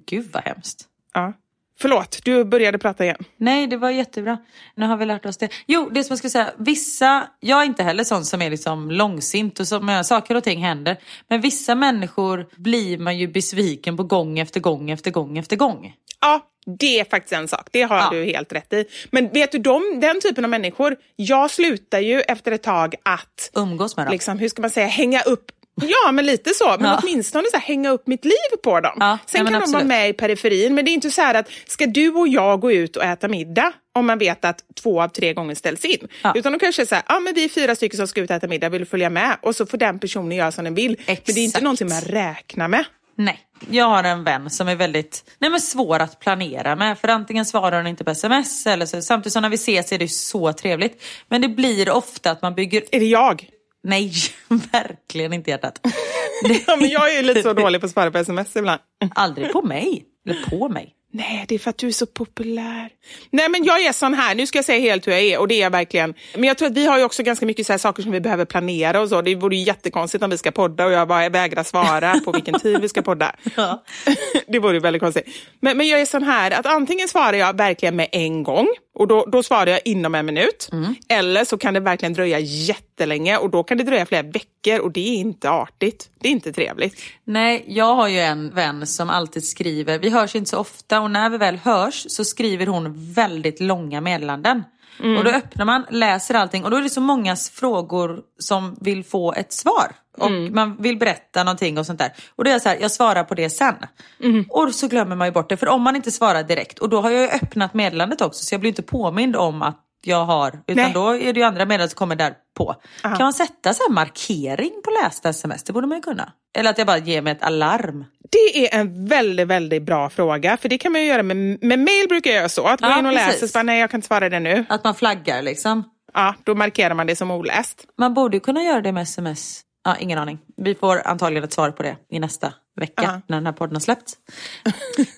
Gud 0.07 0.29
vad 0.33 0.43
hemskt. 0.43 0.85
Ja. 1.15 1.33
Förlåt, 1.81 2.19
du 2.25 2.45
började 2.45 2.79
prata 2.79 3.05
igen. 3.05 3.25
Nej, 3.37 3.67
det 3.67 3.77
var 3.77 3.91
jättebra. 3.91 4.39
Nu 4.75 4.87
har 4.87 4.97
vi 4.97 5.07
lärt 5.07 5.27
oss 5.27 5.37
det. 5.37 5.49
Jo, 5.67 5.91
det 5.93 6.05
som 6.05 6.13
jag 6.13 6.19
skulle 6.19 6.31
säga, 6.31 6.53
vissa, 6.59 7.29
jag 7.41 7.61
är 7.61 7.65
inte 7.65 7.83
heller 7.83 8.05
sån 8.05 8.25
som 8.25 8.43
är 8.43 8.51
liksom 8.51 8.91
långsint 8.91 9.61
och 9.61 9.69
som 9.69 10.03
saker 10.05 10.35
och 10.35 10.45
ting 10.45 10.65
händer. 10.65 10.97
Men 11.29 11.41
vissa 11.41 11.75
människor 11.75 12.47
blir 12.57 12.99
man 12.99 13.19
ju 13.19 13.29
besviken 13.29 13.97
på 13.97 14.03
gång 14.03 14.39
efter 14.39 14.61
gång 14.61 14.91
efter 14.91 15.11
gång 15.11 15.39
efter 15.39 15.57
gång. 15.57 15.95
Ja, 16.21 16.41
det 16.79 17.01
är 17.01 17.05
faktiskt 17.05 17.33
en 17.33 17.49
sak. 17.49 17.69
Det 17.71 17.83
har 17.83 17.97
ja. 17.97 18.09
du 18.13 18.25
helt 18.25 18.53
rätt 18.53 18.73
i. 18.73 18.85
Men 19.11 19.29
vet 19.29 19.53
du, 19.53 19.59
de, 19.59 20.01
den 20.01 20.21
typen 20.21 20.45
av 20.45 20.51
människor, 20.51 20.97
jag 21.17 21.51
slutar 21.51 22.01
ju 22.01 22.21
efter 22.21 22.53
ett 22.53 22.63
tag 22.63 22.95
att... 23.03 23.51
Umgås 23.55 23.97
med 23.97 24.07
dem? 24.07 24.13
Liksom, 24.13 24.39
hur 24.39 24.49
ska 24.49 24.63
man 24.63 24.71
säga, 24.71 24.87
hänga 24.87 25.21
upp 25.21 25.51
Ja, 25.75 26.13
men 26.13 26.27
lite 26.27 26.55
så. 26.55 26.77
Men 26.79 26.91
ja. 26.91 27.01
åtminstone 27.03 27.45
så 27.51 27.57
här, 27.57 27.65
hänga 27.65 27.91
upp 27.91 28.07
mitt 28.07 28.25
liv 28.25 28.57
på 28.63 28.81
dem. 28.81 28.97
Ja, 29.01 29.19
Sen 29.27 29.47
kan 29.47 29.55
absolut. 29.55 29.67
de 29.67 29.73
vara 29.73 29.85
med 29.85 30.09
i 30.09 30.13
periferin, 30.13 30.75
men 30.75 30.85
det 30.85 30.91
är 30.91 30.93
inte 30.93 31.11
så 31.11 31.23
att 31.23 31.51
ska 31.67 31.87
du 31.87 32.11
och 32.11 32.29
jag 32.29 32.61
gå 32.61 32.73
ut 32.73 32.97
och 32.97 33.05
äta 33.05 33.29
middag 33.29 33.73
om 33.95 34.07
man 34.07 34.19
vet 34.19 34.45
att 34.45 34.59
två 34.83 35.03
av 35.03 35.09
tre 35.09 35.35
gånger 35.35 35.55
ställs 35.55 35.85
in. 35.85 36.09
Ja. 36.23 36.33
Utan 36.37 36.53
de 36.53 36.59
kanske 36.59 36.87
säger 36.87 37.03
ja 37.09 37.21
men 37.21 37.35
vi 37.35 37.45
är 37.45 37.49
fyra 37.49 37.75
stycken 37.75 37.97
som 37.97 38.09
ska 38.09 38.21
ut 38.21 38.31
och 38.31 38.37
äta 38.37 38.47
middag, 38.49 38.69
vill 38.69 38.81
du 38.81 38.87
följa 38.87 39.11
med? 39.11 39.37
Och 39.43 39.57
så 39.57 39.67
får 39.67 39.79
den 39.79 39.99
personen 39.99 40.33
göra 40.33 40.53
som 40.53 40.65
den 40.65 40.75
vill. 40.75 40.93
Exakt. 40.93 41.27
Men 41.27 41.35
det 41.35 41.41
är 41.41 41.45
inte 41.45 41.61
någonting 41.61 41.89
man 41.89 42.01
räknar 42.01 42.69
med. 42.69 42.85
Nej, 43.15 43.39
jag 43.71 43.85
har 43.85 44.05
en 44.05 44.25
vän 44.25 44.51
som 44.51 44.69
är 44.69 44.77
väldigt 44.77 45.25
nej 45.39 45.51
men 45.51 45.61
svår 45.61 45.99
att 45.99 46.21
planera 46.21 46.77
med. 46.77 46.99
För 46.99 47.09
antingen 47.09 47.45
svarar 47.45 47.77
hon 47.77 47.87
inte 47.87 48.05
på 48.05 48.11
sms 48.11 48.67
eller 48.67 48.87
så. 48.87 49.03
Samtidigt 49.03 49.33
som 49.33 49.43
när 49.43 49.49
vi 49.49 49.55
ses 49.55 49.93
är 49.93 49.99
det 49.99 50.09
så 50.09 50.53
trevligt. 50.53 51.03
Men 51.29 51.41
det 51.41 51.49
blir 51.49 51.91
ofta 51.91 52.31
att 52.31 52.43
man 52.43 52.55
bygger... 52.55 52.83
Är 52.91 53.01
det 53.01 53.07
jag? 53.07 53.49
Nej, 53.83 54.13
verkligen 54.73 55.33
inte 55.33 55.51
hjärtat. 55.51 55.81
ja, 56.67 56.77
men 56.77 56.89
jag 56.89 57.15
är 57.15 57.23
lite 57.23 57.43
så 57.43 57.53
dålig 57.53 57.81
på 57.81 57.87
att 57.87 57.93
svara 57.93 58.11
på 58.11 58.19
sms 58.19 58.57
ibland. 58.57 58.81
Aldrig 59.15 59.53
på 59.53 59.63
mig. 59.63 60.05
Eller 60.27 60.51
på 60.51 60.69
mig. 60.69 60.95
Nej, 61.15 61.45
det 61.49 61.55
är 61.55 61.59
för 61.59 61.71
att 61.71 61.79
du 61.79 61.87
är 61.87 61.93
så 61.93 62.07
populär. 62.07 62.89
Nej, 63.31 63.49
men 63.49 63.65
jag 63.65 63.85
är 63.85 63.93
sån 63.93 64.15
här. 64.15 64.35
Nu 64.35 64.47
ska 64.47 64.59
jag 64.59 64.65
säga 64.65 64.81
helt 64.81 65.07
hur 65.07 65.13
jag 65.13 65.21
är 65.21 65.39
och 65.39 65.49
det 65.49 65.55
är 65.55 65.61
jag 65.61 65.71
verkligen. 65.71 66.15
Men 66.35 66.45
jag 66.45 66.59
tror 66.59 66.69
att 66.69 66.77
vi 66.77 66.87
har 66.87 66.99
ju 66.99 67.05
också 67.05 67.23
ganska 67.23 67.47
mycket 67.47 67.67
så 67.67 67.79
saker 67.79 68.03
som 68.03 68.13
vi 68.13 68.21
behöver 68.21 68.45
planera 68.45 69.01
och 69.01 69.09
så. 69.09 69.23
Det 69.23 69.35
vore 69.35 69.57
ju 69.57 69.63
jättekonstigt 69.63 70.25
om 70.25 70.31
vi 70.31 70.39
ska 70.39 70.51
podda 70.51 70.87
och 70.87 70.93
jag 70.93 71.09
bara 71.09 71.29
vägrar 71.29 71.63
svara 71.63 72.21
på 72.25 72.33
vilken 72.33 72.61
tid 72.61 72.81
vi 72.81 72.89
ska 72.89 73.03
podda. 73.03 73.37
Ja. 73.57 73.85
det 74.47 74.59
vore 74.59 74.75
ju 74.75 74.81
väldigt 74.81 75.03
konstigt. 75.03 75.27
Men, 75.61 75.77
men 75.77 75.89
jag 75.89 76.01
är 76.01 76.07
sån 76.07 76.23
här 76.23 76.51
att 76.51 76.67
antingen 76.67 77.09
svarar 77.09 77.33
jag 77.33 77.57
verkligen 77.57 77.97
med 77.97 78.09
en 78.13 78.43
gång 78.43 78.69
och 78.95 79.09
då, 79.09 79.27
då 79.33 79.43
svarar 79.43 79.67
jag 79.67 79.81
inom 79.85 80.15
en 80.15 80.27
minut. 80.27 80.69
Mm. 80.73 80.95
Eller 81.09 81.45
så 81.45 81.59
kan 81.59 81.75
det 81.75 81.81
verkligen 81.81 82.13
dröja 82.13 82.39
jättelänge 82.39 83.37
och 83.37 83.51
då 83.51 83.63
kan 83.63 83.79
det 83.79 83.85
dröja 83.85 84.07
flera 84.07 84.23
veckor 84.23 84.79
och 84.79 84.93
det 84.93 85.01
är 85.01 85.15
inte 85.15 85.51
artigt. 85.51 86.11
Det 86.21 86.29
är 86.29 86.33
inte 86.33 86.53
trevligt. 86.53 87.01
Nej, 87.25 87.65
jag 87.67 87.95
har 87.95 88.09
ju 88.09 88.21
en 88.21 88.55
vän 88.55 88.87
som 88.87 89.11
alltid 89.11 89.45
skriver, 89.45 89.99
vi 89.99 90.11
hörs 90.11 90.35
inte 90.35 90.51
så 90.51 90.59
ofta 90.59 91.01
och 91.03 91.11
när 91.11 91.31
vi 91.31 91.39
väl 91.39 91.57
hörs 91.57 92.05
så 92.09 92.25
skriver 92.25 92.67
hon 92.67 93.13
väldigt 93.13 93.61
långa 93.61 94.01
meddelanden. 94.01 94.65
Mm. 95.01 95.19
Och 95.19 95.25
då 95.25 95.31
öppnar 95.31 95.65
man, 95.65 95.87
läser 95.91 96.35
allting 96.35 96.65
och 96.65 96.71
då 96.71 96.77
är 96.77 96.83
det 96.83 96.91
så 96.91 97.01
många 97.01 97.37
frågor 97.37 98.21
som 98.39 98.77
vill 98.81 99.05
få 99.05 99.33
ett 99.33 99.53
svar. 99.53 99.93
Och 100.19 100.27
mm. 100.27 100.55
man 100.55 100.77
vill 100.77 100.99
berätta 100.99 101.45
någonting 101.45 101.79
och 101.79 101.87
sånt 101.87 101.99
där. 101.99 102.13
Och 102.37 102.45
då 102.45 102.51
är 102.51 102.55
jag 102.55 102.63
så 102.63 102.69
här, 102.69 102.79
jag 102.81 102.91
svarar 102.91 103.25
på 103.25 103.35
det 103.35 103.51
sen. 103.51 103.75
Mm. 104.23 104.45
Och 104.49 104.75
så 104.75 104.89
glömmer 104.89 105.17
man 105.17 105.27
ju 105.29 105.33
bort 105.33 105.49
det. 105.49 105.57
För 105.57 105.69
om 105.69 105.83
man 105.83 105.97
inte 105.97 106.11
svarar 106.11 106.43
direkt, 106.43 106.79
och 106.79 106.89
då 106.89 107.01
har 107.01 107.11
jag 107.11 107.23
ju 107.23 107.29
öppnat 107.29 107.75
meddelandet 107.75 108.21
också 108.21 108.45
så 108.45 108.55
jag 108.55 108.61
blir 108.61 108.69
inte 108.69 108.83
påmind 108.83 109.37
om 109.37 109.63
att 109.63 109.79
jag 110.07 110.25
har, 110.25 110.49
utan 110.49 110.85
Nej. 110.85 110.93
då 110.95 111.17
är 111.17 111.33
det 111.33 111.41
ju 111.41 111.47
andra 111.47 111.65
meddelanden 111.65 111.89
som 111.89 111.97
kommer 111.97 112.17
där 112.17 112.35
på. 112.57 112.75
Aha. 113.05 113.17
Kan 113.17 113.25
man 113.25 113.33
sätta 113.33 113.75
så 113.75 113.93
markering 113.93 114.73
på 114.85 114.91
lästa 115.03 115.29
sms? 115.29 115.63
Det 115.63 115.73
borde 115.73 115.87
man 115.87 115.99
ju 115.99 116.03
kunna. 116.03 116.33
Eller 116.59 116.71
att 116.71 116.79
jag 116.79 116.87
bara 116.87 116.99
ger 116.99 117.23
mig 117.23 117.33
ett 117.33 117.43
alarm. 117.43 118.05
Det 118.31 118.67
är 118.67 118.81
en 118.81 119.07
väldigt, 119.07 119.49
väldigt 119.49 119.83
bra 119.83 120.11
fråga. 120.11 120.57
För 120.57 120.69
det 120.69 120.79
kan 120.79 120.93
man 120.93 121.01
ju 121.01 121.07
göra 121.07 121.23
med, 121.23 121.37
med 121.37 121.79
mail 121.79 122.09
brukar 122.09 122.31
jag 122.31 122.39
göra 122.39 122.49
så. 122.49 122.67
Att 122.67 122.81
gå 122.81 122.89
ja, 122.89 122.99
in 122.99 123.07
och 123.07 123.13
läsa 123.13 123.45
och 123.45 123.51
bara, 123.55 123.63
nej 123.63 123.81
jag 123.81 123.91
kan 123.91 123.99
inte 123.99 124.07
svara 124.07 124.29
det 124.29 124.41
nu. 124.41 124.65
Att 124.69 124.85
man 124.85 124.95
flaggar 124.95 125.43
liksom. 125.43 125.85
Ja, 126.15 126.35
då 126.45 126.55
markerar 126.55 126.95
man 126.95 127.07
det 127.07 127.17
som 127.17 127.31
oläst. 127.31 127.85
Man 127.99 128.15
borde 128.15 128.37
ju 128.37 128.41
kunna 128.41 128.63
göra 128.63 128.81
det 128.81 128.93
med 128.93 129.03
sms. 129.03 129.63
Ja, 129.85 129.97
ingen 129.97 130.19
aning. 130.19 130.39
Vi 130.57 130.75
får 130.75 131.07
antagligen 131.07 131.45
ett 131.45 131.53
svar 131.53 131.71
på 131.71 131.83
det 131.83 131.97
i 132.11 132.19
nästa 132.19 132.53
vecka 132.81 133.03
uh 133.03 133.09
-huh. 133.09 133.23
när 133.27 133.37
den 133.37 133.47
här 133.47 133.53
podden 133.53 133.77
har 133.77 133.81
släppts. 133.81 134.17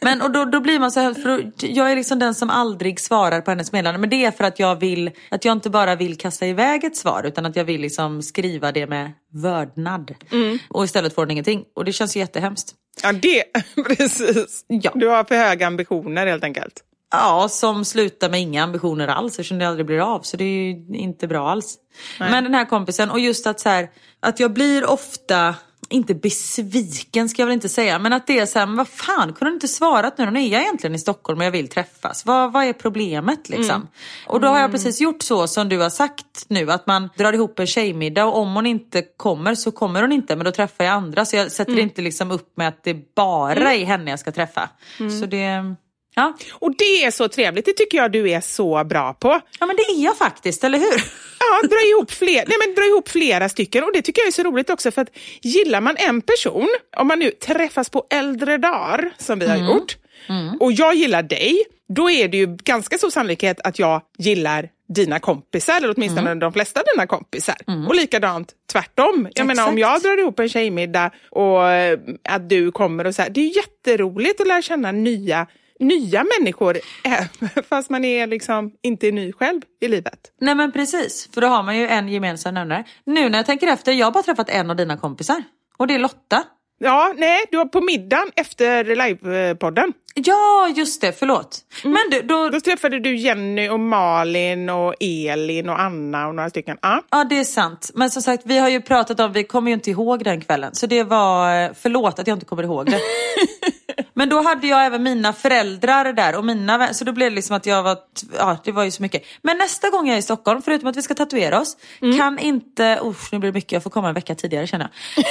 Men 0.03 0.23
och 0.23 0.31
då, 0.31 0.45
då 0.45 0.61
blir 0.61 0.79
man 0.79 0.93
så 0.93 1.01
här, 1.01 1.15
för 1.15 1.53
jag 1.59 1.93
är 1.93 1.97
liksom 1.97 2.19
den 2.19 2.35
som 2.35 2.51
aldrig 2.51 3.01
svarar 3.01 3.41
på 3.41 3.51
hennes 3.51 3.73
meddelande. 3.73 4.01
Men 4.01 4.11
det 4.11 4.25
är 4.25 4.31
för 4.31 4.45
att 4.45 4.59
jag 4.59 4.81
vill, 4.81 5.11
att 5.31 5.45
jag 5.45 5.53
inte 5.53 5.71
bara 5.71 5.95
vill 5.95 6.19
kasta 6.19 6.47
iväg 6.47 6.85
ett 6.85 6.97
svar 6.97 7.23
utan 7.27 7.47
att 7.47 7.57
jag 7.57 7.65
vill 7.65 7.81
liksom 7.81 8.23
skriva 8.23 8.73
det 8.73 8.87
med 8.87 9.13
vördnad. 9.33 10.15
Mm. 10.33 10.59
Och 10.69 10.85
istället 10.85 11.15
får 11.15 11.23
hon 11.23 11.31
ingenting. 11.31 11.65
Och 11.75 11.85
det 11.85 11.93
känns 11.93 12.17
jättehemskt. 12.17 12.75
Ja, 13.03 13.13
det, 13.13 13.45
precis. 13.97 14.65
Ja. 14.69 14.93
Du 14.95 15.09
har 15.09 15.25
för 15.25 15.35
höga 15.35 15.67
ambitioner 15.67 16.27
helt 16.27 16.45
enkelt. 16.45 16.85
Ja, 17.13 17.49
som 17.49 17.85
slutar 17.85 18.31
med 18.31 18.41
inga 18.41 18.65
ambitioner 18.65 19.09
alls 19.09 19.33
eftersom 19.33 19.59
det 19.59 19.69
aldrig 19.69 19.87
blir 19.87 20.15
av. 20.15 20.21
Så 20.21 20.37
det 20.37 20.45
är 20.45 20.49
ju 20.49 20.97
inte 20.97 21.29
bra 21.29 21.51
alls. 21.51 21.77
Nej. 22.21 22.31
Men 22.31 22.45
den 22.45 22.55
här 22.55 22.65
kompisen 22.65 23.11
och 23.11 23.21
just 23.21 23.47
att 23.47 23.61
så 23.61 23.69
här, 23.69 23.91
att 24.21 24.41
jag 24.41 24.53
blir 24.53 24.91
ofta 24.91 25.55
inte 25.89 26.15
besviken 26.15 27.29
ska 27.29 27.43
jag 27.43 27.47
väl 27.47 27.55
inte 27.55 27.69
säga, 27.69 27.99
men 27.99 28.13
att 28.13 28.27
det 28.27 28.39
är 28.39 28.47
så 28.47 28.59
här, 28.59 28.67
men 28.67 28.77
vad 28.77 28.89
fan, 28.89 29.33
kunde 29.33 29.51
du 29.51 29.55
inte 29.55 29.69
svarat 29.69 30.19
nu? 30.19 30.31
Nu 30.31 30.41
är 30.41 30.49
jag 30.49 30.63
egentligen 30.63 30.95
i 30.95 30.99
Stockholm 30.99 31.39
och 31.39 31.45
jag 31.45 31.51
vill 31.51 31.69
träffas. 31.69 32.27
Vad, 32.27 32.53
vad 32.53 32.65
är 32.65 32.73
problemet 32.73 33.49
liksom? 33.49 33.77
Mm. 33.77 33.89
Och 34.27 34.41
då 34.41 34.49
har 34.49 34.61
jag 34.61 34.71
precis 34.71 35.01
gjort 35.01 35.23
så 35.23 35.47
som 35.47 35.69
du 35.69 35.79
har 35.79 35.91
sagt 35.91 36.47
nu, 36.49 36.73
att 36.73 36.87
man 36.87 37.11
drar 37.17 37.33
ihop 37.33 37.59
en 37.59 37.67
tjejmiddag 37.67 38.25
och 38.25 38.39
om 38.39 38.55
hon 38.55 38.67
inte 38.67 39.03
kommer 39.17 39.55
så 39.55 39.71
kommer 39.71 40.03
hon 40.03 40.13
inte, 40.13 40.37
men 40.37 40.45
då 40.45 40.53
träffar 40.53 40.85
jag 40.85 40.95
andra. 40.95 41.25
Så 41.25 41.37
jag 41.37 41.53
sätter 41.53 41.73
mm. 41.73 41.85
inte 41.85 42.03
liksom 42.03 42.31
upp 42.31 42.57
med 42.57 42.69
att 42.69 42.85
det 42.85 43.15
bara 43.15 43.53
mm. 43.53 43.83
är 43.83 43.85
henne 43.85 44.11
jag 44.11 44.21
ska 44.21 44.33
träffa. 44.33 44.71
Mm. 45.01 45.21
Så 45.21 45.27
det... 45.27 45.75
Ja. 46.15 46.37
Och 46.53 46.77
det 46.77 47.05
är 47.05 47.11
så 47.11 47.29
trevligt, 47.29 47.65
det 47.65 47.73
tycker 47.73 47.99
jag 47.99 48.13
du 48.13 48.31
är 48.31 48.41
så 48.41 48.85
bra 48.85 49.13
på. 49.15 49.41
Ja 49.61 49.67
men 49.67 49.77
det 49.77 49.83
är 49.83 50.05
jag 50.05 50.17
faktiskt, 50.17 50.65
eller 50.65 50.79
hur? 50.79 51.05
Ja, 51.39 51.69
dra 51.69 51.81
ihop, 51.91 52.11
fler, 52.11 52.45
nej, 52.47 52.57
men 52.67 52.75
dra 52.75 52.85
ihop 52.85 53.09
flera 53.09 53.49
stycken 53.49 53.85
och 53.85 53.91
det 53.93 54.03
tycker 54.03 54.23
jag 54.23 54.27
är 54.27 54.33
så 54.33 54.43
roligt 54.43 54.71
också 54.71 54.91
för 54.91 55.03
att 55.03 55.09
gillar 55.43 55.81
man 55.81 55.97
en 55.99 56.21
person, 56.21 56.69
om 56.97 57.07
man 57.07 57.19
nu 57.19 57.31
träffas 57.31 57.91
på 57.91 58.07
äldre 58.11 58.59
dagar 58.59 59.11
som 59.19 59.39
vi 59.39 59.47
har 59.47 59.57
mm. 59.57 59.69
gjort, 59.69 59.97
mm. 60.29 60.57
och 60.61 60.73
jag 60.73 60.95
gillar 60.95 61.23
dig, 61.23 61.63
då 61.89 62.11
är 62.11 62.29
det 62.29 62.37
ju 62.37 62.47
ganska 62.47 62.99
stor 62.99 63.11
sannolikhet 63.11 63.61
att 63.61 63.79
jag 63.79 64.03
gillar 64.19 64.69
dina 64.89 65.19
kompisar, 65.19 65.77
eller 65.77 65.95
åtminstone 65.97 66.31
Mm. 66.31 66.39
de 66.39 66.53
flesta 66.53 66.81
av 66.81 66.87
dina 66.95 67.07
kompisar. 67.07 67.57
Och 67.89 67.95
likadant 67.95 68.53
tvärtom. 68.73 69.29
Jag 69.35 69.47
menar 69.47 69.69
om 69.69 69.79
jag 69.79 70.03
drar 70.03 70.19
ihop 70.19 70.41
en 70.41 70.49
tjejmiddag 70.49 71.11
och 71.31 71.71
eh, 71.71 71.99
att 72.29 72.49
du 72.49 72.73
kommer 72.73 73.07
och 73.07 73.15
så 73.15 73.23
här, 73.23 73.31
det 73.31 73.41
är 73.41 73.45
ju 73.45 73.53
jätteroligt 73.53 74.41
att 74.41 74.47
lära 74.47 74.63
känna 74.63 74.93
nya 74.93 75.47
nya 75.81 76.25
människor, 76.39 76.77
eh, 77.05 77.63
fast 77.69 77.91
man 77.91 78.05
är 78.05 78.27
liksom 78.27 78.73
inte 78.83 79.11
ny 79.11 79.33
själv 79.33 79.61
i 79.81 79.89
livet. 79.89 80.19
Nej 80.41 80.55
men 80.55 80.73
precis, 80.73 81.29
för 81.35 81.41
då 81.41 81.47
har 81.47 81.63
man 81.63 81.79
ju 81.79 81.87
en 81.87 82.09
gemensam 82.09 82.55
nämnare. 82.55 82.85
Nu 83.07 83.29
när 83.29 83.39
jag 83.39 83.47
tänker 83.47 83.67
efter, 83.67 83.93
jag 83.93 84.07
har 84.07 84.13
bara 84.13 84.23
träffat 84.23 84.51
en 84.51 84.71
av 84.71 84.77
dina 84.77 84.97
kompisar. 84.97 85.43
Och 85.77 85.87
det 85.87 85.95
är 85.95 85.99
Lotta. 85.99 86.45
Ja, 86.79 87.15
nej, 87.17 87.45
du 87.51 87.57
var 87.57 87.65
på 87.65 87.81
middagen 87.81 88.31
efter 88.37 88.85
livepodden. 88.85 89.93
Ja, 90.15 90.69
just 90.77 91.01
det, 91.01 91.13
förlåt. 91.13 91.59
Men 91.83 92.11
du, 92.11 92.23
då, 92.23 92.49
Då 92.49 92.61
träffade 92.61 93.01
du 93.01 93.17
Jenny 93.17 93.69
och 93.69 93.81
Malin 93.81 94.71
och 94.71 94.95
Elin 95.01 95.69
och 95.69 95.81
Anna 95.81 96.29
och 96.29 96.35
några 96.35 96.51
stycken. 96.51 96.79
Ja. 96.83 97.03
Ja, 97.11 97.25
det 97.25 97.39
är 97.39 97.45
sant. 97.45 97.91
Men 97.95 98.11
som 98.11 98.23
sagt, 98.23 98.43
vi 98.47 98.59
har 98.59 98.69
ju 98.69 98.81
pratat 98.81 99.21
om, 99.21 99.33
vi 99.33 99.45
kommer 99.45 99.71
ju 99.71 99.75
inte 99.75 99.91
ihåg 99.91 100.25
den 100.25 100.41
kvällen. 100.41 100.75
Så 100.75 100.87
det 100.87 101.03
var, 101.03 101.75
förlåt 101.75 102.19
att 102.19 102.27
jag 102.27 102.37
inte 102.37 102.47
kommer 102.47 102.63
ihåg 102.63 102.87
det. 102.87 103.01
Men 104.15 104.29
då 104.29 104.43
hade 104.43 104.67
jag 104.67 104.87
även 104.87 105.03
mina 105.03 105.33
föräldrar 105.33 106.13
där 106.13 106.37
och 106.37 106.45
mina 106.45 106.79
vänner, 106.79 106.93
så 106.93 107.05
då 107.05 107.13
blev 107.13 107.31
det 107.31 107.35
liksom 107.35 107.57
att 107.57 107.67
jag 107.67 107.83
var, 107.83 107.99
ja 108.39 108.57
det 108.65 108.73
var 108.73 108.85
ju 108.85 108.91
så 108.91 109.03
mycket. 109.03 109.23
Men 109.43 109.59
nästa 109.59 109.91
gång 109.91 110.07
jag 110.07 110.15
är 110.15 110.19
i 110.19 110.23
Stockholm, 110.23 110.63
förutom 110.63 110.89
att 110.89 110.97
vi 110.97 111.03
ska 111.03 111.15
tatuera 111.15 111.61
oss, 111.61 111.77
kan 112.17 112.39
inte, 112.39 113.01
usch 113.05 113.33
nu 113.33 113.39
blir 113.39 113.51
det 113.51 113.55
mycket, 113.55 113.73
jag 113.73 113.83
får 113.83 113.91
komma 113.91 114.09
en 114.09 114.15
vecka 114.15 114.35
tidigare 114.35 114.67
känner 114.67 114.91
jag. 115.17 115.25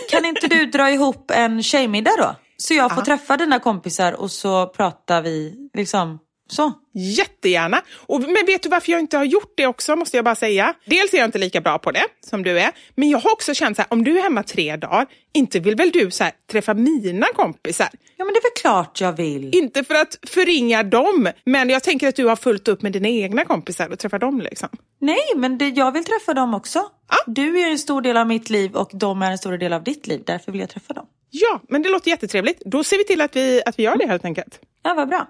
kan 0.10 0.24
inte 0.24 0.48
du 0.48 0.66
dra 0.66 0.90
ihop 0.90 1.30
en 1.30 1.62
tjejmiddag 1.62 2.10
då? 2.18 2.34
Så 2.60 2.74
jag 2.74 2.94
får 2.94 3.02
träffa 3.02 3.36
dina 3.36 3.58
kompisar 3.58 4.12
och 4.12 4.30
så 4.30 4.66
pratar 4.66 5.22
vi 5.22 5.54
liksom 5.74 6.18
så. 6.50 6.72
Jättegärna. 6.94 7.82
Och, 7.94 8.20
men 8.20 8.46
vet 8.46 8.62
du 8.62 8.68
varför 8.68 8.92
jag 8.92 9.00
inte 9.00 9.16
har 9.16 9.24
gjort 9.24 9.52
det 9.56 9.66
också, 9.66 9.96
måste 9.96 10.16
jag 10.16 10.24
bara 10.24 10.34
säga. 10.34 10.74
Dels 10.84 11.14
är 11.14 11.18
jag 11.18 11.24
inte 11.24 11.38
lika 11.38 11.60
bra 11.60 11.78
på 11.78 11.90
det 11.90 12.04
som 12.26 12.42
du 12.42 12.60
är, 12.60 12.70
men 12.94 13.10
jag 13.10 13.18
har 13.18 13.32
också 13.32 13.54
känt 13.54 13.76
så 13.76 13.82
här, 13.82 13.92
om 13.92 14.04
du 14.04 14.18
är 14.18 14.22
hemma 14.22 14.42
tre 14.42 14.76
dagar, 14.76 15.06
inte 15.32 15.60
vill 15.60 15.76
väl 15.76 15.90
du 15.90 16.10
så 16.10 16.24
här, 16.24 16.32
träffa 16.50 16.74
mina 16.74 17.26
kompisar? 17.26 17.88
Ja 18.16 18.24
men 18.24 18.34
det 18.34 18.38
är 18.38 18.42
väl 18.42 18.62
klart 18.62 19.00
jag 19.00 19.12
vill. 19.12 19.54
Inte 19.54 19.84
för 19.84 19.94
att 19.94 20.18
förringa 20.26 20.82
dem, 20.82 21.30
men 21.44 21.70
jag 21.70 21.82
tänker 21.82 22.08
att 22.08 22.16
du 22.16 22.26
har 22.26 22.36
fullt 22.36 22.68
upp 22.68 22.82
med 22.82 22.92
dina 22.92 23.08
egna 23.08 23.44
kompisar 23.44 23.88
och 23.88 23.98
träffa 23.98 24.18
dem. 24.18 24.40
Liksom. 24.40 24.68
Nej, 25.00 25.32
men 25.36 25.58
det, 25.58 25.68
jag 25.68 25.92
vill 25.92 26.04
träffa 26.04 26.34
dem 26.34 26.54
också. 26.54 26.88
Du 27.26 27.60
är 27.60 27.70
en 27.70 27.78
stor 27.78 28.02
del 28.02 28.16
av 28.16 28.26
mitt 28.26 28.50
liv 28.50 28.76
och 28.76 28.90
de 28.92 29.22
är 29.22 29.30
en 29.30 29.38
stor 29.38 29.58
del 29.58 29.72
av 29.72 29.84
ditt 29.84 30.06
liv. 30.06 30.22
Därför 30.26 30.52
vill 30.52 30.60
jag 30.60 30.70
träffa 30.70 30.92
dem. 30.94 31.06
Ja, 31.30 31.60
men 31.68 31.82
det 31.82 31.88
låter 31.88 32.10
jättetrevligt. 32.10 32.60
Då 32.64 32.84
ser 32.84 32.98
vi 32.98 33.04
till 33.04 33.20
att 33.20 33.36
vi, 33.36 33.62
att 33.66 33.78
vi 33.78 33.82
gör 33.82 33.96
det 33.96 34.06
helt 34.06 34.24
enkelt. 34.24 34.60
Ja, 34.82 34.94
vad 34.94 35.08
bra. 35.08 35.26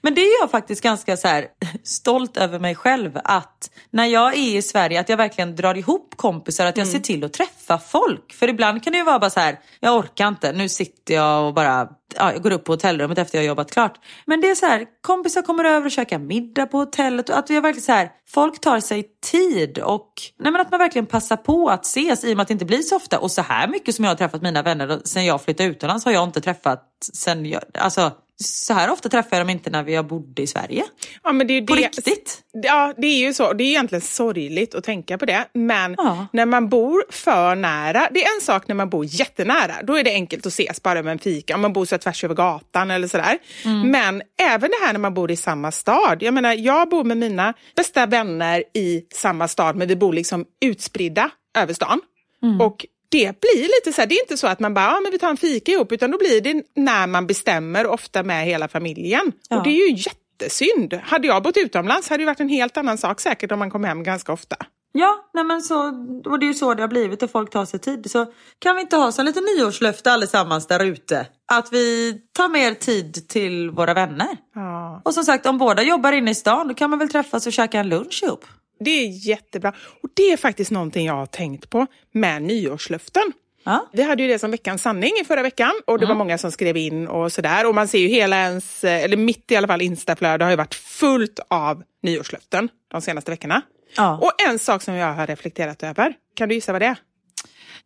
Men 0.00 0.14
det 0.14 0.20
är 0.20 0.40
jag 0.40 0.50
faktiskt 0.50 0.82
ganska 0.82 1.16
så 1.16 1.28
här, 1.28 1.46
stolt 1.84 2.36
över 2.36 2.58
mig 2.58 2.74
själv 2.74 3.18
att 3.24 3.70
när 3.90 4.06
jag 4.06 4.34
är 4.34 4.56
i 4.56 4.62
Sverige 4.62 5.00
att 5.00 5.08
jag 5.08 5.16
verkligen 5.16 5.56
drar 5.56 5.74
ihop 5.74 6.16
kompisar, 6.16 6.66
att 6.66 6.76
jag 6.76 6.86
ser 6.86 6.98
till 6.98 7.24
att 7.24 7.32
träffa 7.32 7.78
folk. 7.78 8.32
För 8.32 8.48
ibland 8.48 8.84
kan 8.84 8.92
det 8.92 8.98
ju 8.98 9.04
vara 9.04 9.18
bara 9.18 9.30
så 9.30 9.40
här, 9.40 9.58
jag 9.80 9.96
orkar 9.96 10.28
inte, 10.28 10.52
nu 10.52 10.68
sitter 10.68 11.14
jag 11.14 11.46
och 11.46 11.54
bara 11.54 11.88
ja, 12.16 12.32
jag 12.32 12.42
går 12.42 12.50
upp 12.50 12.64
på 12.64 12.72
hotellrummet 12.72 13.18
efter 13.18 13.38
jag 13.38 13.42
har 13.42 13.48
jobbat 13.48 13.70
klart. 13.70 13.98
Men 14.26 14.40
det 14.40 14.50
är 14.50 14.54
så 14.54 14.66
här, 14.66 14.86
kompisar 15.00 15.42
kommer 15.42 15.64
över 15.64 15.86
och 15.86 15.90
käkar 15.90 16.18
middag 16.18 16.66
på 16.66 16.78
hotellet 16.78 17.28
och 17.28 17.38
att 17.38 17.50
är 17.50 17.60
verkligen 17.60 17.82
så 17.82 17.92
här, 17.92 18.10
folk 18.28 18.60
tar 18.60 18.80
sig 18.80 19.04
tid 19.30 19.78
och 19.78 20.12
nej 20.38 20.52
men 20.52 20.60
att 20.60 20.70
man 20.70 20.80
verkligen 20.80 21.06
passar 21.06 21.36
på 21.36 21.68
att 21.68 21.84
ses 21.86 22.24
i 22.24 22.32
och 22.32 22.36
med 22.36 22.42
att 22.42 22.48
det 22.48 22.52
inte 22.52 22.64
blir 22.64 22.82
så 22.82 22.96
ofta. 22.96 23.18
Och 23.18 23.30
så 23.30 23.42
här 23.42 23.68
mycket 23.68 23.94
som 23.94 24.04
jag 24.04 24.10
har 24.10 24.16
träffat 24.16 24.42
mina 24.42 24.62
vänner 24.62 25.00
sen 25.04 25.24
jag 25.24 25.42
flyttade 25.42 25.68
utomlands 25.68 26.04
har 26.04 26.12
jag 26.12 26.24
inte 26.24 26.40
träffat 26.40 26.86
sen 27.12 27.46
jag, 27.46 27.62
alltså 27.74 28.12
så 28.44 28.74
här 28.74 28.90
ofta 28.90 29.08
träffar 29.08 29.36
jag 29.36 29.40
dem 29.46 29.50
inte 29.50 29.70
när 29.70 29.88
jag 29.88 30.06
bodde 30.06 30.42
i 30.42 30.46
Sverige. 30.46 30.84
Ja, 31.22 31.32
men 31.32 31.46
det 31.46 31.52
är 31.52 31.60
ju 31.60 31.66
På 31.66 31.74
det. 31.74 31.80
riktigt. 31.82 32.40
Ja, 32.52 32.94
det 32.96 33.06
är 33.06 33.18
ju 33.18 33.34
så. 33.34 33.52
Det 33.52 33.64
är 33.64 33.68
egentligen 33.68 34.02
sorgligt 34.02 34.74
att 34.74 34.84
tänka 34.84 35.18
på 35.18 35.26
det. 35.26 35.44
Men 35.54 35.94
Ja. 35.98 36.26
när 36.32 36.46
man 36.46 36.68
bor 36.68 37.04
för 37.10 37.54
nära, 37.54 38.08
det 38.10 38.24
är 38.24 38.34
en 38.36 38.40
sak 38.40 38.68
när 38.68 38.74
man 38.74 38.90
bor 38.90 39.04
jättenära. 39.08 39.74
Då 39.82 39.98
är 39.98 40.04
det 40.04 40.10
enkelt 40.12 40.46
att 40.46 40.52
ses 40.52 40.82
bara 40.82 41.02
med 41.02 41.12
en 41.12 41.18
fika. 41.18 41.54
Om 41.54 41.60
man 41.60 41.72
bor 41.72 41.84
så 41.84 41.98
tvärs 41.98 42.24
över 42.24 42.34
gatan 42.34 42.90
eller 42.90 43.08
sådär. 43.08 43.38
Mm. 43.64 43.90
Men 43.90 44.22
även 44.42 44.70
det 44.70 44.86
här 44.86 44.92
när 44.92 45.00
man 45.00 45.14
bor 45.14 45.30
i 45.30 45.36
samma 45.36 45.72
stad. 45.72 46.22
Jag 46.22 46.34
menar, 46.34 46.52
jag 46.54 46.88
bor 46.88 47.04
med 47.04 47.16
mina 47.16 47.54
bästa 47.76 48.06
vänner 48.06 48.64
i 48.74 49.02
samma 49.14 49.48
stad, 49.48 49.76
men 49.76 49.88
vi 49.88 49.96
bor 49.96 50.12
liksom 50.12 50.44
utspridda 50.60 51.30
över 51.58 51.74
stan. 51.74 52.00
Mm. 52.42 52.60
Och 52.60 52.86
det 53.10 53.40
blir 53.40 53.62
lite 53.62 53.92
så 53.92 54.00
här, 54.00 54.08
det 54.08 54.14
är 54.14 54.20
inte 54.20 54.36
så 54.36 54.46
att 54.46 54.60
man 54.60 54.74
bara, 54.74 54.84
ja, 54.84 55.00
men 55.00 55.12
vi 55.12 55.18
tar 55.18 55.30
en 55.30 55.36
fika 55.36 55.72
ihop, 55.72 55.92
utan 55.92 56.10
då 56.10 56.18
blir 56.18 56.40
det 56.40 56.62
när 56.76 57.06
man 57.06 57.26
bestämmer, 57.26 57.86
ofta 57.86 58.22
med 58.22 58.46
hela 58.46 58.68
familjen. 58.68 59.32
Ja. 59.48 59.56
Och 59.56 59.64
det 59.64 59.70
är 59.70 59.88
ju 59.88 59.96
jättesynd. 59.96 60.94
Hade 61.02 61.26
jag 61.26 61.42
bott 61.42 61.56
utomlands 61.56 62.08
hade 62.08 62.22
det 62.22 62.26
varit 62.26 62.40
en 62.40 62.48
helt 62.48 62.76
annan 62.76 62.98
sak 62.98 63.20
säkert 63.20 63.52
om 63.52 63.58
man 63.58 63.70
kom 63.70 63.84
hem 63.84 64.02
ganska 64.02 64.32
ofta. 64.32 64.56
Ja, 64.92 65.30
nej 65.34 65.44
men 65.44 65.62
så, 65.62 65.86
och 66.24 66.38
det 66.38 66.46
är 66.46 66.48
ju 66.48 66.54
så 66.54 66.74
det 66.74 66.82
har 66.82 66.88
blivit 66.88 67.22
och 67.22 67.30
folk 67.30 67.50
tar 67.50 67.64
sig 67.64 67.80
tid. 67.80 68.10
Så 68.10 68.32
kan 68.58 68.76
vi 68.76 68.82
inte 68.82 68.96
ha 68.96 69.12
som 69.12 69.24
lite 69.24 69.40
nyårslöfte 69.40 70.12
allesammans 70.12 70.66
där 70.66 70.84
ute? 70.84 71.26
Att 71.52 71.72
vi 71.72 72.14
tar 72.32 72.48
mer 72.48 72.74
tid 72.74 73.28
till 73.28 73.70
våra 73.70 73.94
vänner. 73.94 74.36
Ja. 74.54 75.02
Och 75.04 75.14
som 75.14 75.24
sagt, 75.24 75.46
om 75.46 75.58
båda 75.58 75.82
jobbar 75.82 76.12
inne 76.12 76.30
i 76.30 76.34
stan 76.34 76.68
då 76.68 76.74
kan 76.74 76.90
man 76.90 76.98
väl 76.98 77.08
träffas 77.08 77.46
och 77.46 77.52
käka 77.52 77.80
en 77.80 77.88
lunch 77.88 78.20
ihop. 78.22 78.44
Det 78.80 78.90
är 78.90 79.28
jättebra. 79.28 79.72
Och 80.02 80.08
det 80.14 80.32
är 80.32 80.36
faktiskt 80.36 80.70
någonting 80.70 81.06
jag 81.06 81.14
har 81.14 81.26
tänkt 81.26 81.70
på 81.70 81.86
med 82.12 82.42
nyårslöften. 82.42 83.32
Ja. 83.64 83.86
Vi 83.92 84.02
hade 84.02 84.22
ju 84.22 84.28
det 84.28 84.38
som 84.38 84.50
veckans 84.50 84.82
sanning 84.82 85.12
i 85.20 85.24
förra 85.24 85.42
veckan 85.42 85.72
och 85.86 85.98
det 85.98 86.06
var 86.06 86.14
många 86.14 86.38
som 86.38 86.52
skrev 86.52 86.76
in 86.76 87.08
och 87.08 87.32
sådär. 87.32 87.66
Och 87.66 87.74
man 87.74 87.88
ser 87.88 87.98
ju 87.98 88.08
hela 88.08 88.36
ens, 88.36 88.84
eller 88.84 89.16
mitt 89.16 89.50
i 89.50 89.56
alla 89.56 89.66
fall, 89.66 89.82
instaflöde 89.82 90.44
har 90.44 90.50
ju 90.50 90.56
varit 90.56 90.74
fullt 90.74 91.40
av 91.48 91.82
nyårslöften 92.02 92.68
de 92.90 93.00
senaste 93.00 93.30
veckorna. 93.30 93.62
Ja. 93.96 94.18
Och 94.18 94.32
en 94.48 94.58
sak 94.58 94.82
som 94.82 94.94
jag 94.94 95.14
har 95.14 95.26
reflekterat 95.26 95.82
över, 95.82 96.14
kan 96.34 96.48
du 96.48 96.54
gissa 96.54 96.72
vad 96.72 96.82
det 96.82 96.86
är? 96.86 96.96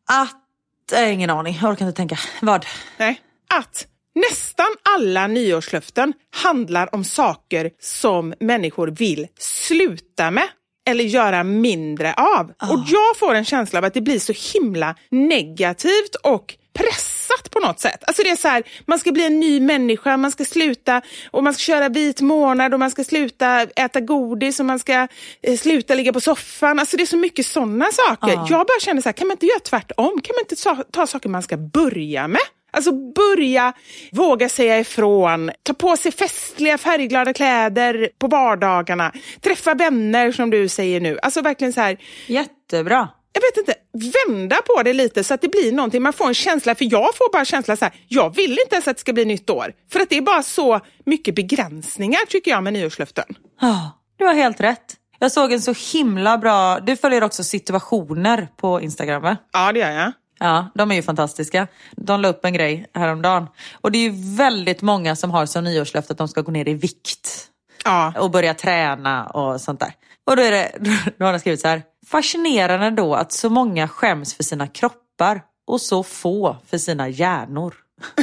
Att, 0.09 0.93
äh, 0.93 1.13
ingen 1.15 1.31
aning, 1.31 1.59
jag 1.63 1.71
orkar 1.71 1.87
inte 1.87 1.97
tänka. 1.97 2.19
Vad? 2.43 2.67
Nej. 2.99 3.21
Att 3.55 3.87
nästan 4.15 4.67
alla 4.83 5.27
nyårslöften 5.27 6.13
handlar 6.31 6.95
om 6.95 7.05
saker 7.05 7.71
som 7.81 8.35
människor 8.41 8.89
vill 8.89 9.27
sluta 9.39 10.31
med 10.31 10.49
eller 10.87 11.05
göra 11.05 11.45
mindre 11.45 12.15
av. 12.15 12.51
Och 12.73 12.85
jag 12.87 13.17
får 13.19 13.35
en 13.35 13.45
känsla 13.45 13.79
av 13.79 13.85
att 13.85 13.95
det 13.95 14.01
blir 14.01 14.19
så 14.19 14.33
himla 14.55 14.95
negativt 15.11 16.15
och 16.23 16.55
pressat 16.79 17.51
på 17.51 17.59
något 17.59 17.81
sätt. 17.81 18.05
Alltså 18.07 18.23
det 18.23 18.31
är 18.31 18.37
så 18.37 18.49
här, 18.49 18.63
man 18.87 18.99
ska 18.99 19.13
bli 19.13 19.27
en 19.27 19.41
ny 19.41 19.61
människa, 19.61 20.17
man 20.17 20.31
ska 20.31 20.45
sluta 20.45 21.03
och 21.31 21.45
man 21.45 21.55
ska 21.55 21.61
köra 21.61 21.89
vit 21.89 22.21
månad 22.21 22.75
och 22.75 22.81
man 22.81 22.91
ska 22.91 23.05
sluta 23.05 23.61
äta 23.63 24.01
godis 24.01 24.61
och 24.61 24.67
man 24.67 24.79
ska 24.79 25.09
eh, 25.43 25.57
sluta 25.59 25.95
ligga 25.95 26.13
på 26.13 26.21
soffan. 26.21 26.79
Alltså 26.79 26.97
det 26.97 27.03
är 27.03 27.07
så 27.07 27.17
mycket 27.17 27.47
sådana 27.47 27.87
saker. 27.93 28.33
Ja. 28.33 28.47
Jag 28.51 28.67
bara 28.67 28.81
känner 28.81 29.03
så 29.03 29.09
här, 29.09 29.13
kan 29.13 29.27
man 29.27 29.35
inte 29.35 29.47
göra 29.47 29.61
tvärtom? 29.61 30.21
Kan 30.23 30.35
man 30.37 30.41
inte 30.41 30.63
ta, 30.63 30.85
ta 30.91 31.07
saker 31.07 31.29
man 31.29 31.43
ska 31.43 31.57
börja 31.57 32.29
med? 32.29 32.41
Alltså 32.75 32.93
börja 32.93 33.73
våga 34.13 34.49
säga 34.49 34.79
ifrån, 34.79 35.51
ta 35.63 35.75
på 35.75 35.97
sig 35.97 36.13
festliga 36.13 36.79
färgglada 36.79 37.33
kläder 37.33 38.09
på 38.19 38.27
vardagarna, 38.27 39.13
träffa 39.41 39.75
vänner 39.75 40.33
som 40.33 40.51
du 40.51 40.69
säger 40.69 41.01
nu. 41.01 41.19
Alltså 41.23 41.41
verkligen 41.43 41.73
så 41.73 41.81
här, 41.81 41.97
Jättebra. 42.27 43.09
jag 43.33 43.41
vet 43.43 43.57
inte, 43.57 43.75
vända 44.29 44.57
på 44.57 44.83
det 44.83 44.93
lite 44.93 45.25
så 45.25 45.35
att 45.35 45.41
det 45.41 45.49
blir 45.49 45.73
någonting. 45.73 46.03
Man 46.03 46.13
får 46.13 46.29
en 46.29 46.35
känsla, 46.35 46.75
för 46.75 46.85
jag 46.93 47.15
får 47.17 47.33
bara 47.33 47.45
känsla 47.45 47.77
så 47.77 47.85
här, 47.85 47.95
jag 48.09 48.37
vill 48.37 48.51
inte 48.51 48.75
ens 48.75 48.89
att 48.89 48.97
det 48.97 49.01
ska 49.01 49.13
bli 49.13 49.25
nytt 49.25 49.51
år. 49.51 49.73
För 49.93 50.01
att 50.01 50.11
det 50.11 50.17
är 50.17 50.23
bara 50.23 50.43
så 50.43 50.81
mycket 51.07 51.35
begränsningar 51.35 52.27
tycker 52.29 52.51
jag 52.51 52.63
med 52.63 52.73
nyårslöften. 52.73 53.25
Ja, 53.61 54.01
du 54.19 54.25
har 54.25 54.35
helt 54.35 54.61
rätt. 54.61 54.95
Jag 55.19 55.33
såg 55.33 55.53
en 55.53 55.61
så 55.61 55.75
himla 55.93 56.39
bra, 56.39 56.81
du 56.81 56.97
följer 56.97 57.25
också 57.25 57.45
situationer 57.45 58.49
på 58.57 58.81
Instagram 58.81 59.23
va? 59.23 59.37
Ja, 59.53 59.73
det 59.73 59.79
gör 59.79 59.91
jag. 59.91 60.13
Ja, 60.39 60.71
de 60.75 60.91
är 60.91 60.95
ju 60.95 61.03
fantastiska. 61.03 61.67
De 61.97 62.21
la 62.21 62.29
upp 62.29 62.45
en 62.45 62.53
grej 62.53 62.87
häromdagen. 62.95 63.47
Och 63.81 63.93
det 63.93 63.99
är 63.99 64.03
ju 64.03 64.37
väldigt 64.37 64.83
många 64.83 65.17
som 65.17 65.31
har 65.31 65.47
som 65.47 65.65
nyårslöfte 65.65 66.13
att 66.13 66.19
de 66.19 66.29
ska 66.29 66.41
gå 66.41 66.53
ner 66.53 66.69
i 66.69 66.75
vikt. 66.75 67.49
Ja, 67.85 68.13
Och 68.19 68.31
börja 68.31 68.55
träna 68.55 69.27
och 69.27 69.61
sånt 69.61 69.81
där. 69.81 69.93
Och 70.27 70.37
då, 70.37 70.43
är 70.43 70.51
det, 70.51 70.73
då 71.19 71.25
har 71.25 71.33
de 71.33 71.39
skrivit 71.39 71.61
så 71.61 71.69
här. 71.69 71.83
Fascinerande 72.07 72.91
då 72.91 73.15
att 73.15 73.33
så 73.33 73.51
många 73.51 73.89
skäms 73.89 74.35
för 74.35 74.43
sina 74.43 74.67
kroppar 74.67 75.43
och 75.67 75.81
så 75.81 76.03
få 76.03 76.57
för 76.67 76.79
sina 76.79 77.09
hjärnor. 77.09 77.75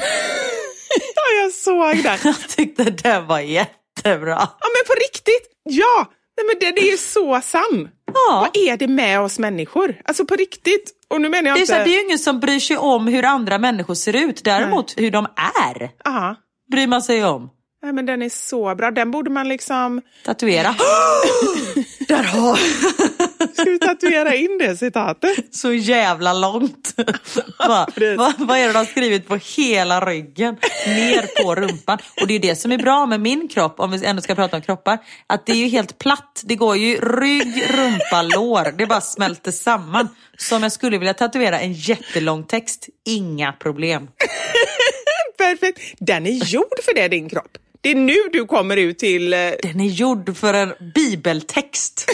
ja 1.16 1.42
jag 1.42 1.52
såg 1.52 2.04
den. 2.04 2.18
Jag 2.24 2.50
tyckte 2.50 2.84
det 2.84 3.20
var 3.22 3.40
jättebra. 3.40 4.38
Ja, 4.60 4.68
men 4.76 4.86
på 4.88 4.94
riktigt! 4.94 5.48
Ja! 5.64 6.12
Nej, 6.38 6.46
men 6.48 6.60
den 6.60 6.84
är 6.86 6.92
ju 6.92 6.98
så 6.98 7.42
sann. 7.44 7.90
Ja. 8.14 8.40
Vad 8.54 8.58
är 8.64 8.78
det 8.78 8.88
med 8.88 9.20
oss 9.22 9.40
människor? 9.40 9.96
Alltså 10.06 10.26
på 10.26 10.36
riktigt. 10.36 10.92
Och 11.10 11.22
nu 11.22 11.30
menar 11.30 11.50
jag 11.50 11.56
Det 11.56 11.60
är, 11.60 11.62
inte... 11.62 11.74
så 11.74 11.80
det 11.84 11.96
är 11.96 12.00
ju 12.00 12.06
ingen 12.06 12.20
som 12.20 12.40
bryr 12.40 12.60
sig 12.60 12.78
om 12.78 13.08
hur 13.08 13.26
andra 13.26 13.58
människor 13.58 13.94
ser 13.94 14.16
ut. 14.16 14.44
Däremot 14.44 14.94
hur 14.98 15.12
de 15.12 15.26
är 15.26 15.90
Ja. 16.04 16.36
bryr 16.72 16.88
man 16.88 17.02
sig 17.02 17.26
om. 17.26 17.50
Nej, 17.84 17.94
men 17.94 18.06
den 18.06 18.22
är 18.22 18.30
så 18.30 18.76
bra. 18.76 18.92
Den 18.92 19.12
borde 19.12 19.30
man 19.30 19.48
liksom... 19.50 20.02
Tatuera. 20.26 20.76
Där 22.08 22.24
har 22.24 22.56
Ska 23.54 23.64
vi 23.64 23.80
tat- 23.80 24.00
tatuera 24.00 24.36
in 24.36 24.58
det 24.58 24.78
citatet. 24.78 25.56
Så 25.56 25.74
jävla 25.74 26.34
långt. 26.34 26.94
Va, 27.68 27.88
va, 28.18 28.34
vad 28.38 28.58
är 28.58 28.68
det 28.68 28.74
de 28.74 28.78
har 28.78 28.86
skrivit 28.86 29.28
på 29.28 29.36
hela 29.58 30.06
ryggen? 30.06 30.58
Ner 30.88 31.44
på 31.44 31.56
rumpan. 31.56 31.98
Och 32.22 32.28
det 32.28 32.32
är 32.34 32.36
ju 32.36 32.40
det 32.50 32.56
som 32.56 32.72
är 32.72 32.78
bra 32.78 33.06
med 33.06 33.20
min 33.20 33.48
kropp, 33.48 33.80
om 33.80 33.92
vi 33.92 34.06
ändå 34.06 34.22
ska 34.22 34.36
prata 34.36 34.56
om 34.56 34.62
kroppar. 34.62 34.98
Att 35.28 35.46
det 35.46 35.52
är 35.52 35.56
ju 35.58 35.68
helt 35.68 35.98
platt. 35.98 36.42
Det 36.46 36.56
går 36.56 36.78
ju 36.78 36.96
rygg, 36.96 37.64
rumpa, 37.70 38.22
lår. 38.22 38.78
Det 38.78 38.86
bara 38.88 39.02
smälter 39.02 39.52
samman. 39.52 40.08
Så 40.38 40.56
om 40.56 40.64
jag 40.64 40.72
skulle 40.72 40.98
vilja 40.98 41.14
tatuera 41.14 41.60
en 41.60 41.74
jättelång 41.74 42.44
text, 42.44 42.90
inga 43.06 43.52
problem. 43.54 44.08
Perfekt. 45.38 45.80
Den 46.00 46.26
är 46.28 46.32
gjord 46.46 46.80
för 46.86 46.94
det, 46.94 47.08
din 47.08 47.30
kropp. 47.30 47.58
Det 47.82 47.90
är 47.92 47.96
nu 47.96 48.16
du 48.32 48.46
kommer 48.46 48.78
ut 48.78 49.00
till... 49.00 49.34
eh, 49.34 49.40
Den 49.64 49.80
är 49.80 49.86
gjord 49.90 50.38
för 50.38 50.54
en 50.54 50.74
bibeltext. 50.96 52.06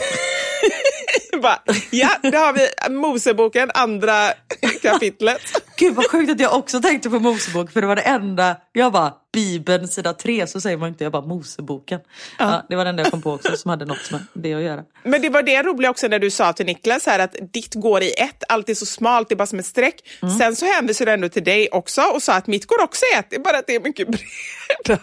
bara, 1.41 1.59
ja, 1.91 2.09
där 2.23 2.45
har 2.45 2.53
vi 2.53 2.95
Moseboken, 2.95 3.71
andra 3.73 4.33
kapitlet. 4.81 5.41
Gud 5.77 5.95
vad 5.95 6.11
sjukt 6.11 6.31
att 6.31 6.39
jag 6.39 6.53
också 6.55 6.81
tänkte 6.81 7.09
på 7.09 7.19
Mosebok 7.19 7.71
för 7.71 7.81
det 7.81 7.87
var 7.87 7.95
det 7.95 8.01
enda, 8.01 8.55
jag 8.73 8.91
bara 8.91 9.13
Bibeln 9.33 9.87
sida 9.87 10.13
tre 10.13 10.47
så 10.47 10.61
säger 10.61 10.77
man 10.77 10.89
inte, 10.89 11.03
jag 11.03 11.11
bara 11.13 11.25
Moseboken. 11.25 11.99
Ja. 12.39 12.65
det 12.69 12.75
var 12.75 12.83
det 12.83 12.89
enda 12.89 13.03
jag 13.03 13.11
kom 13.11 13.21
på 13.21 13.31
också 13.33 13.57
som 13.57 13.69
hade 13.69 13.85
något 13.85 14.11
med 14.11 14.21
det 14.33 14.53
att 14.53 14.61
göra. 14.61 14.83
Men 15.03 15.21
det 15.21 15.29
var 15.29 15.43
det 15.43 15.63
roliga 15.63 15.89
också 15.91 16.07
när 16.07 16.19
du 16.19 16.31
sa 16.31 16.53
till 16.53 16.65
Niklas 16.65 17.05
här 17.05 17.19
att 17.19 17.35
ditt 17.53 17.73
går 17.75 18.03
i 18.03 18.13
ett, 18.17 18.43
allt 18.49 18.69
är 18.69 18.73
så 18.73 18.85
smalt, 18.85 19.29
det 19.29 19.33
är 19.33 19.37
bara 19.37 19.45
som 19.47 19.59
ett 19.59 19.65
streck. 19.65 19.95
Sen 20.39 20.55
så 20.55 20.65
hänvisade 20.65 21.11
du 21.11 21.13
ändå 21.13 21.29
till 21.29 21.43
dig 21.43 21.69
också 21.71 22.01
och 22.01 22.23
sa 22.23 22.33
att 22.33 22.47
mitt 22.47 22.65
går 22.65 22.83
också 22.83 23.05
i 23.13 23.17
ett, 23.17 23.25
det 23.29 23.35
är 23.35 23.39
bara 23.39 23.57
att 23.57 23.67
det 23.67 23.75
är 23.75 23.79
mycket 23.79 24.07
bredare. 24.85 25.01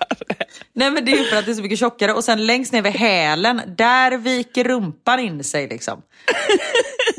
Nej 0.72 0.90
men 0.90 1.04
det 1.04 1.12
är 1.12 1.16
ju 1.16 1.24
för 1.24 1.36
att 1.36 1.44
det 1.46 1.50
är 1.52 1.54
så 1.54 1.62
mycket 1.62 1.78
tjockare 1.78 2.12
och 2.12 2.24
sen 2.24 2.46
längst 2.46 2.72
ner 2.72 2.82
vid 2.82 2.92
hälen, 2.92 3.62
där 3.76 4.16
viker 4.18 4.64
rumpan 4.64 5.20
in 5.20 5.44
sig 5.44 5.68
liksom. 5.68 6.02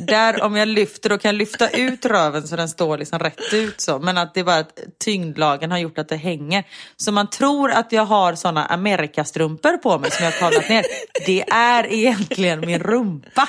Där 0.07 0.43
om 0.43 0.55
jag 0.55 0.67
lyfter 0.67 1.09
då 1.09 1.17
kan 1.17 1.29
jag 1.29 1.35
lyfta 1.35 1.69
ut 1.69 2.05
röven 2.05 2.47
så 2.47 2.55
den 2.55 2.69
står 2.69 2.97
liksom 2.97 3.19
rätt 3.19 3.53
ut 3.53 3.81
så. 3.81 3.99
Men 3.99 4.17
att 4.17 4.33
det 4.33 4.39
är 4.39 4.43
bara 4.43 4.57
att 4.57 4.79
tyngdlagen 4.99 5.71
har 5.71 5.77
gjort 5.77 5.97
att 5.97 6.09
det 6.09 6.15
hänger. 6.15 6.63
Så 6.97 7.11
man 7.11 7.29
tror 7.29 7.71
att 7.71 7.91
jag 7.91 8.05
har 8.05 8.35
såna 8.35 8.65
amerikastrumpor 8.65 9.77
på 9.77 9.99
mig 9.99 10.11
som 10.11 10.25
jag 10.25 10.31
har 10.31 10.39
kavlat 10.39 10.69
ner. 10.69 10.85
Det 11.25 11.43
är 11.51 11.93
egentligen 11.93 12.59
min 12.59 12.79
rumpa 12.79 13.47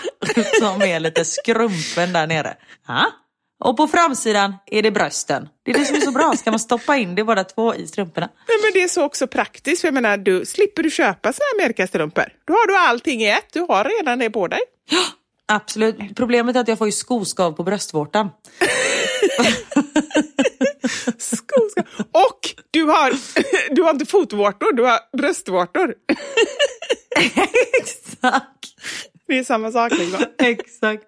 som 0.60 0.82
är 0.82 1.00
lite 1.00 1.24
skrumpen 1.24 2.12
där 2.12 2.26
nere. 2.26 2.56
Ja. 2.88 3.06
Och 3.64 3.76
på 3.76 3.88
framsidan 3.88 4.54
är 4.66 4.82
det 4.82 4.90
brösten. 4.90 5.48
Det 5.64 5.70
är 5.70 5.78
det 5.78 5.84
som 5.84 5.96
är 5.96 6.00
så 6.00 6.10
bra. 6.10 6.32
Ska 6.36 6.50
man 6.50 6.60
stoppa 6.60 6.96
in 6.96 7.14
det 7.14 7.24
båda 7.24 7.44
två 7.44 7.74
i 7.74 7.86
strumporna? 7.86 8.28
Nej, 8.48 8.56
men 8.62 8.72
det 8.72 8.82
är 8.82 8.88
så 8.88 9.04
också 9.04 9.26
praktiskt, 9.26 9.80
för 9.80 9.88
jag 9.88 9.94
menar, 9.94 10.16
du 10.16 10.46
slipper 10.46 10.82
du 10.82 10.90
köpa 10.90 11.32
såna 11.32 11.44
här 11.52 11.64
Amerikastrumpor. 11.64 12.24
Då 12.46 12.52
har 12.52 12.66
du 12.66 12.76
allting 12.76 13.22
i 13.22 13.30
ett, 13.30 13.52
du 13.52 13.60
har 13.60 13.84
redan 13.84 14.18
det 14.18 14.30
på 14.30 14.48
dig. 14.48 14.60
Absolut. 15.46 16.16
Problemet 16.16 16.56
är 16.56 16.60
att 16.60 16.68
jag 16.68 16.78
får 16.78 16.86
ju 16.86 16.92
skoskav 16.92 17.52
på 17.52 17.62
bröstvårtan. 17.62 18.30
Skoska. 21.18 21.84
Och 22.12 22.40
du 22.70 22.82
har, 22.82 23.12
du 23.74 23.82
har 23.82 23.90
inte 23.90 24.06
fotvårtor, 24.06 24.72
du 24.72 24.82
har 24.82 24.98
bröstvårtor. 25.16 25.94
Exakt. 27.78 28.74
Det 29.26 29.38
är 29.38 29.44
samma 29.44 29.72
sak 29.72 29.92
liksom. 29.92 30.24
Exakt. 30.38 31.04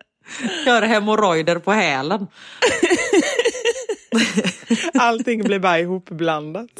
Jag 0.66 0.72
har 0.72 0.82
hemorrojder 0.82 1.59
på 1.59 1.72
hälen. 1.72 2.26
Allting 4.95 5.45
blir 5.45 5.59
bara 5.59 5.78
ihopblandat. 5.78 6.70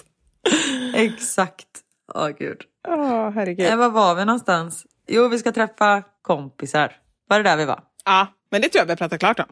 Exakt. 0.95 1.67
Åh 2.15 2.29
gud. 2.29 2.63
Åh, 2.89 3.31
herregud. 3.31 3.67
Eh, 3.67 3.77
var 3.77 3.89
var 3.89 4.15
vi 4.15 4.25
någonstans? 4.25 4.87
Jo, 5.07 5.29
vi 5.29 5.39
ska 5.39 5.53
träffa 5.53 6.03
kompisar. 6.23 6.93
Var 7.29 7.39
det 7.39 7.43
där 7.43 7.57
vi 7.57 7.65
var? 7.65 7.81
Ja, 8.05 8.27
men 8.51 8.63
det 8.63 8.69
tror 8.69 8.81
jag 8.81 8.87
vi 8.87 8.93
har 8.93 8.97
pratat 8.97 9.21
klart 9.21 9.41
om. 9.41 9.47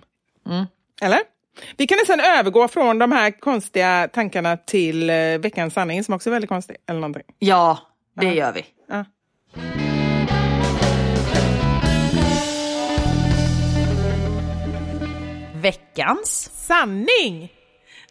Mm. 0.52 0.66
Eller? 1.02 1.20
Vi 1.76 1.86
kan 1.86 1.98
nästan 1.98 2.20
övergå 2.20 2.68
från 2.68 2.98
de 2.98 3.12
här 3.12 3.40
konstiga 3.40 4.08
tankarna 4.12 4.56
till 4.56 5.10
eh, 5.10 5.16
veckans 5.16 5.74
sanning 5.74 6.04
som 6.04 6.14
också 6.14 6.30
är 6.30 6.32
väldigt 6.32 6.48
konstig. 6.48 6.76
Eller 6.86 7.00
någonting. 7.00 7.22
Ja, 7.38 7.78
det 8.20 8.34
gör 8.34 8.52
vi. 8.52 8.64
Ja. 8.88 9.04
Veckans. 15.54 16.50
Sanning! 16.54 17.52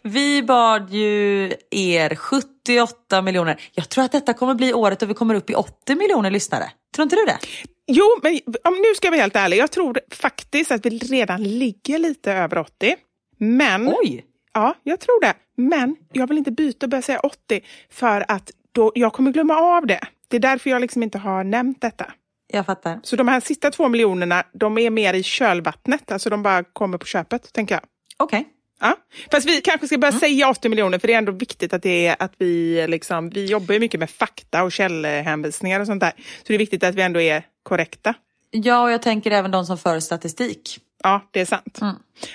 Vi 0.02 0.42
bad 0.42 0.90
ju 0.90 1.52
er 1.70 2.14
78 2.14 3.22
miljoner. 3.22 3.60
Jag 3.72 3.88
tror 3.88 4.04
att 4.04 4.12
detta 4.12 4.34
kommer 4.34 4.54
bli 4.54 4.74
året 4.74 5.00
då 5.00 5.06
vi 5.06 5.14
kommer 5.14 5.34
upp 5.34 5.50
i 5.50 5.54
80 5.54 5.94
miljoner 5.94 6.30
lyssnare. 6.30 6.70
Tror 6.94 7.02
inte 7.02 7.16
du 7.16 7.24
det? 7.24 7.38
Jo, 7.86 8.04
men 8.22 8.40
om 8.64 8.74
nu 8.74 8.94
ska 8.94 9.06
jag 9.06 9.12
vara 9.12 9.20
helt 9.20 9.36
ärlig. 9.36 9.56
Jag 9.56 9.70
tror 9.70 10.00
faktiskt 10.10 10.70
att 10.70 10.86
vi 10.86 10.90
redan 10.98 11.42
ligger 11.42 11.98
lite 11.98 12.32
över 12.32 12.58
80. 12.58 12.96
Men, 13.38 13.88
Oj! 13.88 14.24
ja, 14.54 14.74
jag 14.82 15.00
tror 15.00 15.20
det. 15.20 15.34
Men 15.56 15.96
jag 16.12 16.26
vill 16.26 16.38
inte 16.38 16.50
byta 16.50 16.86
och 16.86 16.90
börja 16.90 17.02
säga 17.02 17.20
80 17.20 17.60
för 17.90 18.24
att 18.28 18.50
då, 18.72 18.92
jag 18.94 19.12
kommer 19.12 19.32
glömma 19.32 19.56
av 19.56 19.86
det. 19.86 20.00
Det 20.28 20.36
är 20.36 20.40
därför 20.40 20.70
jag 20.70 20.80
liksom 20.80 21.02
inte 21.02 21.18
har 21.18 21.44
nämnt 21.44 21.80
detta. 21.80 22.12
Jag 22.52 22.66
fattar. 22.66 23.00
Så 23.02 23.16
de 23.16 23.28
här 23.28 23.40
sista 23.40 23.70
två 23.70 23.88
miljonerna, 23.88 24.44
de 24.52 24.78
är 24.78 24.90
mer 24.90 25.14
i 25.14 25.22
kölvattnet. 25.22 26.12
Alltså 26.12 26.30
de 26.30 26.42
bara 26.42 26.64
kommer 26.64 26.98
på 26.98 27.06
köpet, 27.06 27.52
tänker 27.52 27.74
jag. 27.74 27.84
Okej. 28.16 28.48
Ja. 28.80 28.96
Fast 29.30 29.48
vi 29.48 29.60
kanske 29.60 29.86
ska 29.86 29.98
börja 29.98 30.12
säga 30.12 30.50
80 30.50 30.68
miljoner 30.68 30.98
för 30.98 31.06
det 31.08 31.14
är 31.14 31.18
ändå 31.18 31.32
viktigt 31.32 31.72
att, 31.72 31.82
det 31.82 32.06
är, 32.06 32.16
att 32.18 32.32
vi, 32.38 32.86
liksom, 32.88 33.30
vi 33.30 33.46
jobbar 33.46 33.78
mycket 33.78 34.00
med 34.00 34.10
fakta 34.10 34.62
och 34.62 34.72
källhänvisningar 34.72 35.80
och 35.80 35.86
sånt 35.86 36.00
där. 36.00 36.12
Så 36.16 36.44
det 36.46 36.54
är 36.54 36.58
viktigt 36.58 36.84
att 36.84 36.94
vi 36.94 37.02
ändå 37.02 37.20
är 37.20 37.42
korrekta. 37.62 38.14
Ja, 38.50 38.82
och 38.82 38.90
jag 38.90 39.02
tänker 39.02 39.30
även 39.30 39.50
de 39.50 39.66
som 39.66 39.78
för 39.78 40.00
statistik. 40.00 40.80
Ja, 41.02 41.20
det 41.30 41.40
är 41.40 41.44
sant. 41.44 41.78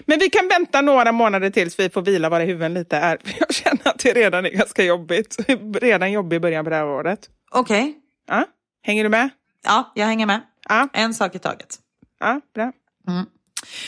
Men 0.05 0.19
vi 0.19 0.29
kan 0.29 0.47
vänta 0.47 0.81
några 0.81 1.11
månader 1.11 1.49
tills 1.49 1.79
vi 1.79 1.89
får 1.89 2.01
vila 2.01 2.29
våra 2.29 2.43
huvuden 2.43 2.73
lite. 2.73 2.95
Här. 2.95 3.17
Jag 3.39 3.53
känner 3.53 3.87
att 3.87 3.99
det 3.99 4.13
redan 4.13 4.45
är 4.45 4.49
ganska 4.49 4.83
jobbigt. 4.83 5.37
Redan 5.81 6.11
jobbig 6.11 6.37
i 6.37 6.39
början 6.39 6.63
på 6.63 6.69
det 6.69 6.75
här 6.75 6.85
året. 6.85 7.29
Okej. 7.51 7.93
Ja. 8.27 8.45
Hänger 8.83 9.03
du 9.03 9.09
med? 9.09 9.29
Ja, 9.63 9.91
jag 9.95 10.05
hänger 10.05 10.25
med. 10.25 10.41
Ja, 10.69 10.87
En 10.93 11.13
sak 11.13 11.35
i 11.35 11.39
taget. 11.39 11.75
ja 12.19 12.41
bra. 12.55 12.71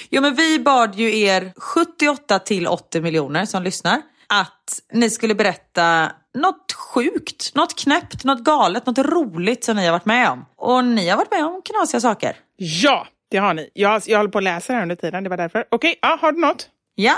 Jo 0.10 0.22
men 0.22 0.36
vi 0.36 0.60
bad 0.60 0.96
ju 0.96 1.20
er 1.20 1.54
78 1.58 2.40
till 2.40 2.68
80 2.68 3.02
miljoner 3.02 3.46
som 3.46 3.64
lyssnar 3.64 4.02
att 4.28 4.80
ni 4.94 5.10
skulle 5.10 5.36
berätta 5.36 6.12
något 6.34 6.72
sjukt, 6.72 7.56
något 7.56 7.80
knäppt, 7.80 8.24
något 8.24 8.44
galet, 8.44 8.86
något 8.86 8.98
roligt 8.98 9.64
som 9.64 9.76
ni 9.76 9.86
har 9.86 9.92
varit 9.92 10.06
med 10.06 10.30
om. 10.30 10.46
Och 10.56 10.86
ni 10.86 11.10
har 11.10 11.18
varit 11.18 11.32
med 11.32 11.46
om 11.46 11.62
knasiga 11.66 12.02
saker. 12.02 12.36
Ja, 12.58 13.08
det 13.30 13.38
har 13.38 13.54
ni. 13.54 13.70
Jag, 13.74 14.02
jag 14.06 14.18
håller 14.18 14.32
på 14.32 14.38
att 14.38 14.44
läsa 14.44 14.74
det 14.74 14.78
här 14.78 14.84
under 14.84 14.96
tiden, 14.96 15.24
det 15.24 15.30
var 15.30 15.38
därför. 15.38 15.66
Okej, 15.72 16.00
ja, 16.02 16.18
har 16.22 16.32
du 16.32 16.40
något? 16.40 16.70
Ja. 16.96 17.14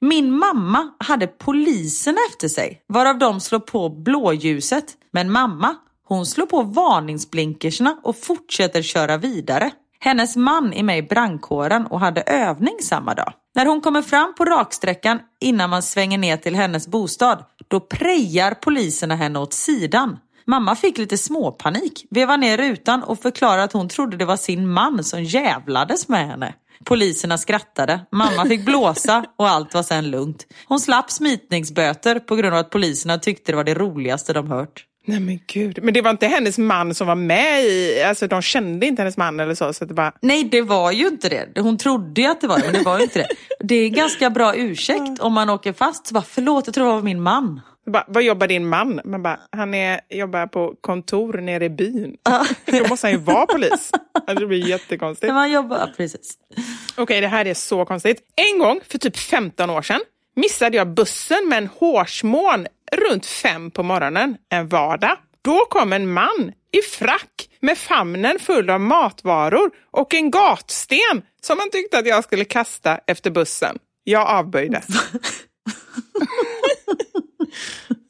Min 0.00 0.38
mamma 0.38 0.90
hade 0.98 1.26
polisen 1.26 2.16
efter 2.30 2.48
sig, 2.48 2.82
varav 2.86 3.18
de 3.18 3.40
slår 3.40 3.58
på 3.58 3.88
blåljuset. 3.88 4.84
Men 5.10 5.32
mamma, 5.32 5.76
hon 6.04 6.26
slår 6.26 6.46
på 6.46 6.62
varningsblinkersna 6.62 8.00
och 8.02 8.16
fortsätter 8.16 8.82
köra 8.82 9.16
vidare. 9.16 9.70
Hennes 10.06 10.36
man 10.36 10.72
är 10.72 10.82
med 10.82 10.98
i 10.98 11.02
brandkåren 11.02 11.86
och 11.86 12.00
hade 12.00 12.22
övning 12.22 12.76
samma 12.82 13.14
dag. 13.14 13.32
När 13.54 13.66
hon 13.66 13.80
kommer 13.80 14.02
fram 14.02 14.34
på 14.34 14.44
raksträckan 14.44 15.20
innan 15.40 15.70
man 15.70 15.82
svänger 15.82 16.18
ner 16.18 16.36
till 16.36 16.54
hennes 16.54 16.88
bostad, 16.88 17.44
då 17.68 17.80
prejar 17.80 18.54
poliserna 18.54 19.16
henne 19.16 19.38
åt 19.38 19.52
sidan. 19.52 20.18
Mamma 20.44 20.76
fick 20.76 20.98
lite 20.98 21.18
småpanik, 21.18 22.06
vevade 22.10 22.36
ner 22.36 22.56
rutan 22.56 23.02
och 23.02 23.18
förklarade 23.18 23.62
att 23.62 23.72
hon 23.72 23.88
trodde 23.88 24.16
det 24.16 24.24
var 24.24 24.36
sin 24.36 24.68
man 24.68 25.04
som 25.04 25.24
jävlades 25.24 26.08
med 26.08 26.26
henne. 26.26 26.54
Poliserna 26.84 27.38
skrattade, 27.38 28.00
mamma 28.12 28.46
fick 28.46 28.64
blåsa 28.64 29.24
och 29.36 29.48
allt 29.48 29.74
var 29.74 29.82
sen 29.82 30.10
lugnt. 30.10 30.46
Hon 30.68 30.80
slapp 30.80 31.10
smitningsböter 31.10 32.18
på 32.18 32.36
grund 32.36 32.54
av 32.54 32.60
att 32.60 32.70
poliserna 32.70 33.18
tyckte 33.18 33.52
det 33.52 33.56
var 33.56 33.64
det 33.64 33.74
roligaste 33.74 34.32
de 34.32 34.50
hört. 34.50 34.84
Nej 35.08 35.20
men 35.20 35.40
gud. 35.46 35.78
Men 35.82 35.94
det 35.94 36.02
var 36.02 36.10
inte 36.10 36.26
hennes 36.26 36.58
man 36.58 36.94
som 36.94 37.06
var 37.06 37.14
med 37.14 37.64
i... 37.64 38.02
Alltså 38.02 38.26
de 38.26 38.42
kände 38.42 38.86
inte 38.86 39.02
hennes 39.02 39.16
man 39.16 39.40
eller 39.40 39.54
så. 39.54 39.72
så 39.72 39.84
det 39.84 39.94
bara... 39.94 40.12
Nej, 40.22 40.44
det 40.44 40.62
var 40.62 40.92
ju 40.92 41.06
inte 41.06 41.28
det. 41.28 41.60
Hon 41.60 41.78
trodde 41.78 42.20
ju 42.20 42.26
att 42.26 42.40
det 42.40 42.46
var 42.46 42.58
det, 42.58 42.64
men 42.64 42.72
det 42.72 42.82
var 42.82 42.98
ju 42.98 43.02
inte 43.04 43.18
det. 43.18 43.28
Det 43.60 43.74
är 43.74 43.88
ganska 43.88 44.30
bra 44.30 44.56
ursäkt 44.56 45.20
om 45.20 45.32
man 45.32 45.50
åker 45.50 45.72
fast. 45.72 46.06
Så 46.06 46.14
bara, 46.14 46.24
förlåt, 46.28 46.66
jag 46.66 46.74
tror 46.74 46.86
det 46.86 46.92
var 46.92 47.02
min 47.02 47.22
man. 47.22 47.60
Bara, 47.86 48.04
vad 48.08 48.22
jobbar 48.22 48.46
din 48.46 48.68
man? 48.68 49.00
Man 49.04 49.22
bara, 49.22 49.40
han 49.52 49.74
är, 49.74 50.00
jobbar 50.10 50.46
på 50.46 50.74
kontor 50.80 51.32
nere 51.32 51.64
i 51.64 51.70
byn. 51.70 52.16
Då 52.64 52.88
måste 52.88 53.06
han 53.06 53.12
ju 53.12 53.18
vara 53.18 53.46
polis. 53.46 53.90
Alltså, 54.12 54.34
det 54.34 54.46
blir 54.46 54.68
jättekonstigt. 54.68 55.32
Jobbar, 55.48 55.94
precis. 55.96 56.34
Okej, 56.96 57.20
det 57.20 57.28
här 57.28 57.44
är 57.44 57.54
så 57.54 57.84
konstigt. 57.84 58.22
En 58.36 58.58
gång 58.58 58.80
för 58.88 58.98
typ 58.98 59.16
15 59.16 59.70
år 59.70 59.82
sedan 59.82 60.00
missade 60.36 60.76
jag 60.76 60.94
bussen 60.94 61.48
med 61.48 61.58
en 61.58 61.66
hårsmån 61.66 62.66
runt 62.92 63.26
fem 63.26 63.70
på 63.70 63.82
morgonen 63.82 64.36
en 64.48 64.68
vardag. 64.68 65.16
Då 65.42 65.64
kom 65.70 65.92
en 65.92 66.12
man 66.12 66.52
i 66.72 66.82
frack 66.82 67.48
med 67.60 67.78
famnen 67.78 68.38
full 68.38 68.70
av 68.70 68.80
matvaror 68.80 69.70
och 69.90 70.14
en 70.14 70.30
gatsten 70.30 71.22
som 71.42 71.58
han 71.58 71.70
tyckte 71.70 71.98
att 71.98 72.06
jag 72.06 72.24
skulle 72.24 72.44
kasta 72.44 73.00
efter 73.06 73.30
bussen. 73.30 73.78
Jag 74.04 74.28
avböjde. 74.28 74.82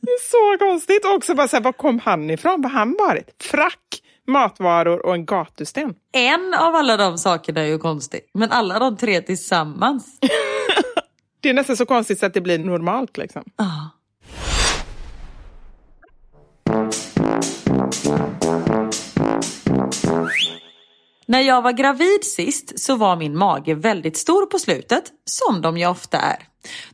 det 0.00 0.10
är 0.10 0.30
så 0.30 0.58
konstigt. 0.58 1.04
Och 1.04 1.14
också 1.14 1.34
bara 1.34 1.48
så 1.48 1.56
här, 1.56 1.62
var 1.62 1.72
kom 1.72 1.98
han 1.98 2.30
ifrån? 2.30 2.62
Var 2.62 2.70
han 2.70 2.96
varit? 2.98 3.42
Frack 3.42 4.02
matvaror 4.26 5.06
och 5.06 5.14
en 5.14 5.26
gatusten. 5.26 5.94
En 6.12 6.54
av 6.54 6.74
alla 6.74 6.96
de 6.96 7.18
sakerna 7.18 7.60
är 7.60 7.66
ju 7.66 7.78
konstigt, 7.78 8.30
men 8.34 8.52
alla 8.52 8.78
de 8.78 8.96
tre 8.96 9.20
tillsammans. 9.20 10.18
Det 11.40 11.50
är 11.50 11.54
nästan 11.54 11.76
så 11.76 11.86
konstigt 11.86 12.18
så 12.18 12.26
att 12.26 12.34
det 12.34 12.40
blir 12.40 12.58
normalt 12.58 13.16
liksom. 13.16 13.44
Ah. 13.56 13.96
När 21.28 21.40
jag 21.40 21.62
var 21.62 21.72
gravid 21.72 22.24
sist 22.24 22.80
så 22.80 22.96
var 22.96 23.16
min 23.16 23.38
mage 23.38 23.74
väldigt 23.74 24.16
stor 24.16 24.46
på 24.46 24.58
slutet, 24.58 25.04
som 25.24 25.62
de 25.62 25.78
ju 25.78 25.86
ofta 25.86 26.18
är. 26.18 26.36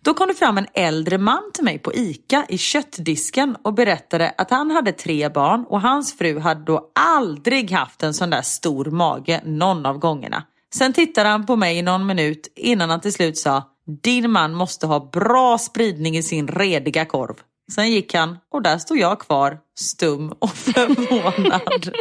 Då 0.01 0.15
kom 0.15 0.29
det 0.29 0.35
fram 0.35 0.59
en 0.59 0.67
äldre 0.75 1.19
man 1.19 1.51
till 1.55 1.65
mig 1.65 1.79
på 1.79 1.95
ICA 1.95 2.45
i 2.49 2.59
köttdisken 2.59 3.57
och 3.63 3.75
berättade 3.75 4.35
att 4.39 4.51
han 4.51 4.71
hade 4.71 4.93
tre 4.93 5.29
barn 5.29 5.65
och 5.69 5.81
hans 5.81 6.19
fru 6.19 6.39
hade 6.39 6.65
då 6.65 6.91
aldrig 6.95 7.71
haft 7.71 8.03
en 8.03 8.15
sån 8.15 8.31
där 8.31 8.43
stor 8.43 8.85
mage 8.85 9.41
någon 9.45 9.87
av 9.87 9.99
gångerna. 9.99 10.45
Sen 10.75 10.93
tittade 10.93 11.29
han 11.29 11.47
på 11.47 11.57
mig 11.57 11.79
i 11.79 11.83
någon 11.83 12.07
minut 12.07 12.53
innan 12.57 12.91
han 12.91 13.01
till 13.01 13.13
slut 13.13 13.39
sa 13.39 13.63
din 14.01 14.31
man 14.31 14.55
måste 14.55 14.87
ha 14.87 15.11
bra 15.13 15.59
spridning 15.59 16.17
i 16.17 16.23
sin 16.23 16.49
rediga 16.49 17.05
korv. 17.05 17.35
Sen 17.75 17.91
gick 17.91 18.15
han 18.15 18.39
och 18.51 18.63
där 18.63 18.79
stod 18.79 18.99
jag 18.99 19.21
kvar, 19.21 19.59
stum 19.79 20.33
och 20.39 20.51
förvånad. 20.55 21.91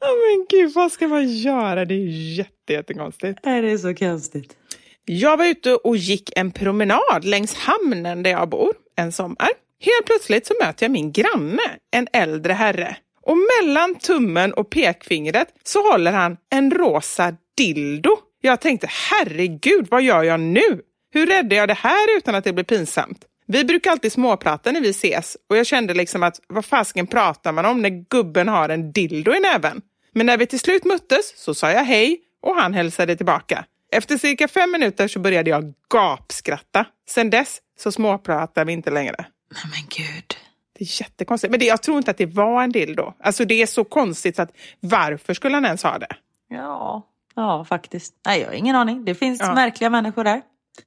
Ja 0.00 0.08
men 0.08 0.46
gud, 0.48 0.72
vad 0.74 0.92
ska 0.92 1.08
man 1.08 1.28
göra? 1.28 1.84
Det 1.84 1.94
är 1.94 1.98
ju 1.98 2.34
jätte, 2.34 2.72
jättekonstigt. 2.72 3.38
Det 3.42 3.50
är 3.50 3.78
så 3.78 3.94
konstigt. 3.94 4.56
Jag 5.04 5.36
var 5.36 5.46
ute 5.46 5.74
och 5.74 5.96
gick 5.96 6.30
en 6.36 6.50
promenad 6.50 7.24
längs 7.24 7.54
hamnen 7.54 8.22
där 8.22 8.30
jag 8.30 8.48
bor 8.48 8.72
en 8.96 9.12
sommar. 9.12 9.48
Helt 9.80 10.06
plötsligt 10.06 10.46
så 10.46 10.54
möter 10.60 10.84
jag 10.84 10.90
min 10.90 11.12
granne, 11.12 11.62
en 11.90 12.08
äldre 12.12 12.52
herre. 12.52 12.96
Och 13.22 13.36
mellan 13.36 13.94
tummen 13.94 14.52
och 14.52 14.70
pekfingret 14.70 15.48
så 15.64 15.92
håller 15.92 16.12
han 16.12 16.36
en 16.50 16.70
rosa 16.70 17.34
dildo. 17.56 18.16
Jag 18.40 18.60
tänkte, 18.60 18.88
herregud, 18.90 19.86
vad 19.90 20.02
gör 20.02 20.22
jag 20.22 20.40
nu? 20.40 20.82
Hur 21.12 21.26
räddar 21.26 21.56
jag 21.56 21.68
det 21.68 21.74
här 21.74 22.16
utan 22.16 22.34
att 22.34 22.44
det 22.44 22.52
blir 22.52 22.64
pinsamt? 22.64 23.24
Vi 23.46 23.64
brukar 23.64 23.90
alltid 23.90 24.12
småprata 24.12 24.72
när 24.72 24.80
vi 24.80 24.90
ses 24.90 25.36
och 25.48 25.56
jag 25.56 25.66
kände 25.66 25.94
liksom 25.94 26.22
att 26.22 26.40
vad 26.46 26.64
fasken 26.64 27.06
pratar 27.06 27.52
man 27.52 27.66
om 27.66 27.82
när 27.82 28.04
gubben 28.10 28.48
har 28.48 28.68
en 28.68 28.92
dildo 28.92 29.34
i 29.34 29.40
näven? 29.40 29.82
Men 30.12 30.26
när 30.26 30.36
vi 30.36 30.46
till 30.46 30.60
slut 30.60 30.84
möttes 30.84 31.32
så 31.36 31.54
sa 31.54 31.70
jag 31.70 31.84
hej 31.84 32.20
och 32.42 32.56
han 32.56 32.74
hälsade 32.74 33.16
tillbaka. 33.16 33.64
Efter 33.92 34.18
cirka 34.18 34.48
fem 34.48 34.70
minuter 34.70 35.08
så 35.08 35.18
började 35.18 35.50
jag 35.50 35.72
gapskratta. 35.92 36.86
Sen 37.08 37.30
dess 37.30 37.58
så 37.78 37.92
småpratar 37.92 38.64
vi 38.64 38.72
inte 38.72 38.90
längre. 38.90 39.24
Men 39.48 39.86
gud. 39.88 40.36
Det 40.78 40.84
är 40.84 41.02
jättekonstigt. 41.02 41.50
Men 41.50 41.60
det, 41.60 41.66
jag 41.66 41.82
tror 41.82 41.98
inte 41.98 42.10
att 42.10 42.18
det 42.18 42.26
var 42.26 42.62
en 42.62 42.72
dildo. 42.72 43.12
Alltså 43.20 43.44
det 43.44 43.62
är 43.62 43.66
så 43.66 43.84
konstigt 43.84 44.38
att 44.38 44.52
varför 44.80 45.34
skulle 45.34 45.56
han 45.56 45.64
ens 45.64 45.82
ha 45.82 45.98
det? 45.98 46.16
Ja, 46.48 47.06
ja 47.34 47.64
faktiskt. 47.64 48.14
Nej, 48.26 48.40
jag 48.40 48.46
har 48.48 48.54
ingen 48.54 48.76
aning. 48.76 49.04
Det 49.04 49.14
finns 49.14 49.40
Ja. 49.40 49.54
märkliga 49.54 49.90
människor 49.90 50.24
där. 50.24 50.42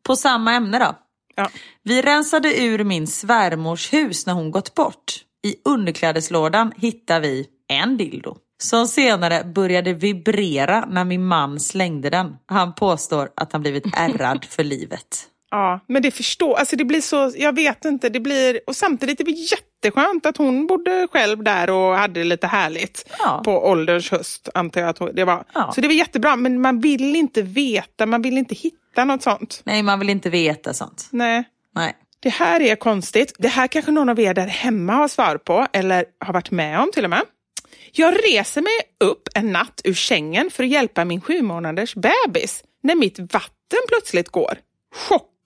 På 0.08 0.16
samma 0.16 0.54
ämne 0.54 0.80
då. 0.80 0.96
Ja. 1.36 1.50
Vi 1.84 2.02
rensade 2.02 2.62
ur 2.62 2.84
min 2.84 3.08
svärmors 3.08 3.94
hus 3.94 4.26
när 4.28 4.34
hon 4.34 4.52
gått 4.52 4.76
bort. 4.76 5.14
I 5.48 5.56
underklädeslådan 5.66 6.72
hittar 6.78 7.20
vi 7.20 7.48
en 7.68 7.98
dildo. 7.98 8.38
Som 8.64 8.88
senare 8.88 9.44
började 9.44 9.94
vibrera 9.94 10.86
när 10.86 11.04
min 11.06 11.26
man 11.26 11.60
slängde 11.60 12.10
den. 12.10 12.36
Han 12.46 12.74
påstår 12.76 13.30
att 13.36 13.52
han 13.52 13.62
blivit 13.62 13.84
ärrad 13.98 14.46
för 14.46 14.64
livet. 14.64 15.28
Ja, 15.54 15.80
men 15.88 16.02
det 16.02 16.12
förstår, 16.12 16.56
alltså 16.56 16.76
det 16.76 16.86
blir 16.86 17.02
så, 17.02 17.32
jag 17.36 17.56
vet 17.56 17.86
inte, 17.86 18.10
det 18.10 18.20
blir, 18.20 18.60
och 18.68 18.76
samtidigt 18.76 19.18
det 19.18 19.24
blir 19.24 19.52
jätteskönt 19.52 20.26
att 20.26 20.38
hon 20.38 20.68
bodde 20.68 21.08
själv 21.12 21.44
där 21.44 21.70
och 21.70 21.96
hade 21.96 22.20
det 22.20 22.24
lite 22.24 22.48
härligt 22.48 23.10
Ja. 23.20 23.42
på 23.46 23.66
ålderns 23.68 24.12
höst, 24.12 24.50
antar 24.54 24.82
jag 24.82 24.90
att 24.90 25.16
det 25.16 25.26
var. 25.26 25.44
Ja. 25.54 25.72
Så 25.76 25.82
det 25.82 25.88
var 25.88 25.94
jättebra, 25.96 26.36
men 26.36 26.62
man 26.62 26.80
vill 26.80 27.16
inte 27.16 27.42
veta, 27.42 28.06
man 28.06 28.22
vill 28.22 28.38
inte 28.38 28.56
hitta 28.56 29.06
något 29.06 29.24
sånt. 29.24 29.62
Nej, 29.64 29.84
man 29.84 30.00
vill 30.00 30.10
inte 30.10 30.30
veta 30.30 30.74
sånt. 30.74 31.08
Nej. 31.12 31.44
Nej. 31.76 31.94
Det 32.20 32.30
här 32.30 32.62
är 32.62 32.76
konstigt. 32.76 33.36
Det 33.40 33.48
här 33.48 33.68
kanske 33.68 33.92
någon 33.92 34.10
av 34.10 34.20
er 34.20 34.34
där 34.34 34.48
hemma 34.48 34.94
har 34.94 35.08
svar 35.08 35.38
på, 35.38 35.68
eller 35.74 36.06
har 36.20 36.34
varit 36.34 36.52
med 36.52 36.80
om 36.80 36.92
till 36.94 37.04
och 37.04 37.10
med. 37.10 37.22
Jag 37.92 38.14
reser 38.26 38.62
mig 38.62 38.80
upp 39.00 39.30
en 39.36 39.52
natt 39.52 39.82
ur 39.84 39.94
sängen 39.94 40.50
för 40.52 40.64
att 40.64 40.70
hjälpa 40.70 41.06
min 41.06 41.22
sju 41.22 41.42
månaders 41.42 41.96
bebis 41.96 42.64
när 42.84 42.96
mitt 42.96 43.20
vatten 43.20 43.80
plötsligt 43.88 44.30
går. 44.30 44.58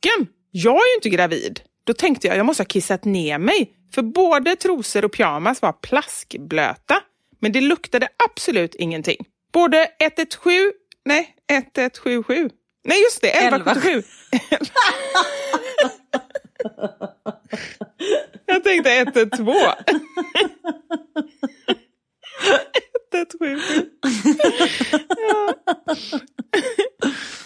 Chocken! 0.03 0.27
Jag 0.51 0.75
är 0.75 0.89
ju 0.89 0.95
inte 0.95 1.09
gravid. 1.09 1.61
Då 1.83 1.93
tänkte 1.93 2.27
jag 2.27 2.37
jag 2.37 2.45
måste 2.45 2.63
ha 2.63 2.67
kissat 2.67 3.05
ner 3.05 3.37
mig, 3.37 3.71
för 3.93 4.01
både 4.01 4.55
trosor 4.55 5.05
och 5.05 5.11
pyjamas 5.11 5.61
var 5.61 5.73
plaskblöta. 5.73 7.01
Men 7.39 7.51
det 7.51 7.61
luktade 7.61 8.07
absolut 8.29 8.75
ingenting. 8.75 9.25
Både 9.53 9.87
117, 9.99 10.51
nej 11.05 11.35
1177, 11.47 12.49
nej 12.85 13.01
just 13.01 13.21
det, 13.21 13.29
1177. 13.29 14.03
Jag 18.45 18.63
tänkte 18.63 18.91
112. 18.91 19.47
177. 23.13 23.59
Ja. 25.17 25.53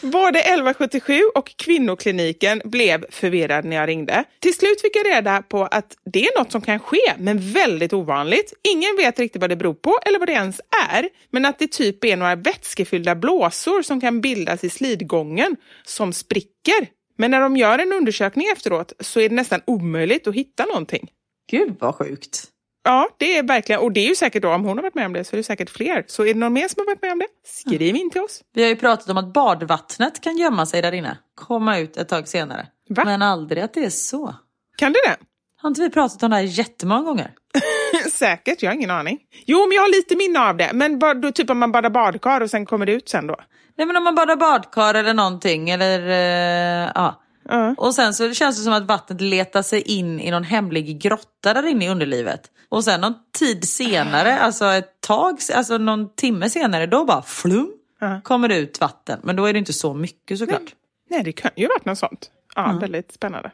Både 0.01 0.39
1177 0.39 1.21
och 1.35 1.55
kvinnokliniken 1.55 2.61
blev 2.65 3.05
förvirrad 3.09 3.65
när 3.65 3.75
jag 3.75 3.89
ringde. 3.89 4.23
Till 4.39 4.53
slut 4.53 4.81
fick 4.81 4.95
jag 4.95 5.07
reda 5.07 5.41
på 5.41 5.63
att 5.63 5.97
det 6.05 6.25
är 6.25 6.39
något 6.39 6.51
som 6.51 6.61
kan 6.61 6.79
ske, 6.79 7.13
men 7.17 7.39
väldigt 7.39 7.93
ovanligt. 7.93 8.53
Ingen 8.63 8.95
vet 8.97 9.19
riktigt 9.19 9.41
vad 9.41 9.49
det 9.49 9.55
beror 9.55 9.73
på 9.73 9.99
eller 10.05 10.19
vad 10.19 10.27
det 10.27 10.33
ens 10.33 10.61
är, 10.91 11.09
men 11.29 11.45
att 11.45 11.59
det 11.59 11.71
typ 11.71 12.03
är 12.03 12.17
några 12.17 12.35
vätskefyllda 12.35 13.15
blåsor 13.15 13.81
som 13.81 14.01
kan 14.01 14.21
bildas 14.21 14.63
i 14.63 14.69
slidgången 14.69 15.55
som 15.83 16.13
spricker. 16.13 16.87
Men 17.17 17.31
när 17.31 17.39
de 17.41 17.57
gör 17.57 17.79
en 17.79 17.93
undersökning 17.93 18.47
efteråt 18.53 18.93
så 18.99 19.19
är 19.19 19.29
det 19.29 19.35
nästan 19.35 19.61
omöjligt 19.65 20.27
att 20.27 20.35
hitta 20.35 20.65
någonting. 20.65 21.11
Gud 21.51 21.75
vad 21.79 21.95
sjukt. 21.95 22.50
Ja, 22.83 23.09
det 23.17 23.37
är 23.37 23.43
verkligen, 23.43 23.81
och 23.81 23.91
det 23.91 23.99
är 23.99 24.07
ju 24.07 24.15
säkert 24.15 24.43
då, 24.43 24.49
om 24.49 24.65
hon 24.65 24.77
har 24.77 24.81
varit 24.81 24.95
med 24.95 25.05
om 25.05 25.13
det 25.13 25.23
så 25.23 25.35
är 25.35 25.37
det 25.37 25.43
säkert 25.43 25.69
fler. 25.69 26.03
Så 26.07 26.23
är 26.23 26.33
det 26.33 26.39
någon 26.39 26.53
mer 26.53 26.67
som 26.67 26.75
har 26.77 26.85
varit 26.85 27.01
med 27.01 27.11
om 27.11 27.19
det? 27.19 27.27
Skriv 27.45 27.95
in 27.95 28.09
till 28.09 28.21
oss. 28.21 28.41
Vi 28.53 28.61
har 28.61 28.69
ju 28.69 28.75
pratat 28.75 29.09
om 29.09 29.17
att 29.17 29.33
badvattnet 29.33 30.21
kan 30.21 30.37
gömma 30.37 30.65
sig 30.65 30.81
där 30.81 30.91
inne. 30.91 31.17
Komma 31.35 31.77
ut 31.77 31.97
ett 31.97 32.09
tag 32.09 32.27
senare. 32.27 32.67
Va? 32.89 33.03
Men 33.05 33.21
aldrig 33.21 33.63
att 33.63 33.73
det 33.73 33.85
är 33.85 33.89
så. 33.89 34.35
Kan 34.77 34.93
det 34.93 34.99
det? 35.05 35.17
Har 35.61 35.69
inte 35.69 35.81
vi 35.81 35.89
pratat 35.89 36.23
om 36.23 36.29
det 36.29 36.35
här 36.35 36.43
jättemånga 36.43 37.01
gånger? 37.01 37.33
Säkert, 38.11 38.61
jag 38.61 38.69
har 38.69 38.75
ingen 38.75 38.91
aning. 38.91 39.19
Jo, 39.45 39.59
men 39.67 39.75
jag 39.75 39.81
har 39.81 39.89
lite 39.89 40.15
minne 40.15 40.39
av 40.39 40.57
det. 40.57 40.69
Men 40.73 40.99
då, 40.99 41.31
typ 41.31 41.49
om 41.49 41.59
man 41.59 41.71
badar 41.71 41.89
badkar 41.89 42.41
och 42.41 42.49
sen 42.49 42.65
kommer 42.65 42.85
det 42.85 42.91
ut 42.91 43.09
sen 43.09 43.27
då. 43.27 43.35
Nej 43.77 43.87
men 43.87 43.97
om 43.97 44.03
man 44.03 44.15
badar 44.15 44.35
badkar 44.35 44.93
eller 44.93 45.13
någonting 45.13 45.69
eller 45.69 46.09
eh, 46.09 46.91
ja. 46.95 47.21
Ja. 47.49 47.75
Och 47.77 47.95
sen 47.95 48.13
så 48.13 48.33
känns 48.33 48.57
det 48.57 48.63
som 48.63 48.73
att 48.73 48.85
vattnet 48.85 49.21
letar 49.21 49.61
sig 49.61 49.81
in 49.81 50.19
i 50.19 50.31
någon 50.31 50.43
hemlig 50.43 51.01
grotta 51.01 51.53
där 51.53 51.67
inne 51.67 51.85
i 51.85 51.89
underlivet. 51.89 52.41
Och 52.71 52.83
sen 52.83 53.01
någon 53.01 53.13
tid 53.39 53.67
senare, 53.67 54.39
alltså 54.39 54.65
ett 54.65 55.01
tag, 55.01 55.39
alltså 55.55 55.77
någon 55.77 56.15
timme 56.15 56.49
senare, 56.49 56.85
då 56.85 57.05
bara 57.05 57.21
flum 57.21 57.71
Ja. 57.99 58.21
kommer 58.23 58.47
det 58.47 58.57
ut 58.57 58.79
vatten. 58.79 59.19
Men 59.23 59.35
då 59.35 59.45
är 59.45 59.53
det 59.53 59.59
inte 59.59 59.73
så 59.73 59.93
mycket 59.93 60.39
såklart. 60.39 60.75
Nej, 61.09 61.23
det 61.23 61.31
kan 61.31 61.51
ju 61.55 61.67
varit 61.67 61.85
något 61.85 61.97
sånt. 61.97 62.31
Ja, 62.55 62.77
väldigt 62.81 63.11
spännande. 63.11 63.51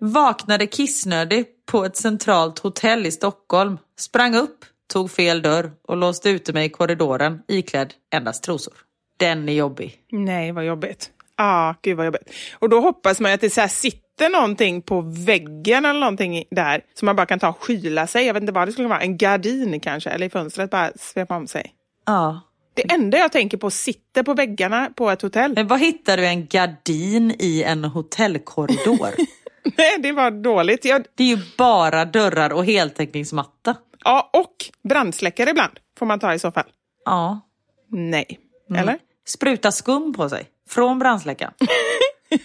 Vaknade 0.00 0.66
kissnödig 0.66 1.46
på 1.66 1.84
ett 1.84 1.96
centralt 1.96 2.58
hotell 2.58 3.06
i 3.06 3.10
Stockholm. 3.12 3.78
Sprang 3.98 4.34
upp, 4.34 4.64
tog 4.92 5.10
fel 5.10 5.42
dörr 5.42 5.72
och 5.88 5.96
låste 5.96 6.30
ute 6.30 6.52
mig 6.52 6.66
i 6.66 6.68
korridoren 6.68 7.42
iklädd 7.48 7.94
endast 8.14 8.42
trosor. 8.42 8.74
Den 9.16 9.48
är 9.48 9.52
jobbig. 9.52 9.94
Nej, 10.12 10.52
vad 10.52 10.64
jobbigt. 10.66 11.10
Ja, 11.36 11.44
ah, 11.44 11.74
gud 11.82 11.96
vad 11.96 12.06
jobbigt. 12.06 12.30
Och 12.58 12.68
då 12.68 12.80
hoppas 12.80 13.20
man 13.20 13.32
att 13.32 13.40
det 13.40 13.50
så 13.50 13.60
här 13.60 13.68
sitter 13.68 14.05
någonting 14.20 14.82
på 14.82 15.00
väggen 15.00 15.84
eller 15.84 16.00
någonting 16.00 16.44
där 16.50 16.80
som 16.94 17.06
man 17.06 17.16
bara 17.16 17.26
kan 17.26 17.38
ta 17.38 17.48
och 17.48 17.62
skyla 17.64 18.06
sig. 18.06 18.26
Jag 18.26 18.34
vet 18.34 18.40
inte 18.40 18.52
vad 18.52 18.68
det 18.68 18.72
skulle 18.72 18.88
vara. 18.88 19.00
En 19.00 19.16
gardin 19.18 19.80
kanske, 19.80 20.10
eller 20.10 20.26
i 20.26 20.30
fönstret 20.30 20.70
bara 20.70 20.90
svepa 20.98 21.36
om 21.36 21.46
sig. 21.46 21.72
Ja. 22.06 22.40
Det 22.74 22.92
enda 22.92 23.18
jag 23.18 23.32
tänker 23.32 23.56
på 23.58 23.70
sitter 23.70 24.22
på 24.22 24.34
väggarna 24.34 24.90
på 24.96 25.10
ett 25.10 25.22
hotell. 25.22 25.52
Men 25.54 25.66
vad 25.66 25.80
hittar 25.80 26.16
du 26.16 26.26
en 26.26 26.46
gardin 26.46 27.34
i 27.38 27.62
en 27.62 27.84
hotellkorridor? 27.84 29.10
Nej, 29.76 29.98
det 29.98 30.12
var 30.12 30.30
dåligt. 30.30 30.84
Jag, 30.84 31.04
Det 31.14 31.24
är 31.24 31.28
ju 31.36 31.38
bara 31.58 32.04
dörrar 32.04 32.52
och 32.52 32.64
heltäckningsmatta. 32.64 33.76
ja, 34.04 34.30
och 34.32 34.54
brandsläckare 34.88 35.50
ibland 35.50 35.72
får 35.98 36.06
man 36.06 36.20
ta 36.20 36.34
i 36.34 36.38
så 36.38 36.52
fall. 36.52 36.64
Ja. 37.04 37.40
Nej. 37.88 38.38
Eller? 38.76 38.98
Spruta 39.28 39.72
skum 39.72 40.14
på 40.14 40.28
sig. 40.28 40.46
Från 40.68 40.98
brandsläckaren. 40.98 41.52
Ja, 42.28 42.38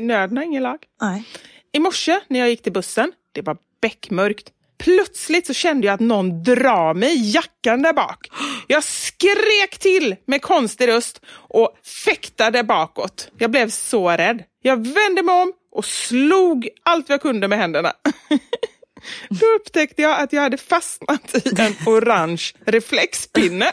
nöden 0.00 0.36
har 0.36 0.44
ingen 0.44 0.62
lag. 0.62 0.78
Nej. 1.00 1.24
I 1.72 1.78
morse 1.78 2.20
när 2.28 2.40
jag 2.40 2.48
gick 2.48 2.62
till 2.62 2.72
bussen, 2.72 3.12
det 3.32 3.42
var 3.42 3.56
beckmörkt. 3.82 4.50
Plötsligt 4.78 5.46
så 5.46 5.54
kände 5.54 5.86
jag 5.86 5.94
att 5.94 6.00
någon 6.00 6.42
drar 6.42 6.94
mig 6.94 7.14
i 7.14 7.30
jackan 7.30 7.82
där 7.82 7.92
bak. 7.92 8.28
Jag 8.66 8.84
skrek 8.84 9.78
till 9.78 10.16
med 10.26 10.42
konstig 10.42 10.88
röst 10.88 11.20
och 11.30 11.76
fäktade 12.04 12.64
bakåt. 12.64 13.28
Jag 13.38 13.50
blev 13.50 13.70
så 13.70 14.10
rädd. 14.10 14.42
Jag 14.62 14.76
vände 14.76 15.22
mig 15.22 15.42
om 15.42 15.52
och 15.72 15.84
slog 15.84 16.68
allt 16.82 17.08
jag 17.08 17.22
kunde 17.22 17.48
med 17.48 17.58
händerna. 17.58 17.92
Då 19.28 19.46
upptäckte 19.46 20.02
jag 20.02 20.20
att 20.20 20.32
jag 20.32 20.42
hade 20.42 20.56
fastnat 20.56 21.46
i 21.46 21.60
en 21.60 21.74
orange 21.86 22.52
reflexpinne. 22.64 23.72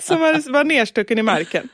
Som 0.00 0.20
var 0.20 0.64
nerstucken 0.64 1.18
i 1.18 1.22
marken. 1.22 1.68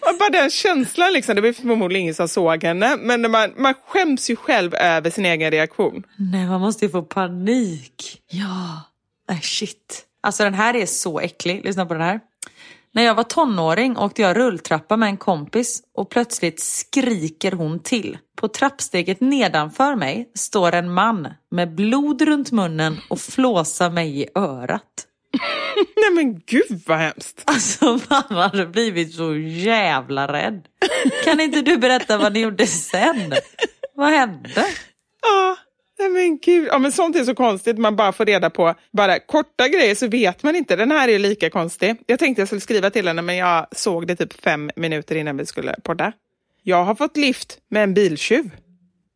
Och 0.00 0.18
bara 0.18 0.30
den 0.30 0.50
känslan, 0.50 1.12
liksom, 1.12 1.34
det 1.34 1.40
var 1.40 1.52
förmodligen 1.52 2.02
ingen 2.02 2.14
som 2.14 2.28
såg 2.28 2.64
henne, 2.64 2.96
men 2.96 3.30
man, 3.30 3.52
man 3.56 3.74
skäms 3.86 4.30
ju 4.30 4.36
själv 4.36 4.74
över 4.74 5.10
sin 5.10 5.26
egen 5.26 5.50
reaktion. 5.50 6.02
Nej, 6.16 6.46
man 6.46 6.60
måste 6.60 6.84
ju 6.84 6.90
få 6.90 7.02
panik. 7.02 8.22
Ja, 8.30 8.82
äh, 9.30 9.40
shit. 9.40 10.04
Alltså 10.22 10.44
den 10.44 10.54
här 10.54 10.76
är 10.76 10.86
så 10.86 11.20
äcklig, 11.20 11.64
lyssna 11.64 11.86
på 11.86 11.94
den 11.94 12.02
här. 12.02 12.20
När 12.92 13.02
jag 13.02 13.14
var 13.14 13.22
tonåring 13.22 13.98
åkte 13.98 14.22
jag 14.22 14.36
rulltrappa 14.36 14.96
med 14.96 15.08
en 15.08 15.16
kompis 15.16 15.82
och 15.94 16.10
plötsligt 16.10 16.60
skriker 16.60 17.52
hon 17.52 17.80
till. 17.80 18.18
På 18.36 18.48
trappsteget 18.48 19.20
nedanför 19.20 19.94
mig 19.94 20.30
står 20.34 20.74
en 20.74 20.92
man 20.92 21.28
med 21.50 21.74
blod 21.74 22.22
runt 22.22 22.52
munnen 22.52 22.96
och 23.10 23.20
flåsar 23.20 23.90
mig 23.90 24.20
i 24.20 24.28
örat. 24.34 25.06
Nej 25.96 26.10
men 26.14 26.40
gud 26.46 26.82
vad 26.86 26.98
hemskt. 26.98 27.42
Alltså 27.44 28.00
man 28.08 28.38
hade 28.38 28.66
blivit 28.66 29.14
så 29.14 29.36
jävla 29.36 30.32
rädd. 30.32 30.68
Kan 31.24 31.40
inte 31.40 31.62
du 31.62 31.76
berätta 31.78 32.18
vad 32.18 32.32
ni 32.32 32.40
gjorde 32.40 32.66
sen? 32.66 33.32
Vad 33.94 34.08
hände? 34.10 34.66
Ja, 35.22 35.56
nej 35.98 36.08
men 36.08 36.38
gud. 36.38 36.68
Ja, 36.70 36.78
men 36.78 36.92
sånt 36.92 37.16
är 37.16 37.24
så 37.24 37.34
konstigt. 37.34 37.78
Man 37.78 37.96
bara 37.96 38.12
får 38.12 38.24
reda 38.24 38.50
på 38.50 38.74
bara 38.92 39.18
korta 39.18 39.68
grejer 39.68 39.94
så 39.94 40.08
vet 40.08 40.42
man 40.42 40.56
inte. 40.56 40.76
Den 40.76 40.90
här 40.90 41.08
är 41.08 41.18
lika 41.18 41.50
konstig. 41.50 41.96
Jag 42.06 42.18
tänkte 42.18 42.40
jag 42.40 42.48
skulle 42.48 42.60
skriva 42.60 42.90
till 42.90 43.08
henne 43.08 43.22
men 43.22 43.36
jag 43.36 43.66
såg 43.72 44.06
det 44.06 44.16
typ 44.16 44.40
fem 44.40 44.70
minuter 44.76 45.14
innan 45.14 45.36
vi 45.36 45.46
skulle 45.46 45.74
podda. 45.82 46.12
Jag 46.62 46.84
har 46.84 46.94
fått 46.94 47.16
lift 47.16 47.58
med 47.70 47.82
en 47.82 47.94
biltjuv. 47.94 48.50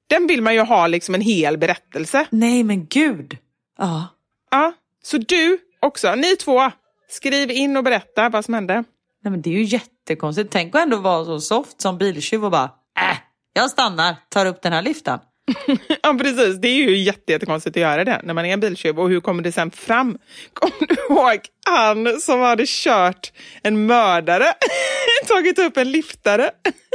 Den 0.06 0.26
vill 0.26 0.42
man 0.42 0.54
ju 0.54 0.60
ha 0.60 0.86
liksom 0.86 1.14
en 1.14 1.20
hel 1.20 1.58
berättelse. 1.58 2.26
Nej 2.30 2.62
men 2.64 2.86
gud. 2.86 3.36
Ja. 3.78 4.06
Ja, 4.50 4.72
så 5.02 5.18
du 5.18 5.58
också, 5.80 6.14
ni 6.14 6.36
två, 6.36 6.70
skriv 7.08 7.50
in 7.50 7.76
och 7.76 7.84
berätta 7.84 8.28
vad 8.28 8.44
som 8.44 8.54
hände. 8.54 8.84
Nej 9.22 9.30
men 9.30 9.42
det 9.42 9.50
är 9.50 9.54
ju 9.54 9.62
jättekonstigt. 9.62 10.52
Tänk 10.52 10.74
att 10.74 10.82
ändå 10.82 10.96
vara 10.96 11.24
så 11.24 11.40
soft 11.40 11.80
som 11.80 11.98
biltjuv 11.98 12.44
och 12.44 12.50
bara 12.50 12.70
äh, 13.10 13.18
jag 13.52 13.70
stannar, 13.70 14.16
tar 14.28 14.46
upp 14.46 14.62
den 14.62 14.72
här 14.72 14.82
liften. 14.82 15.18
ja 16.02 16.16
precis, 16.20 16.60
det 16.60 16.68
är 16.68 16.74
ju 16.74 16.96
jättekonstigt 16.96 17.76
att 17.76 17.80
göra 17.80 18.04
det 18.04 18.20
när 18.24 18.34
man 18.34 18.44
är 18.44 18.52
en 18.52 18.60
biltjuv. 18.60 19.00
Och 19.00 19.08
hur 19.08 19.20
kommer 19.20 19.42
det 19.42 19.52
sen 19.52 19.70
fram? 19.70 20.18
Kommer 20.52 20.86
du 20.86 20.94
ihåg 20.94 21.40
han 21.70 22.20
som 22.20 22.40
hade 22.40 22.64
kört 22.66 23.32
en 23.62 23.86
mördare? 23.86 24.54
Tagit 25.28 25.58
upp 25.58 25.76
en 25.76 25.90
liftare? 25.90 26.50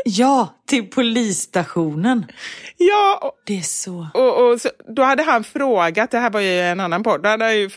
ja, 0.05 0.55
till 0.67 0.89
polisstationen. 0.89 2.25
Ja. 2.77 3.19
Och, 3.21 3.31
det 3.45 3.57
är 3.57 3.61
så. 3.61 4.07
Och, 4.13 4.51
och 4.51 4.61
så, 4.61 4.69
då 4.95 5.03
hade 5.03 5.23
han 5.23 5.43
frågat, 5.43 6.11
det 6.11 6.19
här 6.19 6.29
var 6.29 6.39
ju 6.39 6.59
en 6.59 6.79
annan 6.79 7.03
podd, 7.03 7.23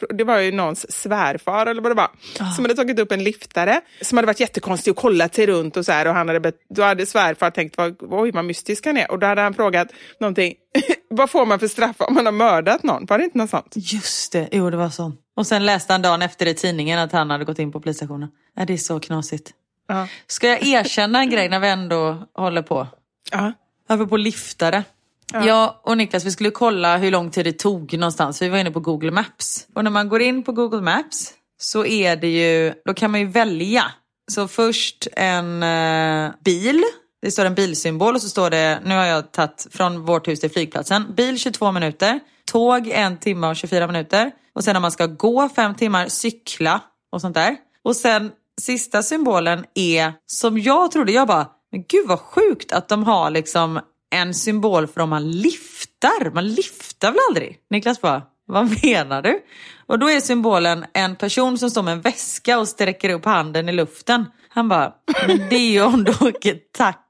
det 0.09 0.24
var 0.24 0.38
ju 0.38 0.53
någons 0.53 0.92
svärfar 0.92 1.66
eller 1.66 1.82
vad 1.82 1.90
det 1.90 1.96
var, 1.96 2.11
oh. 2.40 2.55
som 2.55 2.64
hade 2.64 2.74
tagit 2.74 2.99
upp 2.99 3.12
en 3.12 3.24
liftare 3.24 3.80
som 4.01 4.18
hade 4.18 4.26
varit 4.26 4.40
jättekonstig 4.40 4.90
och 4.90 4.96
kollat 4.96 5.34
sig 5.34 5.46
runt 5.46 5.76
och 5.76 5.84
så 5.84 5.92
här 5.92 6.07
och 6.07 6.14
han 6.14 6.28
hade, 6.28 6.53
då 6.74 6.82
hade 6.82 7.07
svärfar 7.07 7.51
tänkt, 7.51 7.76
oj 8.01 8.30
vad 8.30 8.44
mystisk 8.44 8.86
han 8.86 8.96
är 8.96 9.11
och 9.11 9.18
då 9.18 9.26
hade 9.26 9.40
han 9.40 9.55
frågat 9.55 9.88
någonting, 10.20 10.55
vad 11.11 11.30
får 11.30 11.46
man 11.46 11.59
för 11.59 11.68
straff 11.68 11.96
om 11.99 12.14
man 12.14 12.26
har 12.26 12.32
mördat 12.32 12.82
någon? 12.82 13.07
Var 13.07 13.18
det 13.18 13.24
inte 13.24 13.38
något 13.38 13.51
sånt? 13.51 13.72
Just 13.76 14.32
det, 14.32 14.49
jo 14.53 14.70
det 14.70 14.76
var 14.76 14.90
så. 14.90 15.12
Och 15.39 15.47
sen 15.47 15.66
läste 15.66 15.93
han 15.93 16.03
dagen 16.03 16.22
efter 16.22 16.47
i 16.47 16.55
tidningen 16.55 16.99
att 16.99 17.12
han 17.12 17.30
hade 17.30 17.45
gått 17.45 17.59
in 17.59 17.72
på 17.72 17.80
polisstationen. 17.80 18.28
Ja, 18.55 18.64
det 18.64 18.72
är 18.72 18.76
så 18.76 19.01
knasigt. 19.01 19.51
Ja. 19.89 20.09
Ska 20.26 20.49
jag 20.49 20.66
erkänna 20.66 21.20
en 21.20 21.30
grej 21.30 21.49
när 21.49 21.61
vi 21.61 21.68
ändå 21.68 22.26
håller 22.34 22.62
på? 22.62 22.86
Ja. 23.32 23.53
Apropå 23.89 24.16
liftare. 24.16 24.84
Ja. 25.32 25.47
Jag 25.47 25.74
och 25.82 25.97
Niklas 25.97 26.24
vi 26.24 26.30
skulle 26.30 26.51
kolla 26.51 26.97
hur 26.97 27.11
lång 27.11 27.30
tid 27.30 27.45
det 27.45 27.53
tog 27.53 27.93
någonstans. 27.93 28.43
Vi 28.43 28.49
var 28.49 28.59
inne 28.59 28.70
på 28.70 28.80
Google 28.80 29.11
Maps. 29.11 29.66
Och 29.74 29.84
när 29.84 29.91
man 29.91 30.09
går 30.09 30.22
in 30.22 30.43
på 30.43 30.53
Google 30.53 30.80
Maps 30.80 31.32
så 31.59 31.84
är 31.84 32.16
det 32.16 32.28
ju, 32.28 32.74
då 32.84 32.95
kan 32.95 33.11
man 33.11 33.20
ju 33.20 33.26
välja. 33.26 33.84
Så 34.30 34.49
först 34.49 35.09
en 35.12 35.62
eh, 35.62 36.30
bil. 36.45 36.82
Det 37.22 37.30
står 37.30 37.44
en 37.44 37.54
bilsymbol 37.54 38.14
och 38.14 38.22
så 38.22 38.28
står 38.28 38.50
det, 38.50 38.80
nu 38.84 38.94
har 38.94 39.04
jag 39.04 39.32
tagit 39.32 39.66
från 39.70 40.04
vårt 40.04 40.28
hus 40.28 40.40
till 40.40 40.50
flygplatsen. 40.50 41.14
Bil 41.14 41.38
22 41.38 41.72
minuter, 41.72 42.20
tåg 42.44 42.88
en 42.88 43.18
timme 43.18 43.46
och 43.46 43.56
24 43.56 43.86
minuter. 43.86 44.30
Och 44.54 44.64
sen 44.64 44.76
om 44.76 44.82
man 44.82 44.92
ska 44.92 45.06
gå 45.06 45.48
fem 45.48 45.74
timmar, 45.74 46.08
cykla 46.08 46.80
och 47.12 47.20
sånt 47.20 47.34
där. 47.34 47.56
Och 47.84 47.96
sen 47.96 48.30
sista 48.60 49.02
symbolen 49.02 49.64
är, 49.74 50.12
som 50.26 50.58
jag 50.58 50.90
trodde, 50.90 51.12
jag 51.12 51.28
bara, 51.28 51.46
men 51.72 51.84
gud 51.88 52.08
vad 52.08 52.20
sjukt 52.20 52.72
att 52.72 52.88
de 52.88 53.04
har 53.04 53.30
liksom 53.30 53.80
en 54.10 54.34
symbol 54.34 54.86
för 54.86 55.00
om 55.00 55.10
man 55.10 55.30
liftar. 55.30 56.30
Man 56.30 56.48
liftar 56.48 57.10
väl 57.10 57.20
aldrig? 57.28 57.58
Niklas 57.70 58.00
bara, 58.00 58.22
vad 58.46 58.84
menar 58.84 59.22
du? 59.22 59.40
Och 59.86 59.98
då 59.98 60.10
är 60.10 60.20
symbolen 60.20 60.84
en 60.94 61.16
person 61.16 61.58
som 61.58 61.70
står 61.70 61.82
med 61.82 61.92
en 61.92 62.00
väska 62.00 62.58
och 62.58 62.68
sträcker 62.68 63.10
upp 63.10 63.24
handen 63.24 63.68
i 63.68 63.72
luften. 63.72 64.24
Han 64.48 64.68
bara, 64.68 64.92
men 65.26 65.48
det 65.48 65.56
är 65.56 65.70
ju 65.70 65.82
om 65.82 66.04
du 66.04 66.10
åker 66.10 66.58
taxi. 66.76 67.07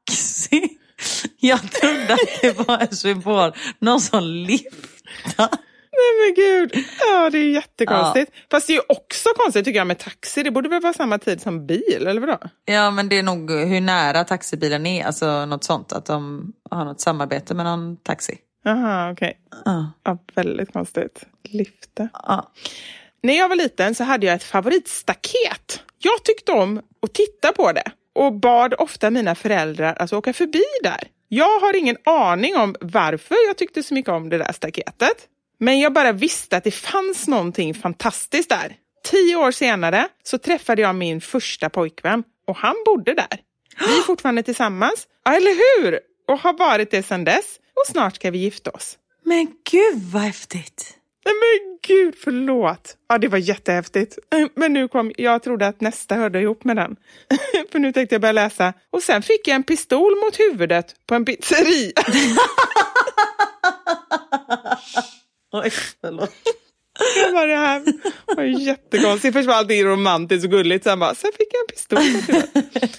Jag 1.41 1.73
trodde 1.73 2.15
att 2.15 2.41
det 2.43 2.69
var 2.69 2.79
en 2.79 2.97
symbol, 2.97 3.53
någon 3.79 4.01
som 4.01 4.25
liftar. 4.25 5.49
Nej 5.99 6.27
men 6.27 6.35
gud, 6.35 6.85
ja 7.01 7.31
det 7.31 7.39
är 7.39 7.51
jättekonstigt. 7.51 8.33
Ja. 8.35 8.43
Fast 8.51 8.67
det 8.67 8.73
är 8.73 8.75
ju 8.75 8.83
också 8.89 9.29
konstigt 9.37 9.65
tycker 9.65 9.79
jag 9.79 9.87
med 9.87 9.99
taxi, 9.99 10.43
det 10.43 10.51
borde 10.51 10.69
väl 10.69 10.83
vara 10.83 10.93
samma 10.93 11.19
tid 11.19 11.43
som 11.43 11.67
bil 11.67 12.07
eller 12.07 12.21
vadå? 12.21 12.39
Ja 12.65 12.91
men 12.91 13.09
det 13.09 13.19
är 13.19 13.23
nog 13.23 13.51
hur 13.51 13.81
nära 13.81 14.25
taxibilen 14.25 14.87
är, 14.87 15.05
alltså 15.05 15.47
något 15.47 15.65
sånt, 15.65 15.93
att 15.93 16.07
de 16.07 16.53
har 16.71 16.85
något 16.85 17.01
samarbete 17.01 17.55
med 17.55 17.67
någon 17.67 17.97
taxi. 17.97 18.39
Jaha 18.65 19.13
okej. 19.13 19.41
Okay. 19.51 19.63
Ja. 19.65 19.93
ja. 20.05 20.19
väldigt 20.35 20.73
konstigt. 20.73 21.25
Lifta. 21.45 22.09
Ja. 22.13 22.53
När 23.23 23.35
jag 23.35 23.49
var 23.49 23.57
liten 23.57 23.95
så 23.95 24.05
hade 24.05 24.27
jag 24.27 24.35
ett 24.35 24.43
favoritstaket. 24.43 25.83
Jag 25.99 26.25
tyckte 26.25 26.53
om 26.53 26.79
att 27.03 27.15
titta 27.15 27.53
på 27.53 27.73
det 27.73 27.93
och 28.19 28.33
bad 28.33 28.75
ofta 28.79 29.11
mina 29.11 29.35
föräldrar 29.35 29.97
att 29.99 30.13
åka 30.13 30.33
förbi 30.33 30.65
där. 30.83 31.09
Jag 31.29 31.61
har 31.61 31.77
ingen 31.77 31.97
aning 32.05 32.57
om 32.57 32.75
varför 32.81 33.37
jag 33.47 33.57
tyckte 33.57 33.83
så 33.83 33.95
mycket 33.95 34.13
om 34.13 34.29
det 34.29 34.39
där 34.39 34.53
staketet. 34.53 35.27
Men 35.61 35.81
jag 35.81 35.93
bara 35.93 36.13
visste 36.13 36.57
att 36.57 36.65
det 36.65 36.71
fanns 36.71 37.29
någonting 37.29 37.75
fantastiskt 37.75 38.49
där. 38.49 38.77
Tio 39.05 39.37
år 39.37 39.51
senare 39.51 40.09
så 40.23 40.39
träffade 40.39 40.83
jag 40.83 40.95
min 40.95 41.21
första 41.21 41.71
pojkvän 41.71 42.25
och 42.47 42.57
han 42.57 42.75
bodde 42.87 43.15
där. 43.15 43.41
Vi 43.79 43.99
är 43.99 44.03
fortfarande 44.03 44.43
tillsammans, 44.43 45.07
ja, 45.25 45.37
eller 45.37 45.83
hur? 45.83 46.01
Och 46.29 46.39
har 46.39 46.53
varit 46.53 46.91
det 46.91 47.03
sedan 47.03 47.25
dess 47.25 47.59
och 47.75 47.93
snart 47.93 48.17
ska 48.17 48.31
vi 48.31 48.39
gifta 48.39 48.71
oss. 48.71 48.99
Men 49.25 49.47
gud 49.71 50.03
vad 50.13 50.23
häftigt! 50.23 50.95
Nej 51.25 51.35
men 51.35 51.79
gud, 51.87 52.15
förlåt. 52.25 52.97
Ja, 53.09 53.19
det 53.19 53.29
var 53.29 53.39
jättehäftigt. 53.39 54.19
Men 54.55 54.73
nu 54.73 54.89
kom, 54.89 55.13
jag 55.17 55.43
trodde 55.43 55.67
att 55.67 55.81
nästa 55.81 56.15
hörde 56.15 56.41
ihop 56.41 56.65
med 56.65 56.77
den. 56.77 56.97
För 57.73 57.79
nu 57.79 57.93
tänkte 57.93 58.15
jag 58.15 58.23
börja 58.23 58.33
läsa. 58.33 58.73
Och 58.91 59.03
sen 59.03 59.23
fick 59.23 59.49
jag 59.49 59.55
en 59.55 59.63
pistol 59.63 60.17
mot 60.25 60.39
huvudet 60.41 60.95
på 61.07 61.15
en 61.15 61.25
pizzeria. 61.25 61.93
Oj, 65.53 65.71
förlåt. 66.01 66.33
Jag 67.17 67.35
bara, 67.35 67.47
det 67.47 67.57
här 67.57 67.83
var 68.37 68.45
jättekonstigt. 68.45 69.35
Först 69.35 69.47
var 69.49 69.55
allting 69.55 69.85
romantiskt 69.85 70.45
och 70.45 70.51
gulligt, 70.51 70.85
sen 70.85 70.99
bara, 70.99 71.15
sen 71.15 71.31
fick 71.39 71.49
jag 71.53 71.61
en 71.61 71.67
pistol. 71.67 71.99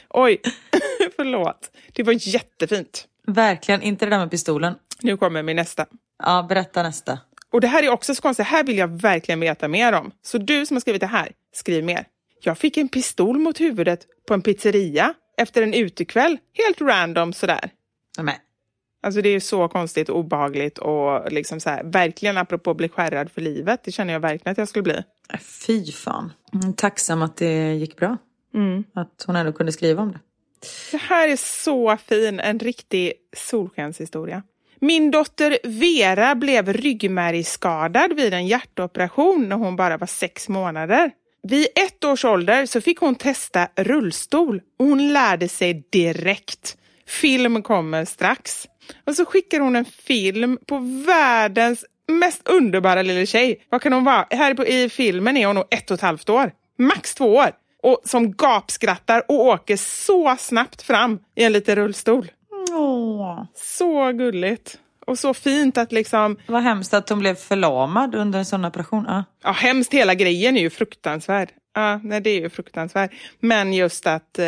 Oj, 0.10 0.42
förlåt. 1.16 1.72
Det 1.94 2.04
var 2.04 2.14
jättefint. 2.28 3.06
Verkligen, 3.28 3.82
inte 3.82 4.06
det 4.06 4.10
där 4.10 4.20
med 4.20 4.32
pistolen. 4.32 4.74
Nu 5.02 5.18
kommer 5.18 5.44
min 5.44 5.56
nästa. 5.56 5.86
Ja, 6.24 6.46
berätta 6.50 6.84
nästa. 6.84 7.20
Och 7.52 7.62
det 7.62 7.68
här 7.68 7.84
är 7.84 7.90
också 7.90 8.16
så 8.16 8.22
konstigt, 8.22 8.46
här 8.46 8.64
vill 8.64 8.78
jag 8.78 9.02
verkligen 9.02 9.40
veta 9.40 9.68
mer 9.68 9.94
om. 9.94 10.12
Så 10.22 10.38
du 10.38 10.66
som 10.66 10.76
har 10.76 10.82
skrivit 10.82 11.02
det 11.02 11.08
här, 11.08 11.32
skriv 11.54 11.84
mer. 11.84 12.06
Jag 12.42 12.58
fick 12.58 12.78
en 12.78 12.90
pistol 12.90 13.40
mot 13.40 13.60
huvudet 13.60 14.06
på 14.28 14.34
en 14.34 14.42
pizzeria 14.42 15.14
efter 15.38 15.62
en 15.62 15.74
utekväll, 15.74 16.38
helt 16.54 16.82
random 16.82 17.34
sådär. 17.34 17.72
Nej, 18.20 18.40
Alltså 19.02 19.22
det 19.22 19.30
är 19.30 19.40
så 19.40 19.68
konstigt 19.68 20.10
och 20.10 20.20
obehagligt 20.20 20.78
och 20.78 21.32
liksom 21.32 21.60
så 21.60 21.70
här, 21.70 21.84
verkligen 21.84 22.38
apropå 22.38 22.74
bli 22.74 22.90
skärrad 22.90 23.32
för 23.32 23.42
livet. 23.42 23.84
Det 23.84 23.92
känner 23.92 24.14
jag 24.14 24.20
verkligen 24.20 24.52
att 24.52 24.58
jag 24.58 24.68
skulle 24.68 24.84
bli. 24.84 25.04
Fy 25.40 25.92
fan. 25.92 26.34
Mm, 26.54 26.74
tacksam 26.74 27.22
att 27.22 27.38
det 27.38 27.74
gick 27.74 27.96
bra. 27.98 28.18
Mm. 28.54 28.84
Att 28.94 29.24
hon 29.28 29.36
ändå 29.36 29.54
kunde 29.54 29.72
skriva 29.72 30.02
om 30.02 30.12
det. 30.12 30.20
Det 30.92 30.98
här 30.98 31.28
är 31.28 31.36
så 31.36 31.98
fin, 31.98 32.40
en 32.40 32.60
riktig 32.60 33.14
solskenshistoria. 33.38 34.44
Min 34.82 35.12
dotter 35.12 35.58
Vera 35.64 36.36
blev 36.36 36.74
ryggmärgsskadad 36.74 38.14
vid 38.16 38.34
en 38.34 38.48
hjärtoperation 38.48 39.50
när 39.50 39.56
hon 39.56 39.76
bara 39.76 39.98
var 39.98 40.08
sex 40.08 40.50
månader. 40.50 41.12
Vid 41.44 41.68
ett 41.76 42.04
års 42.04 42.26
ålder 42.26 42.66
så 42.66 42.82
fick 42.82 43.00
hon 43.00 43.16
testa 43.16 43.68
rullstol 43.76 44.62
och 44.80 44.86
hon 44.86 45.14
lärde 45.14 45.48
sig 45.50 45.84
direkt. 45.92 46.78
Film 47.08 47.64
kommer 47.64 48.06
strax. 48.06 48.68
Och 49.06 49.16
så 49.16 49.26
skickar 49.26 49.60
hon 49.60 49.76
en 49.76 49.86
film 49.86 50.58
på 50.68 50.78
världens 51.08 51.86
mest 52.08 52.48
underbara 52.48 53.02
lilla 53.02 53.26
tjej. 53.26 53.66
Vad 53.70 53.82
kan 53.82 53.94
hon 53.94 54.04
vara? 54.04 54.28
Här 54.30 54.54
på, 54.54 54.66
i 54.66 54.90
filmen 54.90 55.38
är 55.38 55.48
hon 55.48 55.56
nog 55.56 55.66
ett 55.72 55.92
och 55.92 55.96
ett 55.96 56.02
halvt 56.02 56.30
år. 56.30 56.52
Max 56.78 57.16
två 57.16 57.36
år. 57.36 57.52
Och 57.84 58.02
som 58.06 58.32
gapskrattar 58.32 59.24
och 59.28 59.46
åker 59.46 59.78
så 59.78 60.36
snabbt 60.40 60.82
fram 60.82 61.20
i 61.36 61.44
en 61.44 61.52
liten 61.52 61.76
rullstol. 61.76 62.32
Åh. 62.72 63.44
Så 63.56 64.12
gulligt. 64.12 64.80
och 65.06 65.20
så 65.20 65.34
fint 65.34 65.78
att 65.78 65.92
liksom... 65.92 66.38
Vad 66.48 66.62
hemskt 66.64 66.94
att 66.94 67.10
hon 67.10 67.20
blev 67.20 67.36
förlamad 67.36 68.16
under 68.16 68.40
en 68.40 68.46
sån 68.46 68.66
operation. 68.66 69.06
Ja. 69.08 69.24
Ja, 69.44 69.52
hemskt. 69.52 69.94
Hela 69.94 70.16
grejen 70.16 70.58
är 70.58 70.62
ju 70.62 70.70
fruktansvärd. 70.70 71.50
Ja, 71.76 72.00
nej, 72.04 72.22
det 72.22 72.30
är 72.30 72.42
ju 72.42 72.50
fruktansvärt. 72.50 73.12
Men 73.40 73.74
just 73.74 74.08
att 74.08 74.40
eh, 74.40 74.46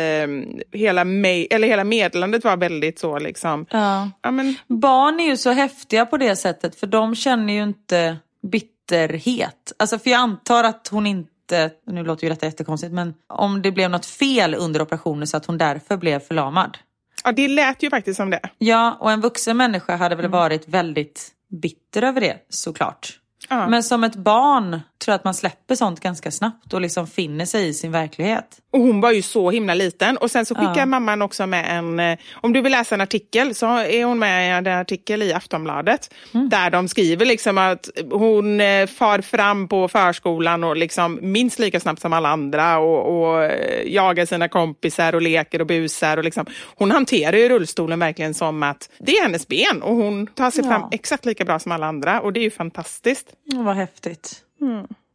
hela, 0.72 1.04
me- 1.04 1.46
eller 1.50 1.68
hela 1.68 1.84
meddelandet 1.84 2.44
var 2.44 2.56
väldigt 2.56 2.98
så 2.98 3.18
liksom... 3.18 3.66
Ja. 3.70 4.10
Ja, 4.22 4.30
men, 4.30 4.56
Barn 4.68 5.20
är 5.20 5.24
ju 5.24 5.36
så 5.36 5.50
häftiga 5.50 6.06
på 6.06 6.16
det 6.16 6.36
sättet 6.36 6.74
för 6.80 6.86
de 6.86 7.14
känner 7.14 7.54
ju 7.54 7.62
inte 7.62 8.16
bitterhet. 8.52 9.72
Alltså 9.76 9.98
för 9.98 10.10
jag 10.10 10.18
antar 10.18 10.64
att 10.64 10.88
hon 10.88 11.06
inte, 11.06 11.70
nu 11.86 12.04
låter 12.04 12.24
ju 12.24 12.30
detta 12.30 12.46
jättekonstigt, 12.46 12.92
men 12.92 13.14
om 13.26 13.62
det 13.62 13.72
blev 13.72 13.90
något 13.90 14.06
fel 14.06 14.54
under 14.54 14.82
operationen 14.82 15.26
så 15.26 15.36
att 15.36 15.46
hon 15.46 15.58
därför 15.58 15.96
blev 15.96 16.18
förlamad. 16.20 16.78
Ja, 17.24 17.32
det 17.32 17.48
lät 17.48 17.82
ju 17.82 17.90
faktiskt 17.90 18.16
som 18.16 18.30
det. 18.30 18.40
Ja, 18.58 18.96
och 19.00 19.12
en 19.12 19.20
vuxen 19.20 19.56
människa 19.56 19.96
hade 19.96 20.14
väl 20.14 20.28
varit 20.28 20.68
väldigt 20.68 21.32
bitter 21.48 22.02
över 22.02 22.20
det 22.20 22.36
såklart. 22.48 23.18
Ja. 23.48 23.68
Men 23.68 23.82
som 23.82 24.04
ett 24.04 24.16
barn 24.16 24.70
tror 24.98 25.12
jag 25.12 25.14
att 25.14 25.24
man 25.24 25.34
släpper 25.34 25.74
sånt 25.74 26.00
ganska 26.00 26.30
snabbt 26.30 26.74
och 26.74 26.80
liksom 26.80 27.06
finner 27.06 27.46
sig 27.46 27.68
i 27.68 27.74
sin 27.74 27.92
verklighet. 27.92 28.58
Och 28.72 28.80
hon 28.80 29.00
var 29.00 29.12
ju 29.12 29.22
så 29.22 29.50
himla 29.50 29.74
liten. 29.74 30.16
Och 30.16 30.30
sen 30.30 30.46
så 30.46 30.54
skickar 30.54 30.76
Ja. 30.78 30.86
mamman 30.86 31.22
också 31.22 31.46
med 31.46 31.78
en... 31.78 32.00
eh, 32.00 32.18
Om 32.34 32.52
du 32.52 32.60
vill 32.60 32.72
läsa 32.72 32.94
en 32.94 33.00
artikel 33.00 33.54
så 33.54 33.66
är 33.66 34.04
hon 34.04 34.18
med 34.18 34.46
i 34.46 34.50
en 34.70 34.80
artikel 34.80 35.22
i 35.22 35.32
Aftonbladet. 35.32 36.14
Mm. 36.34 36.48
Där 36.48 36.70
de 36.70 36.88
skriver 36.88 37.26
liksom 37.26 37.58
att 37.58 37.88
hon 38.10 38.60
eh, 38.60 38.86
far 38.86 39.20
fram 39.20 39.68
på 39.68 39.88
förskolan 39.88 40.64
och 40.64 40.76
liksom 40.76 41.18
minst 41.22 41.58
lika 41.58 41.80
snabbt 41.80 42.00
som 42.00 42.12
alla 42.12 42.28
andra 42.28 42.78
och, 42.78 43.22
och 43.22 43.44
eh, 43.44 43.92
jagar 43.92 44.26
sina 44.26 44.48
kompisar 44.48 45.14
och 45.14 45.22
leker 45.22 45.60
och 45.60 45.66
busar. 45.66 46.16
Och 46.16 46.24
liksom. 46.24 46.46
Hon 46.76 46.90
hanterar 46.90 47.36
ju 47.36 47.48
rullstolen 47.48 47.98
verkligen 47.98 48.34
som 48.34 48.62
att 48.62 48.90
det 48.98 49.12
är 49.16 49.22
hennes 49.22 49.48
ben 49.48 49.82
och 49.82 49.96
hon 49.96 50.26
tar 50.26 50.50
sig 50.50 50.64
Ja. 50.64 50.70
fram 50.70 50.88
exakt 50.92 51.24
lika 51.24 51.44
bra 51.44 51.58
som 51.58 51.72
alla 51.72 51.86
andra. 51.86 52.20
Och 52.20 52.32
det 52.32 52.40
är 52.40 52.44
ju 52.44 52.50
fantastiskt. 52.50 53.26
Mm, 53.52 53.64
vad 53.64 53.76
häftigt. 53.76 54.36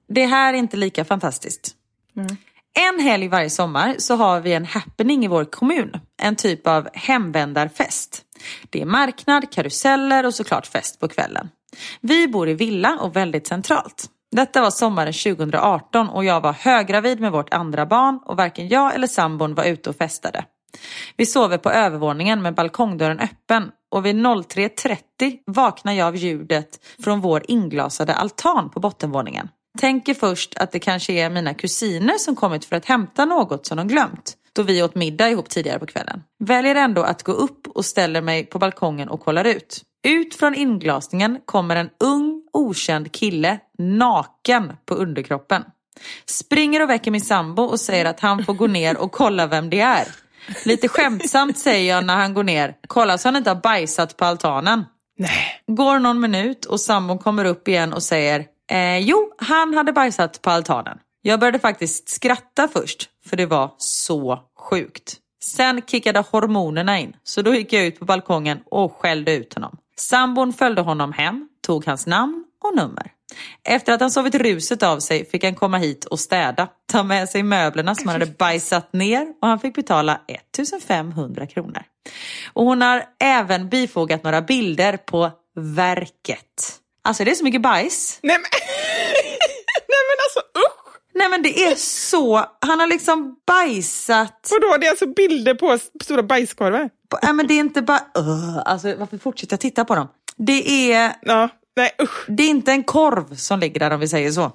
Det 0.09 0.25
här 0.25 0.53
är 0.53 0.57
inte 0.57 0.77
lika 0.77 1.05
fantastiskt. 1.05 1.71
En 2.79 2.99
helg 2.99 3.27
varje 3.27 3.49
sommar 3.49 3.95
så 3.97 4.15
har 4.15 4.39
vi 4.39 4.53
en 4.53 4.65
happening 4.65 5.25
i 5.25 5.27
vår 5.27 5.45
kommun. 5.45 5.91
En 6.21 6.35
typ 6.35 6.67
av 6.67 6.87
hemvändarfest. 6.93 8.21
Det 8.69 8.81
är 8.81 8.85
marknad, 8.85 9.51
karuseller 9.51 10.25
och 10.25 10.33
såklart 10.33 10.67
fest 10.67 10.99
på 10.99 11.07
kvällen. 11.07 11.49
Vi 12.01 12.27
bor 12.27 12.49
i 12.49 12.53
villa 12.53 12.97
och 13.01 13.15
väldigt 13.15 13.47
centralt. 13.47 14.05
Detta 14.31 14.61
var 14.61 14.71
sommaren 14.71 15.13
2018 15.13 16.09
och 16.09 16.25
jag 16.25 16.41
var 16.41 16.53
höggravid 16.53 17.19
med 17.19 17.31
vårt 17.31 17.53
andra 17.53 17.85
barn 17.85 18.19
och 18.25 18.37
varken 18.37 18.67
jag 18.67 18.95
eller 18.95 19.07
sambon 19.07 19.55
var 19.55 19.63
ute 19.63 19.89
och 19.89 19.95
festade. 19.95 20.45
Vi 21.15 21.25
sover 21.25 21.57
på 21.57 21.71
övervåningen 21.71 22.41
med 22.41 22.55
balkongdörren 22.55 23.19
öppen 23.19 23.71
och 23.91 24.05
vid 24.05 24.15
03.30 24.15 25.37
vaknar 25.45 25.93
jag 25.93 26.07
av 26.07 26.15
ljudet 26.15 26.69
från 27.03 27.21
vår 27.21 27.43
inglasade 27.47 28.13
altan 28.13 28.69
på 28.69 28.79
bottenvåningen. 28.79 29.49
Tänker 29.77 30.13
först 30.13 30.57
att 30.57 30.71
det 30.71 30.79
kanske 30.79 31.13
är 31.13 31.29
mina 31.29 31.53
kusiner 31.53 32.17
som 32.17 32.35
kommit 32.35 32.65
för 32.65 32.75
att 32.75 32.85
hämta 32.85 33.25
något 33.25 33.65
som 33.65 33.77
de 33.77 33.87
glömt 33.87 34.37
då 34.57 34.63
vi 34.63 34.83
åt 34.83 34.95
middag 34.95 35.29
ihop 35.29 35.49
tidigare 35.49 35.79
på 35.79 35.85
kvällen. 35.85 36.23
Väljer 36.39 36.75
ändå 36.75 37.03
att 37.03 37.23
gå 37.23 37.31
upp 37.31 37.67
och 37.67 37.85
ställer 37.85 38.21
mig 38.21 38.45
på 38.45 38.59
balkongen 38.59 39.09
och 39.09 39.19
kollar 39.19 39.45
ut. 39.45 39.81
Ut 40.07 40.35
från 40.35 40.55
inglasningen 40.55 41.39
kommer 41.45 41.75
en 41.75 41.89
ung 42.03 42.43
okänd 42.53 43.11
kille 43.11 43.59
naken 43.77 44.73
på 44.85 44.93
underkroppen. 44.95 45.63
Springer 46.25 46.83
och 46.83 46.89
väcker 46.89 47.11
min 47.11 47.21
sambo 47.21 47.63
och 47.63 47.79
säger 47.79 48.05
att 48.05 48.19
han 48.19 48.45
får 48.45 48.53
gå 48.53 48.67
ner 48.67 48.97
och 48.97 49.11
kolla 49.11 49.47
vem 49.47 49.69
det 49.69 49.79
är. 49.79 50.07
Lite 50.65 50.87
skämtsamt 50.87 51.57
säger 51.57 51.95
jag 51.95 52.05
när 52.05 52.15
han 52.15 52.33
går 52.33 52.43
ner, 52.43 52.75
kolla 52.87 53.17
så 53.17 53.27
han 53.27 53.35
inte 53.35 53.49
har 53.49 53.61
bajsat 53.61 54.17
på 54.17 54.25
altanen. 54.25 54.85
Nej. 55.17 55.61
Går 55.67 55.99
någon 55.99 56.19
minut 56.19 56.65
och 56.65 56.79
sambon 56.79 57.19
kommer 57.19 57.45
upp 57.45 57.67
igen 57.67 57.93
och 57.93 58.03
säger 58.03 58.45
eh, 58.71 58.97
Jo, 58.97 59.33
han 59.37 59.73
hade 59.73 59.93
bajsat 59.93 60.41
på 60.41 60.49
altanen. 60.49 60.97
Jag 61.21 61.39
började 61.39 61.59
faktiskt 61.59 62.09
skratta 62.09 62.67
först, 62.67 63.09
för 63.25 63.37
det 63.37 63.45
var 63.45 63.71
så 63.77 64.39
sjukt. 64.59 65.17
Sen 65.43 65.81
kickade 65.87 66.23
hormonerna 66.31 66.99
in, 66.99 67.15
så 67.23 67.41
då 67.41 67.55
gick 67.55 67.73
jag 67.73 67.85
ut 67.85 67.99
på 67.99 68.05
balkongen 68.05 68.59
och 68.65 68.93
skällde 68.93 69.33
ut 69.33 69.53
honom. 69.53 69.77
Sambon 69.99 70.53
följde 70.53 70.81
honom 70.81 71.11
hem, 71.11 71.49
tog 71.65 71.85
hans 71.85 72.07
namn 72.07 72.45
och 72.63 72.75
nummer. 72.75 73.11
Efter 73.63 73.93
att 73.93 74.01
han 74.01 74.11
sovit 74.11 74.35
ruset 74.35 74.83
av 74.83 74.99
sig 74.99 75.25
fick 75.25 75.43
han 75.43 75.55
komma 75.55 75.77
hit 75.77 76.05
och 76.05 76.19
städa, 76.19 76.67
ta 76.91 77.03
med 77.03 77.29
sig 77.29 77.43
möblerna 77.43 77.95
som 77.95 78.07
han 78.07 78.21
hade 78.21 78.31
bajsat 78.31 78.93
ner 78.93 79.27
och 79.41 79.47
han 79.47 79.59
fick 79.59 79.75
betala 79.75 80.21
1500 80.27 81.47
kronor. 81.47 81.83
Och 82.53 82.65
hon 82.65 82.81
har 82.81 83.03
även 83.19 83.69
bifogat 83.69 84.23
några 84.23 84.41
bilder 84.41 84.97
på 84.97 85.31
verket. 85.55 86.79
Alltså 87.07 87.23
det 87.23 87.31
är 87.31 87.35
så 87.35 87.43
mycket 87.43 87.61
bajs. 87.61 88.19
Nej 88.23 88.37
men, 88.37 88.45
Nej, 89.87 90.03
men 90.09 90.17
alltså 90.25 90.39
usch! 90.39 90.93
Nej 91.13 91.29
men 91.29 91.41
det 91.41 91.63
är 91.63 91.75
så, 91.75 92.45
han 92.61 92.79
har 92.79 92.87
liksom 92.87 93.35
bajsat. 93.47 94.49
Vadå, 94.51 94.77
det 94.77 94.85
är 94.85 94.89
alltså 94.89 95.07
bilder 95.07 95.53
på 95.53 95.77
stora 96.03 96.23
bajskorvar? 96.23 96.89
På, 97.09 97.19
nej 97.23 97.33
men 97.33 97.47
det 97.47 97.53
är 97.53 97.59
inte 97.59 97.81
bara, 97.81 97.99
uh, 98.17 98.57
alltså 98.65 98.95
varför 98.95 99.17
fortsätter 99.17 99.53
jag 99.53 99.59
titta 99.59 99.85
på 99.85 99.95
dem? 99.95 100.07
Det 100.37 100.91
är, 100.93 101.13
Ja, 101.21 101.49
nej 101.75 101.91
usch. 102.01 102.25
det 102.27 102.43
är 102.43 102.49
inte 102.49 102.71
en 102.71 102.83
korv 102.83 103.35
som 103.35 103.59
ligger 103.59 103.79
där 103.79 103.91
om 103.91 103.99
vi 103.99 104.07
säger 104.07 104.31
så. 104.31 104.51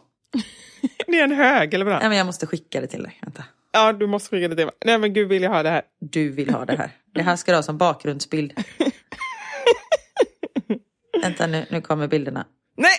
Det 1.07 1.19
är 1.19 1.25
en 1.25 1.33
hög 1.33 1.75
eller 1.75 1.85
vadå? 1.85 1.99
Nej 1.99 2.09
men 2.09 2.19
jag 2.19 2.27
måste 2.27 2.47
skicka 2.47 2.81
det 2.81 2.87
till 2.87 3.03
dig, 3.03 3.19
vänta. 3.23 3.45
Ja, 3.73 3.93
du 3.93 4.07
måste 4.07 4.31
skicka 4.37 4.49
det 4.49 4.57
till 4.57 4.65
mig. 4.65 4.75
Nej 4.85 4.99
men 4.99 5.15
gud 5.15 5.29
vill 5.29 5.43
jag 5.43 5.51
ha 5.51 5.63
det 5.63 5.71
här. 5.71 5.83
Du 6.01 6.29
vill 6.31 6.51
ha 6.51 6.65
det 6.65 6.77
här. 6.77 6.91
Det 7.15 7.23
här 7.23 7.37
ska 7.37 7.53
du 7.53 7.57
ha 7.57 7.63
som 7.63 7.79
bakgrundsbild. 7.79 8.53
Vänta 11.23 11.47
nu, 11.47 11.67
nu 11.71 11.81
kommer 11.81 12.09
bilderna. 12.09 12.47
Nej! 12.77 12.91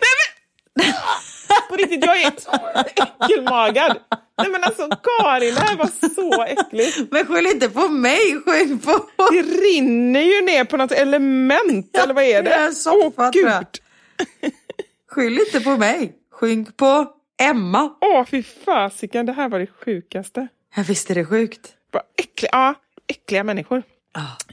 Nej 0.00 0.14
men! 0.76 0.92
På 1.68 1.76
riktigt, 1.76 2.04
jag 2.04 2.22
är 2.22 2.32
äckelmagad. 2.96 3.96
Nej 4.38 4.50
men 4.50 4.64
alltså 4.64 4.88
Karin, 4.88 5.54
det 5.54 5.60
här 5.60 5.76
var 5.76 6.14
så 6.14 6.42
äckligt. 6.42 7.12
Men 7.12 7.26
skyll 7.26 7.46
inte 7.46 7.68
på 7.68 7.88
mig, 7.88 8.42
skyll 8.46 8.78
på... 8.78 9.08
Det 9.16 9.42
rinner 9.42 10.20
ju 10.20 10.42
ner 10.42 10.64
på 10.64 10.76
något 10.76 10.92
element, 10.92 11.96
eller 11.96 12.14
vad 12.14 12.24
är 12.24 12.42
det? 12.42 12.48
det 12.48 12.54
är 12.54 12.66
en 12.66 12.74
soffa, 12.74 13.12
Åh 13.16 13.30
gud. 13.30 13.66
Skyll 15.08 15.38
inte 15.38 15.60
på 15.60 15.76
mig, 15.76 16.12
skyll 16.32 16.64
på 16.76 17.06
Emma. 17.42 17.94
Åh 18.00 18.24
fy 18.24 18.42
fasiken, 18.42 19.26
det 19.26 19.32
här 19.32 19.48
var 19.48 19.58
det 19.58 19.66
sjukaste. 19.84 20.48
Jag 20.76 20.84
visste 20.84 21.14
det 21.14 21.24
sjukt. 21.24 21.72
Äckliga, 22.18 22.50
ja, 22.52 22.74
äckliga 23.06 23.44
människor. 23.44 23.82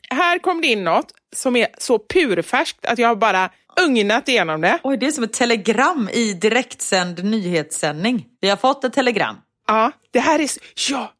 Här 0.09 0.39
kom 0.39 0.61
det 0.61 0.67
in 0.67 0.83
något 0.83 1.13
som 1.35 1.55
är 1.55 1.67
så 1.77 1.99
purfärskt 1.99 2.85
att 2.85 2.99
jag 2.99 3.07
har 3.07 3.15
bara 3.15 3.49
ugnat 3.87 4.27
igenom 4.27 4.61
det. 4.61 4.79
Oj, 4.83 4.97
det 4.97 5.07
är 5.07 5.11
som 5.11 5.23
ett 5.23 5.33
telegram 5.33 6.09
i 6.13 6.33
direktsänd 6.33 7.23
nyhetssändning. 7.23 8.25
Vi 8.41 8.49
har 8.49 8.57
fått 8.57 8.83
ett 8.83 8.93
telegram. 8.93 9.35
Ja, 9.67 9.91
det 10.11 10.19
här 10.19 10.39
är... 10.39 10.49
Ja! 10.89 11.13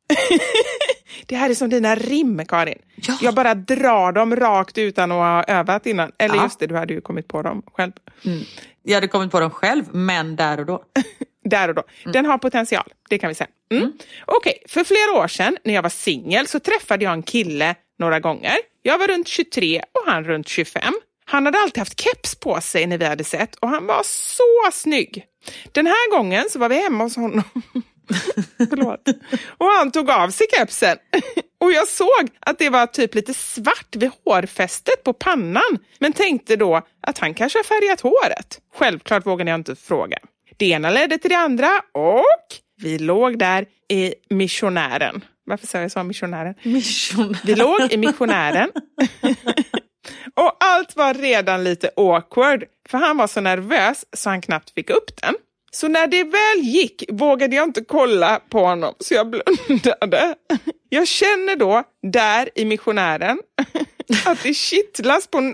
det 1.26 1.36
här 1.36 1.50
är 1.50 1.54
som 1.56 1.70
dina 1.70 1.96
rim, 1.96 2.46
Karin. 2.48 2.78
Ja. 2.96 3.18
Jag 3.22 3.36
bara 3.36 3.56
drar 3.56 4.12
dem 4.12 4.36
rakt 4.36 4.78
utan 4.78 5.12
att 5.12 5.18
ha 5.18 5.44
övat 5.56 5.86
innan. 5.86 6.12
Eller 6.20 6.36
Ja. 6.36 6.44
just 6.44 6.60
det, 6.60 6.68
du 6.68 6.76
hade 6.76 6.94
ju 6.94 7.02
kommit 7.02 7.28
på 7.28 7.42
dem 7.42 7.62
själv. 7.74 7.92
Jag 8.84 8.96
hade 8.96 9.08
kommit 9.08 9.32
på 9.32 9.40
dem 9.40 9.50
själv, 9.52 9.84
men 9.92 10.36
där 10.36 10.60
och 10.60 10.66
då. 10.66 10.84
Där 11.44 11.70
och 11.70 11.76
då. 11.76 11.84
Den 12.04 12.26
har 12.26 12.38
potential, 12.38 12.94
det 13.10 13.18
kan 13.18 13.28
vi 13.28 13.36
säga. 13.36 13.50
Mm. 13.72 13.94
Okej, 14.26 14.64
för 14.68 14.84
flera 14.84 15.24
år 15.24 15.28
sedan 15.28 15.58
när 15.64 15.74
jag 15.74 15.82
var 15.82 15.90
singel 15.90 16.48
så 16.48 16.60
träffade 16.60 17.04
jag 17.04 17.14
en 17.14 17.24
kille 17.24 17.76
några 18.00 18.20
gånger. 18.20 18.56
Jag 18.82 18.98
var 18.98 19.08
runt 19.08 19.28
23 19.28 19.84
och 19.92 20.12
han 20.12 20.24
runt 20.24 20.48
25. 20.48 20.94
Han 21.26 21.46
hade 21.46 21.60
alltid 21.60 21.78
haft 21.78 22.00
keps 22.00 22.36
på 22.36 22.62
sig 22.62 22.88
när 22.88 22.98
vi 22.98 23.06
hade 23.06 23.24
sett 23.24 23.56
och 23.56 23.70
han 23.70 23.86
var 23.88 24.04
så 24.04 24.72
snygg. 24.72 25.26
Den 25.72 25.88
här 25.88 26.18
gången 26.18 26.46
så 26.50 26.60
var 26.60 26.70
vi 26.70 26.76
hemma 26.84 27.04
hos 27.04 27.16
honom. 27.16 27.44
Förlåt. 28.70 29.08
Och 29.58 29.66
han 29.66 29.92
tog 29.92 30.10
av 30.10 30.30
sig 30.30 30.48
kepsen. 30.58 30.98
Och 31.60 31.72
jag 31.72 31.88
såg 31.88 32.30
att 32.40 32.60
det 32.60 32.70
var 32.70 32.88
typ 32.88 33.16
lite 33.16 33.34
svart 33.34 33.96
vid 33.96 34.12
hårfästet 34.26 35.04
på 35.04 35.14
pannan. 35.14 35.78
Men 36.00 36.14
tänkte 36.14 36.56
då 36.56 36.82
att 37.02 37.18
han 37.18 37.34
kanske 37.34 37.60
har 37.60 37.64
färgat 37.64 38.02
håret. 38.02 38.60
Självklart 38.76 39.26
vågade 39.26 39.52
jag 39.52 39.60
inte 39.60 39.76
fråga. 39.76 40.18
Det 40.62 40.70
ena 40.70 40.90
ledde 40.90 41.18
till 41.18 41.30
det 41.30 41.38
andra 41.38 41.82
och 41.92 42.46
vi 42.82 43.00
låg 43.00 43.40
där 43.40 43.66
i 43.90 44.14
missionären. 44.30 45.26
Varför 45.46 45.68
sa 45.68 45.80
jag 45.80 45.92
så 45.92 46.04
missionären? 46.04 46.56
Mission. 46.64 47.38
Vi 47.44 47.56
låg 47.56 47.94
i 47.94 47.98
missionären. 47.98 48.72
och 50.36 50.58
allt 50.60 50.96
var 50.96 51.14
redan 51.14 51.64
lite 51.64 51.90
awkward, 51.96 52.64
för 52.90 52.98
han 52.98 53.18
var 53.18 53.28
så 53.28 53.42
nervös 53.42 54.06
så 54.14 54.30
han 54.30 54.42
knappt 54.42 54.74
fick 54.74 54.90
upp 54.90 55.22
den. 55.22 55.36
Så 55.72 55.88
när 55.88 56.08
det 56.08 56.24
väl 56.24 56.60
gick 56.60 57.04
vågade 57.10 57.56
jag 57.56 57.64
inte 57.64 57.84
kolla 57.84 58.42
på 58.50 58.60
honom, 58.60 58.94
så 59.00 59.14
jag 59.14 59.30
blundade. 59.30 60.36
Jag 60.90 61.08
känner 61.08 61.56
då, 61.56 61.84
där 62.12 62.50
i 62.56 62.66
missionären, 62.66 63.40
att 64.26 64.44
det 64.44 64.54
kittlas 64.54 65.28
på... 65.28 65.54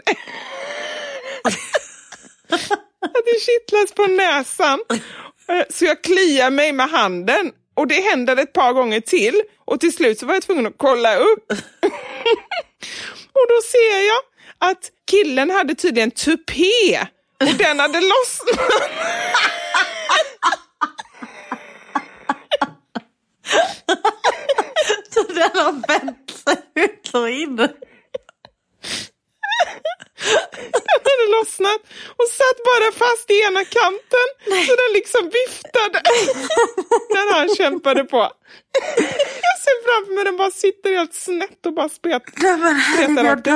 det 3.02 3.39
kittlas 3.41 3.91
på 3.91 4.06
näsan. 4.06 4.80
Eh, 5.48 5.64
så 5.70 5.86
jag 5.86 6.04
kliar 6.04 6.50
mig 6.50 6.72
med 6.72 6.89
handen 6.89 7.52
och 7.74 7.88
det 7.88 8.02
händer 8.02 8.38
ett 8.38 8.54
par 8.54 8.74
gånger 8.74 9.00
till 9.00 9.41
och 9.66 9.80
till 9.80 9.93
slut 9.93 10.20
så 10.20 10.26
var 10.26 10.34
jag 10.34 10.43
tvungen 10.43 10.68
att 10.68 10.78
kolla 10.78 11.16
upp. 11.18 11.52
Och 13.34 13.45
då 13.50 13.62
ser 13.72 14.08
jag 14.08 14.20
att 14.70 14.91
killen 15.12 15.50
hade 15.50 15.76
tydligen 15.76 16.12
tupé 16.12 17.00
och 17.39 17.54
den 17.58 17.80
hade 17.80 18.00
lossnat. 18.02 18.60
Så 25.14 25.24
den 25.24 25.50
har 25.54 25.88
vänt 25.88 26.32
sig 26.45 26.58
ut 26.76 27.14
och 27.14 27.30
in. 27.30 27.68
Den 30.74 30.82
hade 31.09 31.32
lossnat 31.39 31.82
och 32.20 32.28
satt 32.39 32.57
bara 32.70 32.91
fast 32.91 33.32
i 33.32 33.41
ena 33.47 33.63
kanten. 33.65 34.28
Så 34.68 34.72
den 34.82 34.91
liksom 34.93 35.24
viftade 35.39 36.01
när 37.09 37.34
han 37.34 37.55
kämpade 37.55 38.03
på. 38.03 38.18
Jag 39.47 39.57
ser 39.63 39.84
framför 39.88 40.15
mig 40.15 40.24
den 40.26 40.38
bara 40.38 40.51
sitter 40.51 40.95
helt 40.95 41.13
snett 41.13 41.65
och 41.65 41.74
bara 41.74 41.89
spet, 41.89 42.24
spretar 42.93 43.24
rakt. 43.24 43.47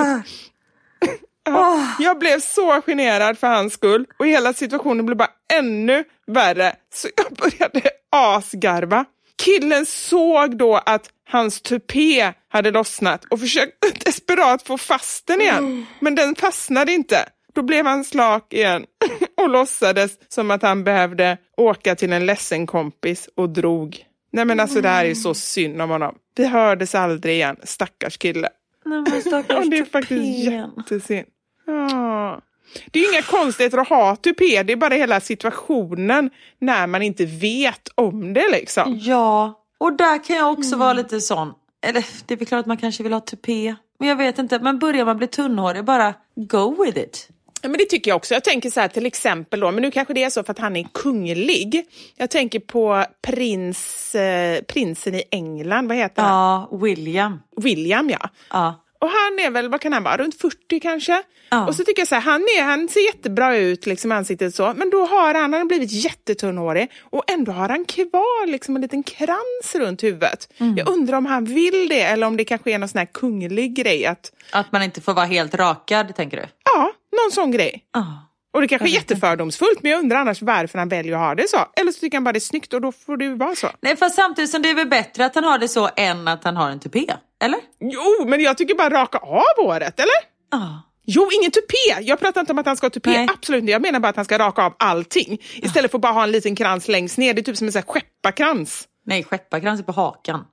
Ja, 1.43 1.87
Jag 1.99 2.19
blev 2.19 2.39
så 2.39 2.81
generad 2.81 3.37
för 3.39 3.47
hans 3.47 3.73
skull 3.73 4.05
och 4.19 4.27
hela 4.27 4.53
situationen 4.53 5.05
blev 5.05 5.17
bara 5.17 5.29
ännu 5.53 6.03
värre 6.27 6.75
så 6.93 7.07
jag 7.15 7.33
började 7.33 7.81
asgarva. 8.11 9.05
Killen 9.45 9.85
såg 9.85 10.57
då 10.57 10.75
att 10.75 11.09
hans 11.29 11.61
tupé 11.61 12.33
hade 12.49 12.71
lossnat 12.71 13.25
och 13.25 13.39
försökte 13.39 13.87
desperat 14.05 14.61
få 14.61 14.77
fast 14.77 15.27
den 15.27 15.41
igen, 15.41 15.85
men 15.99 16.15
den 16.15 16.35
fastnade 16.35 16.91
inte. 16.91 17.29
Då 17.53 17.61
blev 17.61 17.85
han 17.85 18.03
slak 18.03 18.53
igen 18.53 18.85
och 19.37 19.49
låtsades 19.49 20.11
som 20.27 20.51
att 20.51 20.61
han 20.61 20.83
behövde 20.83 21.37
åka 21.57 21.95
till 21.95 22.13
en 22.13 22.25
ledsen 22.25 22.67
kompis 22.67 23.29
och 23.35 23.49
drog. 23.49 24.05
Nej 24.31 24.45
men 24.45 24.59
alltså 24.59 24.81
det 24.81 24.89
här 24.89 25.05
är 25.05 25.09
ju 25.09 25.15
så 25.15 25.33
synd 25.33 25.81
om 25.81 25.89
honom. 25.89 26.15
Vi 26.35 26.45
hördes 26.45 26.95
aldrig 26.95 27.35
igen, 27.35 27.55
stackars 27.63 28.17
kille. 28.17 28.49
Nej, 28.85 29.03
men 29.09 29.21
stackars 29.21 29.45
Ja, 29.49 29.65
det 29.69 29.77
är 29.77 29.85
faktiskt 29.85 30.51
jättesynd. 30.51 31.27
Ja. 31.65 32.41
Det 32.91 32.99
är 32.99 33.13
inga 33.13 33.21
konstigheter 33.21 33.77
att 33.77 33.87
ha 33.87 34.15
tupé, 34.15 34.63
det 34.63 34.73
är 34.73 34.77
bara 34.77 34.93
hela 34.93 35.19
situationen 35.19 36.29
när 36.59 36.87
man 36.87 37.01
inte 37.01 37.25
vet 37.25 37.89
om 37.95 38.33
det 38.33 38.51
liksom. 38.51 38.99
Ja, 39.01 39.61
och 39.77 39.93
där 39.93 40.23
kan 40.23 40.35
jag 40.35 40.51
också 40.51 40.75
vara 40.75 40.93
lite 40.93 41.21
sån. 41.21 41.53
Eller 41.85 42.05
det 42.25 42.33
är 42.33 42.37
väl 42.37 42.47
klart 42.47 42.59
att 42.59 42.65
man 42.65 42.77
kanske 42.77 43.03
vill 43.03 43.13
ha 43.13 43.19
tupé. 43.19 43.75
Men 43.99 44.09
jag 44.09 44.15
vet 44.15 44.39
inte, 44.39 44.59
men 44.59 44.79
börjar 44.79 45.05
man 45.05 45.17
bli 45.17 45.27
tunnhårig, 45.27 45.85
bara 45.85 46.13
go 46.35 46.83
with 46.83 46.97
it. 46.99 47.29
Ja, 47.61 47.69
men 47.69 47.77
det 47.77 47.85
tycker 47.85 48.11
jag 48.11 48.15
också. 48.15 48.33
Jag 48.33 48.43
tänker 48.43 48.69
så 48.69 48.79
här 48.79 48.87
till 48.87 49.05
exempel 49.05 49.59
då, 49.59 49.71
men 49.71 49.81
nu 49.81 49.91
kanske 49.91 50.13
det 50.13 50.23
är 50.23 50.29
så 50.29 50.43
för 50.43 50.51
att 50.51 50.59
han 50.59 50.75
är 50.75 50.87
kunglig. 50.93 51.85
Jag 52.15 52.29
tänker 52.29 52.59
på 52.59 53.05
prins, 53.21 54.15
eh, 54.15 54.61
prinsen 54.61 55.15
i 55.15 55.23
England, 55.31 55.87
vad 55.87 55.97
heter 55.97 56.21
han? 56.21 56.31
Ja, 56.31 56.77
William. 56.77 57.41
William 57.57 58.09
ja. 58.09 58.29
Ja. 58.49 58.83
Och 59.01 59.09
han 59.09 59.39
är 59.39 59.49
väl, 59.51 59.69
vad 59.69 59.81
kan 59.81 59.93
han 59.93 60.03
vara, 60.03 60.17
runt 60.17 60.41
40 60.41 60.79
kanske? 60.79 61.23
Ja. 61.49 61.67
Och 61.67 61.75
så 61.75 61.83
tycker 61.83 62.01
jag 62.01 62.07
så 62.07 62.15
här, 62.15 62.21
han, 62.21 62.41
är, 62.41 62.63
han 62.63 62.89
ser 62.89 63.05
jättebra 63.05 63.57
ut 63.57 63.85
liksom 63.85 64.11
ansiktet 64.11 64.55
så, 64.55 64.73
men 64.73 64.89
då 64.89 65.05
har 65.05 65.33
han, 65.33 65.53
han 65.53 65.53
har 65.53 65.65
blivit 65.65 65.91
jättetunnhårig 65.91 66.91
och 67.01 67.31
ändå 67.31 67.51
har 67.51 67.69
han 67.69 67.85
kvar 67.85 68.47
liksom 68.47 68.75
en 68.75 68.81
liten 68.81 69.03
krans 69.03 69.75
runt 69.75 70.03
huvudet. 70.03 70.53
Mm. 70.57 70.77
Jag 70.77 70.89
undrar 70.89 71.17
om 71.17 71.25
han 71.25 71.45
vill 71.45 71.87
det 71.89 72.01
eller 72.01 72.27
om 72.27 72.37
det 72.37 72.45
kanske 72.45 72.71
är 72.71 72.77
någon 72.77 72.89
sån 72.89 72.99
här 72.99 73.09
kunglig 73.13 73.75
grej 73.75 74.05
att, 74.05 74.31
Att 74.51 74.71
man 74.71 74.83
inte 74.83 75.01
får 75.01 75.13
vara 75.13 75.25
helt 75.25 75.55
rakad, 75.55 76.15
tänker 76.15 76.37
du? 76.37 76.43
ja, 76.65 76.91
någon 77.11 77.31
sån 77.31 77.51
grej. 77.51 77.83
Ja. 77.93 78.27
Och 78.53 78.61
det 78.61 78.67
kanske 78.67 78.87
är 78.87 78.91
jättefördomsfullt, 78.91 79.83
men 79.83 79.91
jag 79.91 79.99
undrar 79.99 80.17
annars 80.17 80.41
varför 80.41 80.79
han 80.79 80.89
väljer 80.89 81.13
att 81.13 81.19
ha 81.19 81.35
det 81.35 81.49
så. 81.49 81.57
Eller 81.75 81.91
så 81.91 81.99
tycker 81.99 82.17
han 82.17 82.23
bara 82.23 82.31
det 82.33 82.37
är 82.37 82.39
snyggt 82.39 82.73
och 82.73 82.81
då 82.81 82.91
får 82.91 83.17
det 83.17 83.29
vara 83.29 83.55
så. 83.55 83.69
Nej, 83.81 83.95
fast 83.97 84.15
samtidigt 84.15 84.51
som 84.51 84.61
det 84.61 84.69
är 84.69 84.73
väl 84.75 84.87
bättre 84.87 85.25
att 85.25 85.35
han 85.35 85.43
har 85.43 85.57
det 85.57 85.67
så 85.67 85.89
än 85.95 86.27
att 86.27 86.43
han 86.43 86.55
har 86.55 86.69
en 86.69 86.79
tupé, 86.79 87.13
eller? 87.43 87.59
Jo, 87.79 88.25
men 88.27 88.41
jag 88.41 88.57
tycker 88.57 88.75
bara 88.75 88.89
raka 88.89 89.17
av 89.17 89.65
håret, 89.65 89.99
eller? 89.99 90.13
Ja. 90.51 90.81
Jo, 91.05 91.29
ingen 91.39 91.51
tupé! 91.51 92.01
Jag 92.01 92.19
pratar 92.19 92.41
inte 92.41 92.53
om 92.53 92.59
att 92.59 92.65
han 92.65 92.77
ska 92.77 92.85
ha 92.85 92.89
tupé, 92.89 93.09
Nej. 93.09 93.27
absolut 93.33 93.59
inte. 93.61 93.71
Jag 93.71 93.81
menar 93.81 93.99
bara 93.99 94.09
att 94.09 94.15
han 94.15 94.25
ska 94.25 94.37
raka 94.39 94.63
av 94.63 94.73
allting. 94.79 95.41
Istället 95.55 95.91
för 95.91 95.97
att 95.97 96.01
bara 96.01 96.13
ha 96.13 96.23
en 96.23 96.31
liten 96.31 96.55
krans 96.55 96.87
längst 96.87 97.17
ner. 97.17 97.33
Det 97.33 97.41
är 97.41 97.43
typ 97.43 97.57
som 97.57 97.67
en 97.67 97.71
sån 97.71 97.81
här 97.87 97.93
skepparkrans. 97.93 98.87
Nej, 99.05 99.23
skepparkrans 99.23 99.79
är 99.79 99.83
på 99.83 99.91
hakan. 99.91 100.45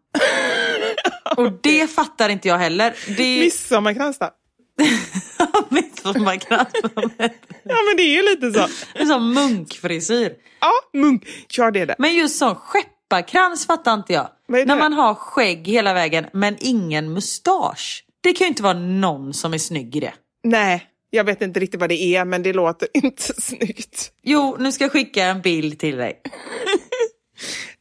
Och 1.37 1.53
det 1.63 1.91
fattar 1.91 2.29
inte 2.29 2.49
jag 2.49 2.59
heller. 2.59 2.95
Det 3.17 3.41
Midsommarkrans 3.41 4.19
då? 4.19 4.29
Ja, 7.65 7.77
men 7.89 7.97
det 7.97 8.03
är 8.03 8.17
ju 8.17 8.23
lite 8.23 8.53
så. 8.53 8.67
En 8.95 9.07
sån 9.07 9.33
munkfrisyr. 9.33 10.33
Ja, 10.61 10.73
munk. 11.01 11.25
Ja, 11.57 11.71
det 11.71 11.81
är 11.81 11.87
det. 11.87 11.95
Men 11.99 12.15
just 12.15 12.39
sån 12.39 12.55
skepparkrans 12.55 13.67
fattar 13.67 13.95
inte 13.95 14.13
jag. 14.13 14.29
När 14.49 14.77
man 14.77 14.93
har 14.93 15.15
skägg 15.15 15.69
hela 15.69 15.95
vägen 15.95 16.27
men 16.33 16.57
ingen 16.61 17.13
mustasch. 17.13 18.05
Det 18.21 18.33
kan 18.33 18.45
ju 18.45 18.49
inte 18.49 18.63
vara 18.63 18.79
någon 18.79 19.35
som 19.35 19.55
är 19.55 19.59
snygg 19.59 19.97
i 19.97 20.01
det. 20.01 20.15
Nej, 20.45 20.87
jag 21.11 21.25
vet 21.25 21.43
inte 21.43 21.61
riktigt 21.61 21.81
vad 21.81 21.89
det 21.89 22.03
är, 22.17 22.25
men 22.25 22.43
det 22.43 22.53
låter 22.53 22.89
inte 22.95 23.23
snyggt. 23.23 24.13
Jo, 24.23 24.57
nu 24.59 24.73
ska 24.73 24.85
jag 24.85 24.93
skicka 24.93 25.25
en 25.25 25.41
bild 25.41 25.79
till 25.79 25.97
dig. 25.97 26.21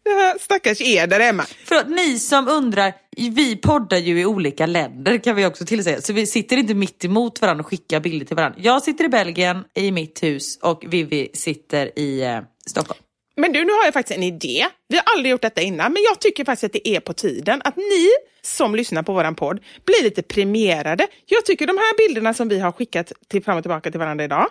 Det 0.08 0.14
här 0.14 0.38
stackars 0.40 0.82
Eder, 0.82 1.20
Emma. 1.20 1.46
Förlåt, 1.66 1.88
ni 1.88 2.20
som 2.20 2.48
undrar, 2.48 2.94
vi 3.18 3.56
poddar 3.56 3.98
ju 3.98 4.22
i 4.22 4.26
olika 4.26 4.66
länder 4.66 5.18
kan 5.18 5.36
vi 5.36 5.46
också 5.46 5.66
tillsäga. 5.66 6.02
Så 6.02 6.14
vi 6.14 6.28
sitter 6.28 6.58
inte 6.58 6.74
mitt 6.74 7.06
emot 7.06 7.42
varandra 7.42 7.64
och 7.64 7.70
skickar 7.70 8.00
bilder 8.00 8.26
till 8.26 8.36
varandra. 8.36 8.60
Jag 8.64 8.84
sitter 8.84 9.06
i 9.06 9.10
Belgien 9.10 9.64
i 9.76 9.92
mitt 9.92 10.24
hus 10.24 10.60
och 10.62 10.86
Vivi 10.88 11.30
sitter 11.34 12.00
i 12.00 12.22
eh, 12.22 12.40
Stockholm. 12.70 13.00
Men 13.36 13.52
du, 13.52 13.66
nu 13.66 13.72
har 13.72 13.86
jag 13.86 13.94
faktiskt 13.94 14.18
en 14.18 14.24
idé. 14.24 14.66
Vi 14.88 14.96
har 14.96 15.04
aldrig 15.16 15.32
gjort 15.32 15.42
detta 15.42 15.62
innan, 15.62 15.94
men 15.94 16.04
jag 16.04 16.20
tycker 16.20 16.46
faktiskt 16.46 16.64
att 16.64 16.84
det 16.84 16.88
är 16.88 17.00
på 17.00 17.14
tiden 17.14 17.62
att 17.64 17.76
ni 17.76 18.10
som 18.42 18.76
lyssnar 18.76 19.04
på 19.04 19.14
våran 19.14 19.36
podd 19.36 19.60
blir 19.86 20.04
lite 20.04 20.22
premierade. 20.24 21.08
Jag 21.26 21.46
tycker 21.46 21.68
de 21.68 21.78
här 21.78 22.08
bilderna 22.08 22.34
som 22.34 22.50
vi 22.50 22.60
har 22.60 22.72
skickat 22.72 23.12
till 23.28 23.44
fram 23.44 23.58
och 23.58 23.64
tillbaka 23.64 23.92
till 23.92 24.00
varandra 24.00 24.24
idag, 24.26 24.48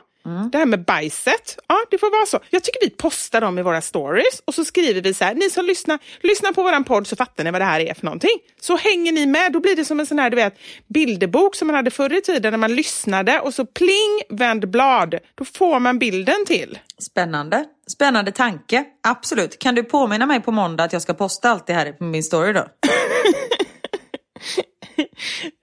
det 0.52 0.58
här 0.58 0.66
med 0.66 0.84
bajset, 0.84 1.58
ja 1.68 1.76
det 1.90 1.98
får 1.98 2.10
vara 2.10 2.26
så. 2.26 2.40
Jag 2.50 2.64
tycker 2.64 2.80
vi 2.80 2.90
postar 2.90 3.40
dem 3.40 3.58
i 3.58 3.62
våra 3.62 3.80
stories 3.80 4.42
och 4.44 4.54
så 4.54 4.64
skriver 4.64 5.00
vi 5.00 5.14
så 5.14 5.24
här, 5.24 5.34
ni 5.34 5.50
som 5.50 5.66
lyssnar, 5.66 5.98
lyssnar 6.20 6.52
på 6.52 6.62
våran 6.62 6.84
podd 6.84 7.06
så 7.06 7.16
fattar 7.16 7.44
ni 7.44 7.50
vad 7.50 7.60
det 7.60 7.64
här 7.64 7.80
är 7.80 7.94
för 7.94 8.04
någonting. 8.04 8.38
Så 8.60 8.76
hänger 8.76 9.12
ni 9.12 9.26
med, 9.26 9.52
då 9.52 9.60
blir 9.60 9.76
det 9.76 9.84
som 9.84 10.00
en 10.00 10.06
sån 10.06 10.18
här 10.18 10.30
du 10.30 10.36
vet, 10.36 10.58
bilderbok 10.86 11.54
som 11.54 11.66
man 11.66 11.74
hade 11.74 11.90
förr 11.90 12.18
i 12.18 12.20
tiden 12.20 12.50
när 12.50 12.58
man 12.58 12.74
lyssnade 12.74 13.40
och 13.40 13.54
så 13.54 13.66
pling, 13.66 14.20
vänd 14.28 14.70
blad, 14.70 15.18
då 15.34 15.44
får 15.44 15.80
man 15.80 15.98
bilden 15.98 16.46
till. 16.46 16.78
Spännande. 16.98 17.64
Spännande 17.90 18.32
tanke. 18.32 18.84
Absolut. 19.02 19.58
Kan 19.58 19.74
du 19.74 19.84
påminna 19.84 20.26
mig 20.26 20.40
på 20.40 20.52
måndag 20.52 20.84
att 20.84 20.92
jag 20.92 21.02
ska 21.02 21.14
posta 21.14 21.50
allt 21.50 21.66
det 21.66 21.72
här 21.72 21.92
på 21.92 22.04
min 22.04 22.22
story 22.22 22.52
då? 22.52 22.66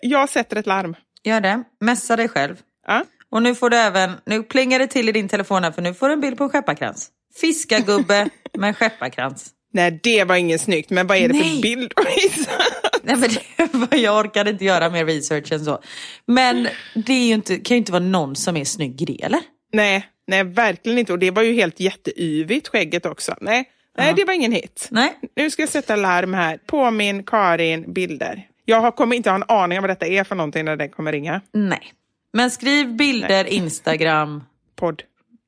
Jag 0.01 0.29
sätter 0.29 0.55
ett 0.55 0.67
larm. 0.67 0.95
Gör 1.23 1.41
det. 1.41 1.63
Messa 1.79 2.15
dig 2.15 2.29
själv. 2.29 2.55
Ja. 2.87 3.03
Och 3.33 3.43
nu 3.43 3.55
får 3.55 3.69
du 3.69 3.77
även, 3.77 4.11
nu 4.25 4.43
plingar 4.43 4.79
det 4.79 4.87
till 4.87 5.09
i 5.09 5.11
din 5.11 5.27
telefon 5.29 5.63
här 5.63 5.71
för 5.71 5.81
nu 5.81 5.93
får 5.93 6.07
du 6.07 6.13
en 6.13 6.21
bild 6.21 6.37
på 6.37 6.43
en 6.43 6.49
skepparkrans. 6.49 7.09
Fiskargubbe 7.41 8.29
med 8.57 8.67
en 8.67 8.73
skepparkrans. 8.73 9.49
Nej, 9.73 9.99
det 10.03 10.23
var 10.23 10.35
ingen 10.35 10.59
snyggt, 10.59 10.89
men 10.89 11.07
vad 11.07 11.17
är 11.17 11.27
det 11.27 11.33
Nej. 11.33 11.55
för 11.55 11.61
bild? 11.61 11.93
Nej 13.03 13.15
men 13.15 13.29
det, 13.29 13.73
var- 13.73 13.97
jag 13.97 14.19
orkade 14.19 14.49
inte 14.49 14.65
göra 14.65 14.89
mer 14.89 15.05
research 15.05 15.51
än 15.51 15.65
så. 15.65 15.79
Men 16.25 16.67
det 16.95 17.13
är 17.13 17.25
ju 17.27 17.33
inte, 17.33 17.57
kan 17.57 17.75
ju 17.75 17.79
inte 17.79 17.91
vara 17.91 18.03
någon 18.03 18.35
som 18.35 18.57
är 18.57 18.65
snygg 18.65 19.01
i 19.01 19.05
det 19.05 19.23
eller? 19.23 19.39
Nej, 19.73 20.05
nej, 20.27 20.43
verkligen 20.43 20.97
inte. 20.99 21.13
Och 21.13 21.19
det 21.19 21.31
var 21.31 21.41
ju 21.43 21.53
helt 21.53 21.79
jätteyvigt, 21.79 22.67
skägget 22.67 23.05
också. 23.05 23.35
Nej, 23.41 23.69
nej 23.97 24.13
det 24.15 24.25
var 24.25 24.33
ingen 24.33 24.51
hit. 24.51 24.87
Nej. 24.91 25.13
Nu 25.35 25.49
ska 25.49 25.61
jag 25.61 25.69
sätta 25.69 25.95
larm 25.95 26.33
här. 26.33 26.57
Påminn 26.65 27.23
Karin 27.23 27.93
bilder. 27.93 28.47
Jag 28.65 28.81
har, 28.81 28.91
kommer 28.91 29.15
inte 29.15 29.29
ha 29.29 29.35
en 29.35 29.43
aning 29.47 29.77
om 29.77 29.81
vad 29.81 29.89
detta 29.89 30.05
är 30.05 30.23
för 30.23 30.35
någonting 30.35 30.65
när 30.65 30.75
den 30.75 30.89
kommer 30.89 31.11
ringa. 31.11 31.41
Nej. 31.53 31.93
Men 32.33 32.51
skriv 32.51 32.95
bilder, 32.95 33.45
Instagram. 33.45 34.43
Podd. 34.75 35.01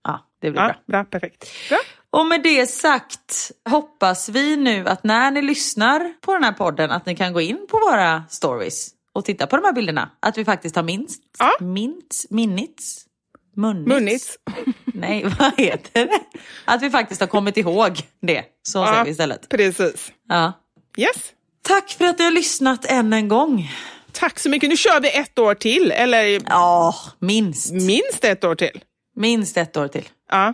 Ja, 0.03 0.25
det 0.41 0.51
blir 0.51 0.61
Ja, 0.61 0.67
bra. 0.67 0.75
bra, 0.87 1.03
perfekt. 1.03 1.45
Bra. 1.69 1.77
Och 2.09 2.25
med 2.25 2.43
det 2.43 2.67
sagt 2.67 3.51
hoppas 3.69 4.29
vi 4.29 4.57
nu 4.57 4.87
att 4.87 5.03
när 5.03 5.31
ni 5.31 5.41
lyssnar 5.41 6.13
på 6.21 6.33
den 6.33 6.43
här 6.43 6.51
podden 6.51 6.91
att 6.91 7.05
ni 7.05 7.15
kan 7.15 7.33
gå 7.33 7.41
in 7.41 7.67
på 7.69 7.77
våra 7.91 8.23
stories 8.29 8.89
och 9.13 9.25
titta 9.25 9.47
på 9.47 9.55
de 9.55 9.65
här 9.65 9.73
bilderna. 9.73 10.09
Att 10.19 10.37
vi 10.37 10.45
faktiskt 10.45 10.75
har 10.75 10.83
minst, 10.83 11.21
Ja. 11.39 11.51
minst, 11.59 12.31
minnits, 12.31 13.05
munnits. 13.55 13.87
Munnits. 13.89 14.37
Nej, 14.85 15.25
vad 15.39 15.53
heter 15.59 16.05
det? 16.05 16.19
Att 16.65 16.81
vi 16.81 16.89
faktiskt 16.89 17.21
har 17.21 17.27
kommit 17.27 17.57
ihåg 17.57 17.99
det. 18.21 18.43
Så 18.63 18.85
säger 18.85 19.03
vi 19.05 19.11
istället. 19.11 19.49
Precis. 19.49 20.11
Ja. 20.29 20.53
Yes. 20.97 21.15
Tack 21.61 21.89
för 21.89 22.05
att 22.05 22.19
ni 22.19 22.25
har 22.25 22.31
lyssnat 22.31 22.85
än 22.85 23.13
en 23.13 23.27
gång. 23.27 23.69
Tack 24.15 24.39
så 24.39 24.49
mycket. 24.49 24.69
Nu 24.69 24.77
kör 24.77 24.99
vi 25.01 25.17
ett 25.17 25.39
år 25.39 25.55
till, 25.55 25.91
eller 25.91 26.41
Ja, 26.49 26.95
minst. 27.19 27.71
minst 27.73 28.23
ett 28.23 28.43
år 28.43 28.55
till. 28.55 28.81
Minst 29.15 29.57
ett 29.57 29.77
år 29.77 29.87
till. 29.87 30.09
Ja. 30.31 30.53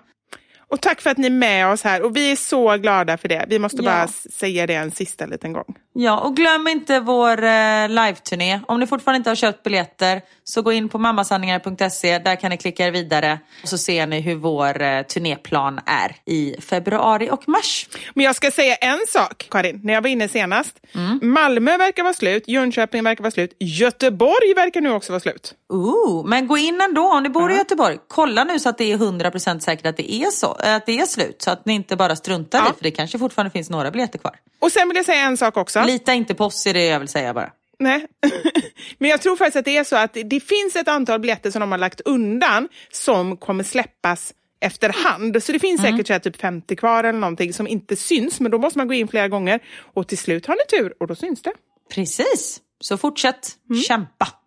Och 0.67 0.81
tack 0.81 1.01
för 1.01 1.09
att 1.09 1.17
ni 1.17 1.27
är 1.27 1.31
med 1.31 1.67
oss 1.67 1.83
här. 1.83 2.01
Och 2.01 2.15
vi 2.17 2.31
är 2.31 2.35
så 2.35 2.77
glada 2.77 3.17
för 3.17 3.27
det. 3.27 3.45
Vi 3.49 3.59
måste 3.59 3.77
Ja. 3.77 3.83
bara 3.83 4.07
säga 4.07 4.67
det 4.67 4.73
en 4.73 4.91
sista 4.91 5.25
liten 5.25 5.53
gång. 5.53 5.75
Ja, 5.93 6.19
och 6.19 6.35
glöm 6.35 6.67
inte 6.67 6.99
vår 6.99 7.43
eh, 7.43 7.89
live-turné. 7.89 8.59
Om 8.67 8.79
ni 8.79 8.87
fortfarande 8.87 9.17
inte 9.17 9.29
har 9.29 9.35
köpt 9.35 9.63
biljetter 9.63 10.21
så 10.43 10.61
gå 10.61 10.71
in 10.71 10.89
på 10.89 10.97
mammasanningar.se. 10.97 12.19
Där 12.19 12.35
kan 12.35 12.49
ni 12.49 12.57
klicka 12.57 12.87
er 12.87 12.91
vidare 12.91 13.39
och 13.63 13.69
så 13.69 13.77
ser 13.77 14.07
ni 14.07 14.21
hur 14.21 14.35
vår 14.35 14.81
eh, 14.81 15.01
turnéplan 15.01 15.79
är 15.85 16.15
i 16.25 16.55
februari 16.61 17.29
och 17.31 17.49
mars. 17.49 17.89
Men 18.13 18.25
jag 18.25 18.35
ska 18.35 18.51
säga 18.51 18.75
en 18.75 18.99
sak, 19.07 19.47
Karin, 19.51 19.79
när 19.83 19.93
jag 19.93 20.01
var 20.01 20.09
inne 20.09 20.27
senast. 20.27 20.79
Malmö 21.21 21.77
verkar 21.77 22.03
vara 22.03 22.13
slut, 22.13 22.43
Jönköping 22.47 23.03
verkar 23.03 23.23
vara 23.23 23.31
slut, 23.31 23.55
Göteborg 23.59 24.53
verkar 24.55 24.81
nu 24.81 24.91
också 24.91 25.11
vara 25.11 25.19
slut. 25.19 25.53
Ooh, 25.73 26.25
men 26.27 26.47
gå 26.47 26.57
in 26.57 26.81
ändå 26.81 27.01
om 27.13 27.23
ni 27.23 27.29
bor 27.29 27.51
i 27.51 27.55
Göteborg. 27.55 27.97
Kolla 28.07 28.43
nu 28.43 28.59
så 28.59 28.69
att 28.69 28.77
det 28.77 28.91
är 28.91 28.97
100% 28.97 29.59
säkert 29.59 29.85
att 29.85 29.97
det 29.97 30.13
är, 30.13 30.31
så, 30.31 30.51
att 30.51 30.85
det 30.85 30.99
är 30.99 31.05
slut. 31.05 31.41
Så 31.41 31.51
att 31.51 31.65
ni 31.65 31.73
inte 31.73 31.95
bara 31.95 32.15
struntar 32.15 32.59
Ja. 32.59 32.71
i 32.71 32.73
för 32.77 32.83
det 32.83 32.91
kanske 32.91 33.19
fortfarande 33.19 33.51
finns 33.51 33.69
några 33.69 33.91
biljetter 33.91 34.19
kvar. 34.19 34.35
Och 34.61 34.71
sen 34.71 34.87
vill 34.87 34.97
jag 34.97 35.05
säga 35.05 35.21
en 35.21 35.37
sak 35.37 35.57
också. 35.57 35.83
Lita 35.83 36.13
inte 36.13 36.35
på 36.35 36.45
oss 36.45 36.67
är 36.67 36.73
det 36.73 36.85
jag 36.85 36.99
vill 36.99 37.07
säga 37.07 37.33
bara. 37.33 37.51
Nej. 37.79 38.07
Men 38.97 39.09
jag 39.09 39.21
tror 39.21 39.35
faktiskt 39.35 39.55
att 39.55 39.65
det 39.65 39.77
är 39.77 39.83
så 39.83 39.95
att 39.95 40.13
det 40.25 40.39
finns 40.39 40.75
ett 40.75 40.87
antal 40.87 41.19
biljetter 41.19 41.51
som 41.51 41.59
de 41.59 41.71
har 41.71 41.79
lagt 41.79 42.01
undan 42.01 42.67
som 42.91 43.37
kommer 43.37 43.63
släppas 43.63 44.33
efterhand. 44.61 45.43
Så 45.43 45.51
det 45.51 45.59
finns 45.59 45.81
säkert 45.81 46.07
så 46.07 46.13
här, 46.13 46.19
typ 46.19 46.41
50 46.41 46.75
kvar 46.75 47.03
eller 47.03 47.19
någonting 47.19 47.53
som 47.53 47.67
inte 47.67 47.95
syns, 47.95 48.39
men 48.39 48.51
då 48.51 48.57
måste 48.57 48.79
man 48.79 48.87
gå 48.87 48.93
in 48.93 49.07
flera 49.07 49.27
gånger 49.27 49.59
och 49.93 50.07
till 50.07 50.17
slut 50.17 50.45
har 50.45 50.55
ni 50.55 50.79
tur 50.79 50.93
och 50.99 51.07
då 51.07 51.15
syns 51.15 51.41
det. 51.41 51.53
Precis, 51.93 52.59
så 52.79 52.97
fortsätt 52.97 53.51
kämpa. 53.87 54.27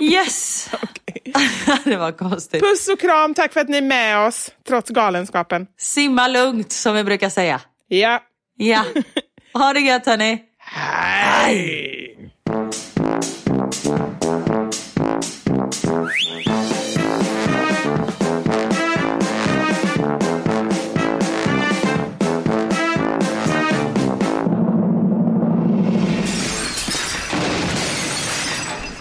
Yes! 0.00 0.70
det 1.84 1.96
var 1.96 2.12
konstigt. 2.12 2.62
Puss 2.62 2.88
och 2.88 3.00
kram, 3.00 3.34
tack 3.34 3.52
för 3.52 3.60
att 3.60 3.68
ni 3.68 3.76
är 3.76 3.82
med 3.82 4.26
oss 4.26 4.52
trots 4.68 4.90
galenskapen. 4.90 5.66
Simma 5.78 6.28
lugnt 6.28 6.72
som 6.72 6.94
vi 6.94 7.04
brukar 7.04 7.28
säga. 7.28 7.60
Ja, 7.88 8.22
Ja, 8.56 8.84
ha 9.52 9.72
det 9.72 9.80
gött 9.80 10.06
hörni. 10.06 10.42
hej! 10.58 12.04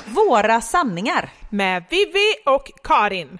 Våra 0.08 0.62
sanningar. 0.62 1.30
Med 1.50 1.84
Vivi 1.90 2.34
och 2.46 2.72
Karin. 2.84 3.40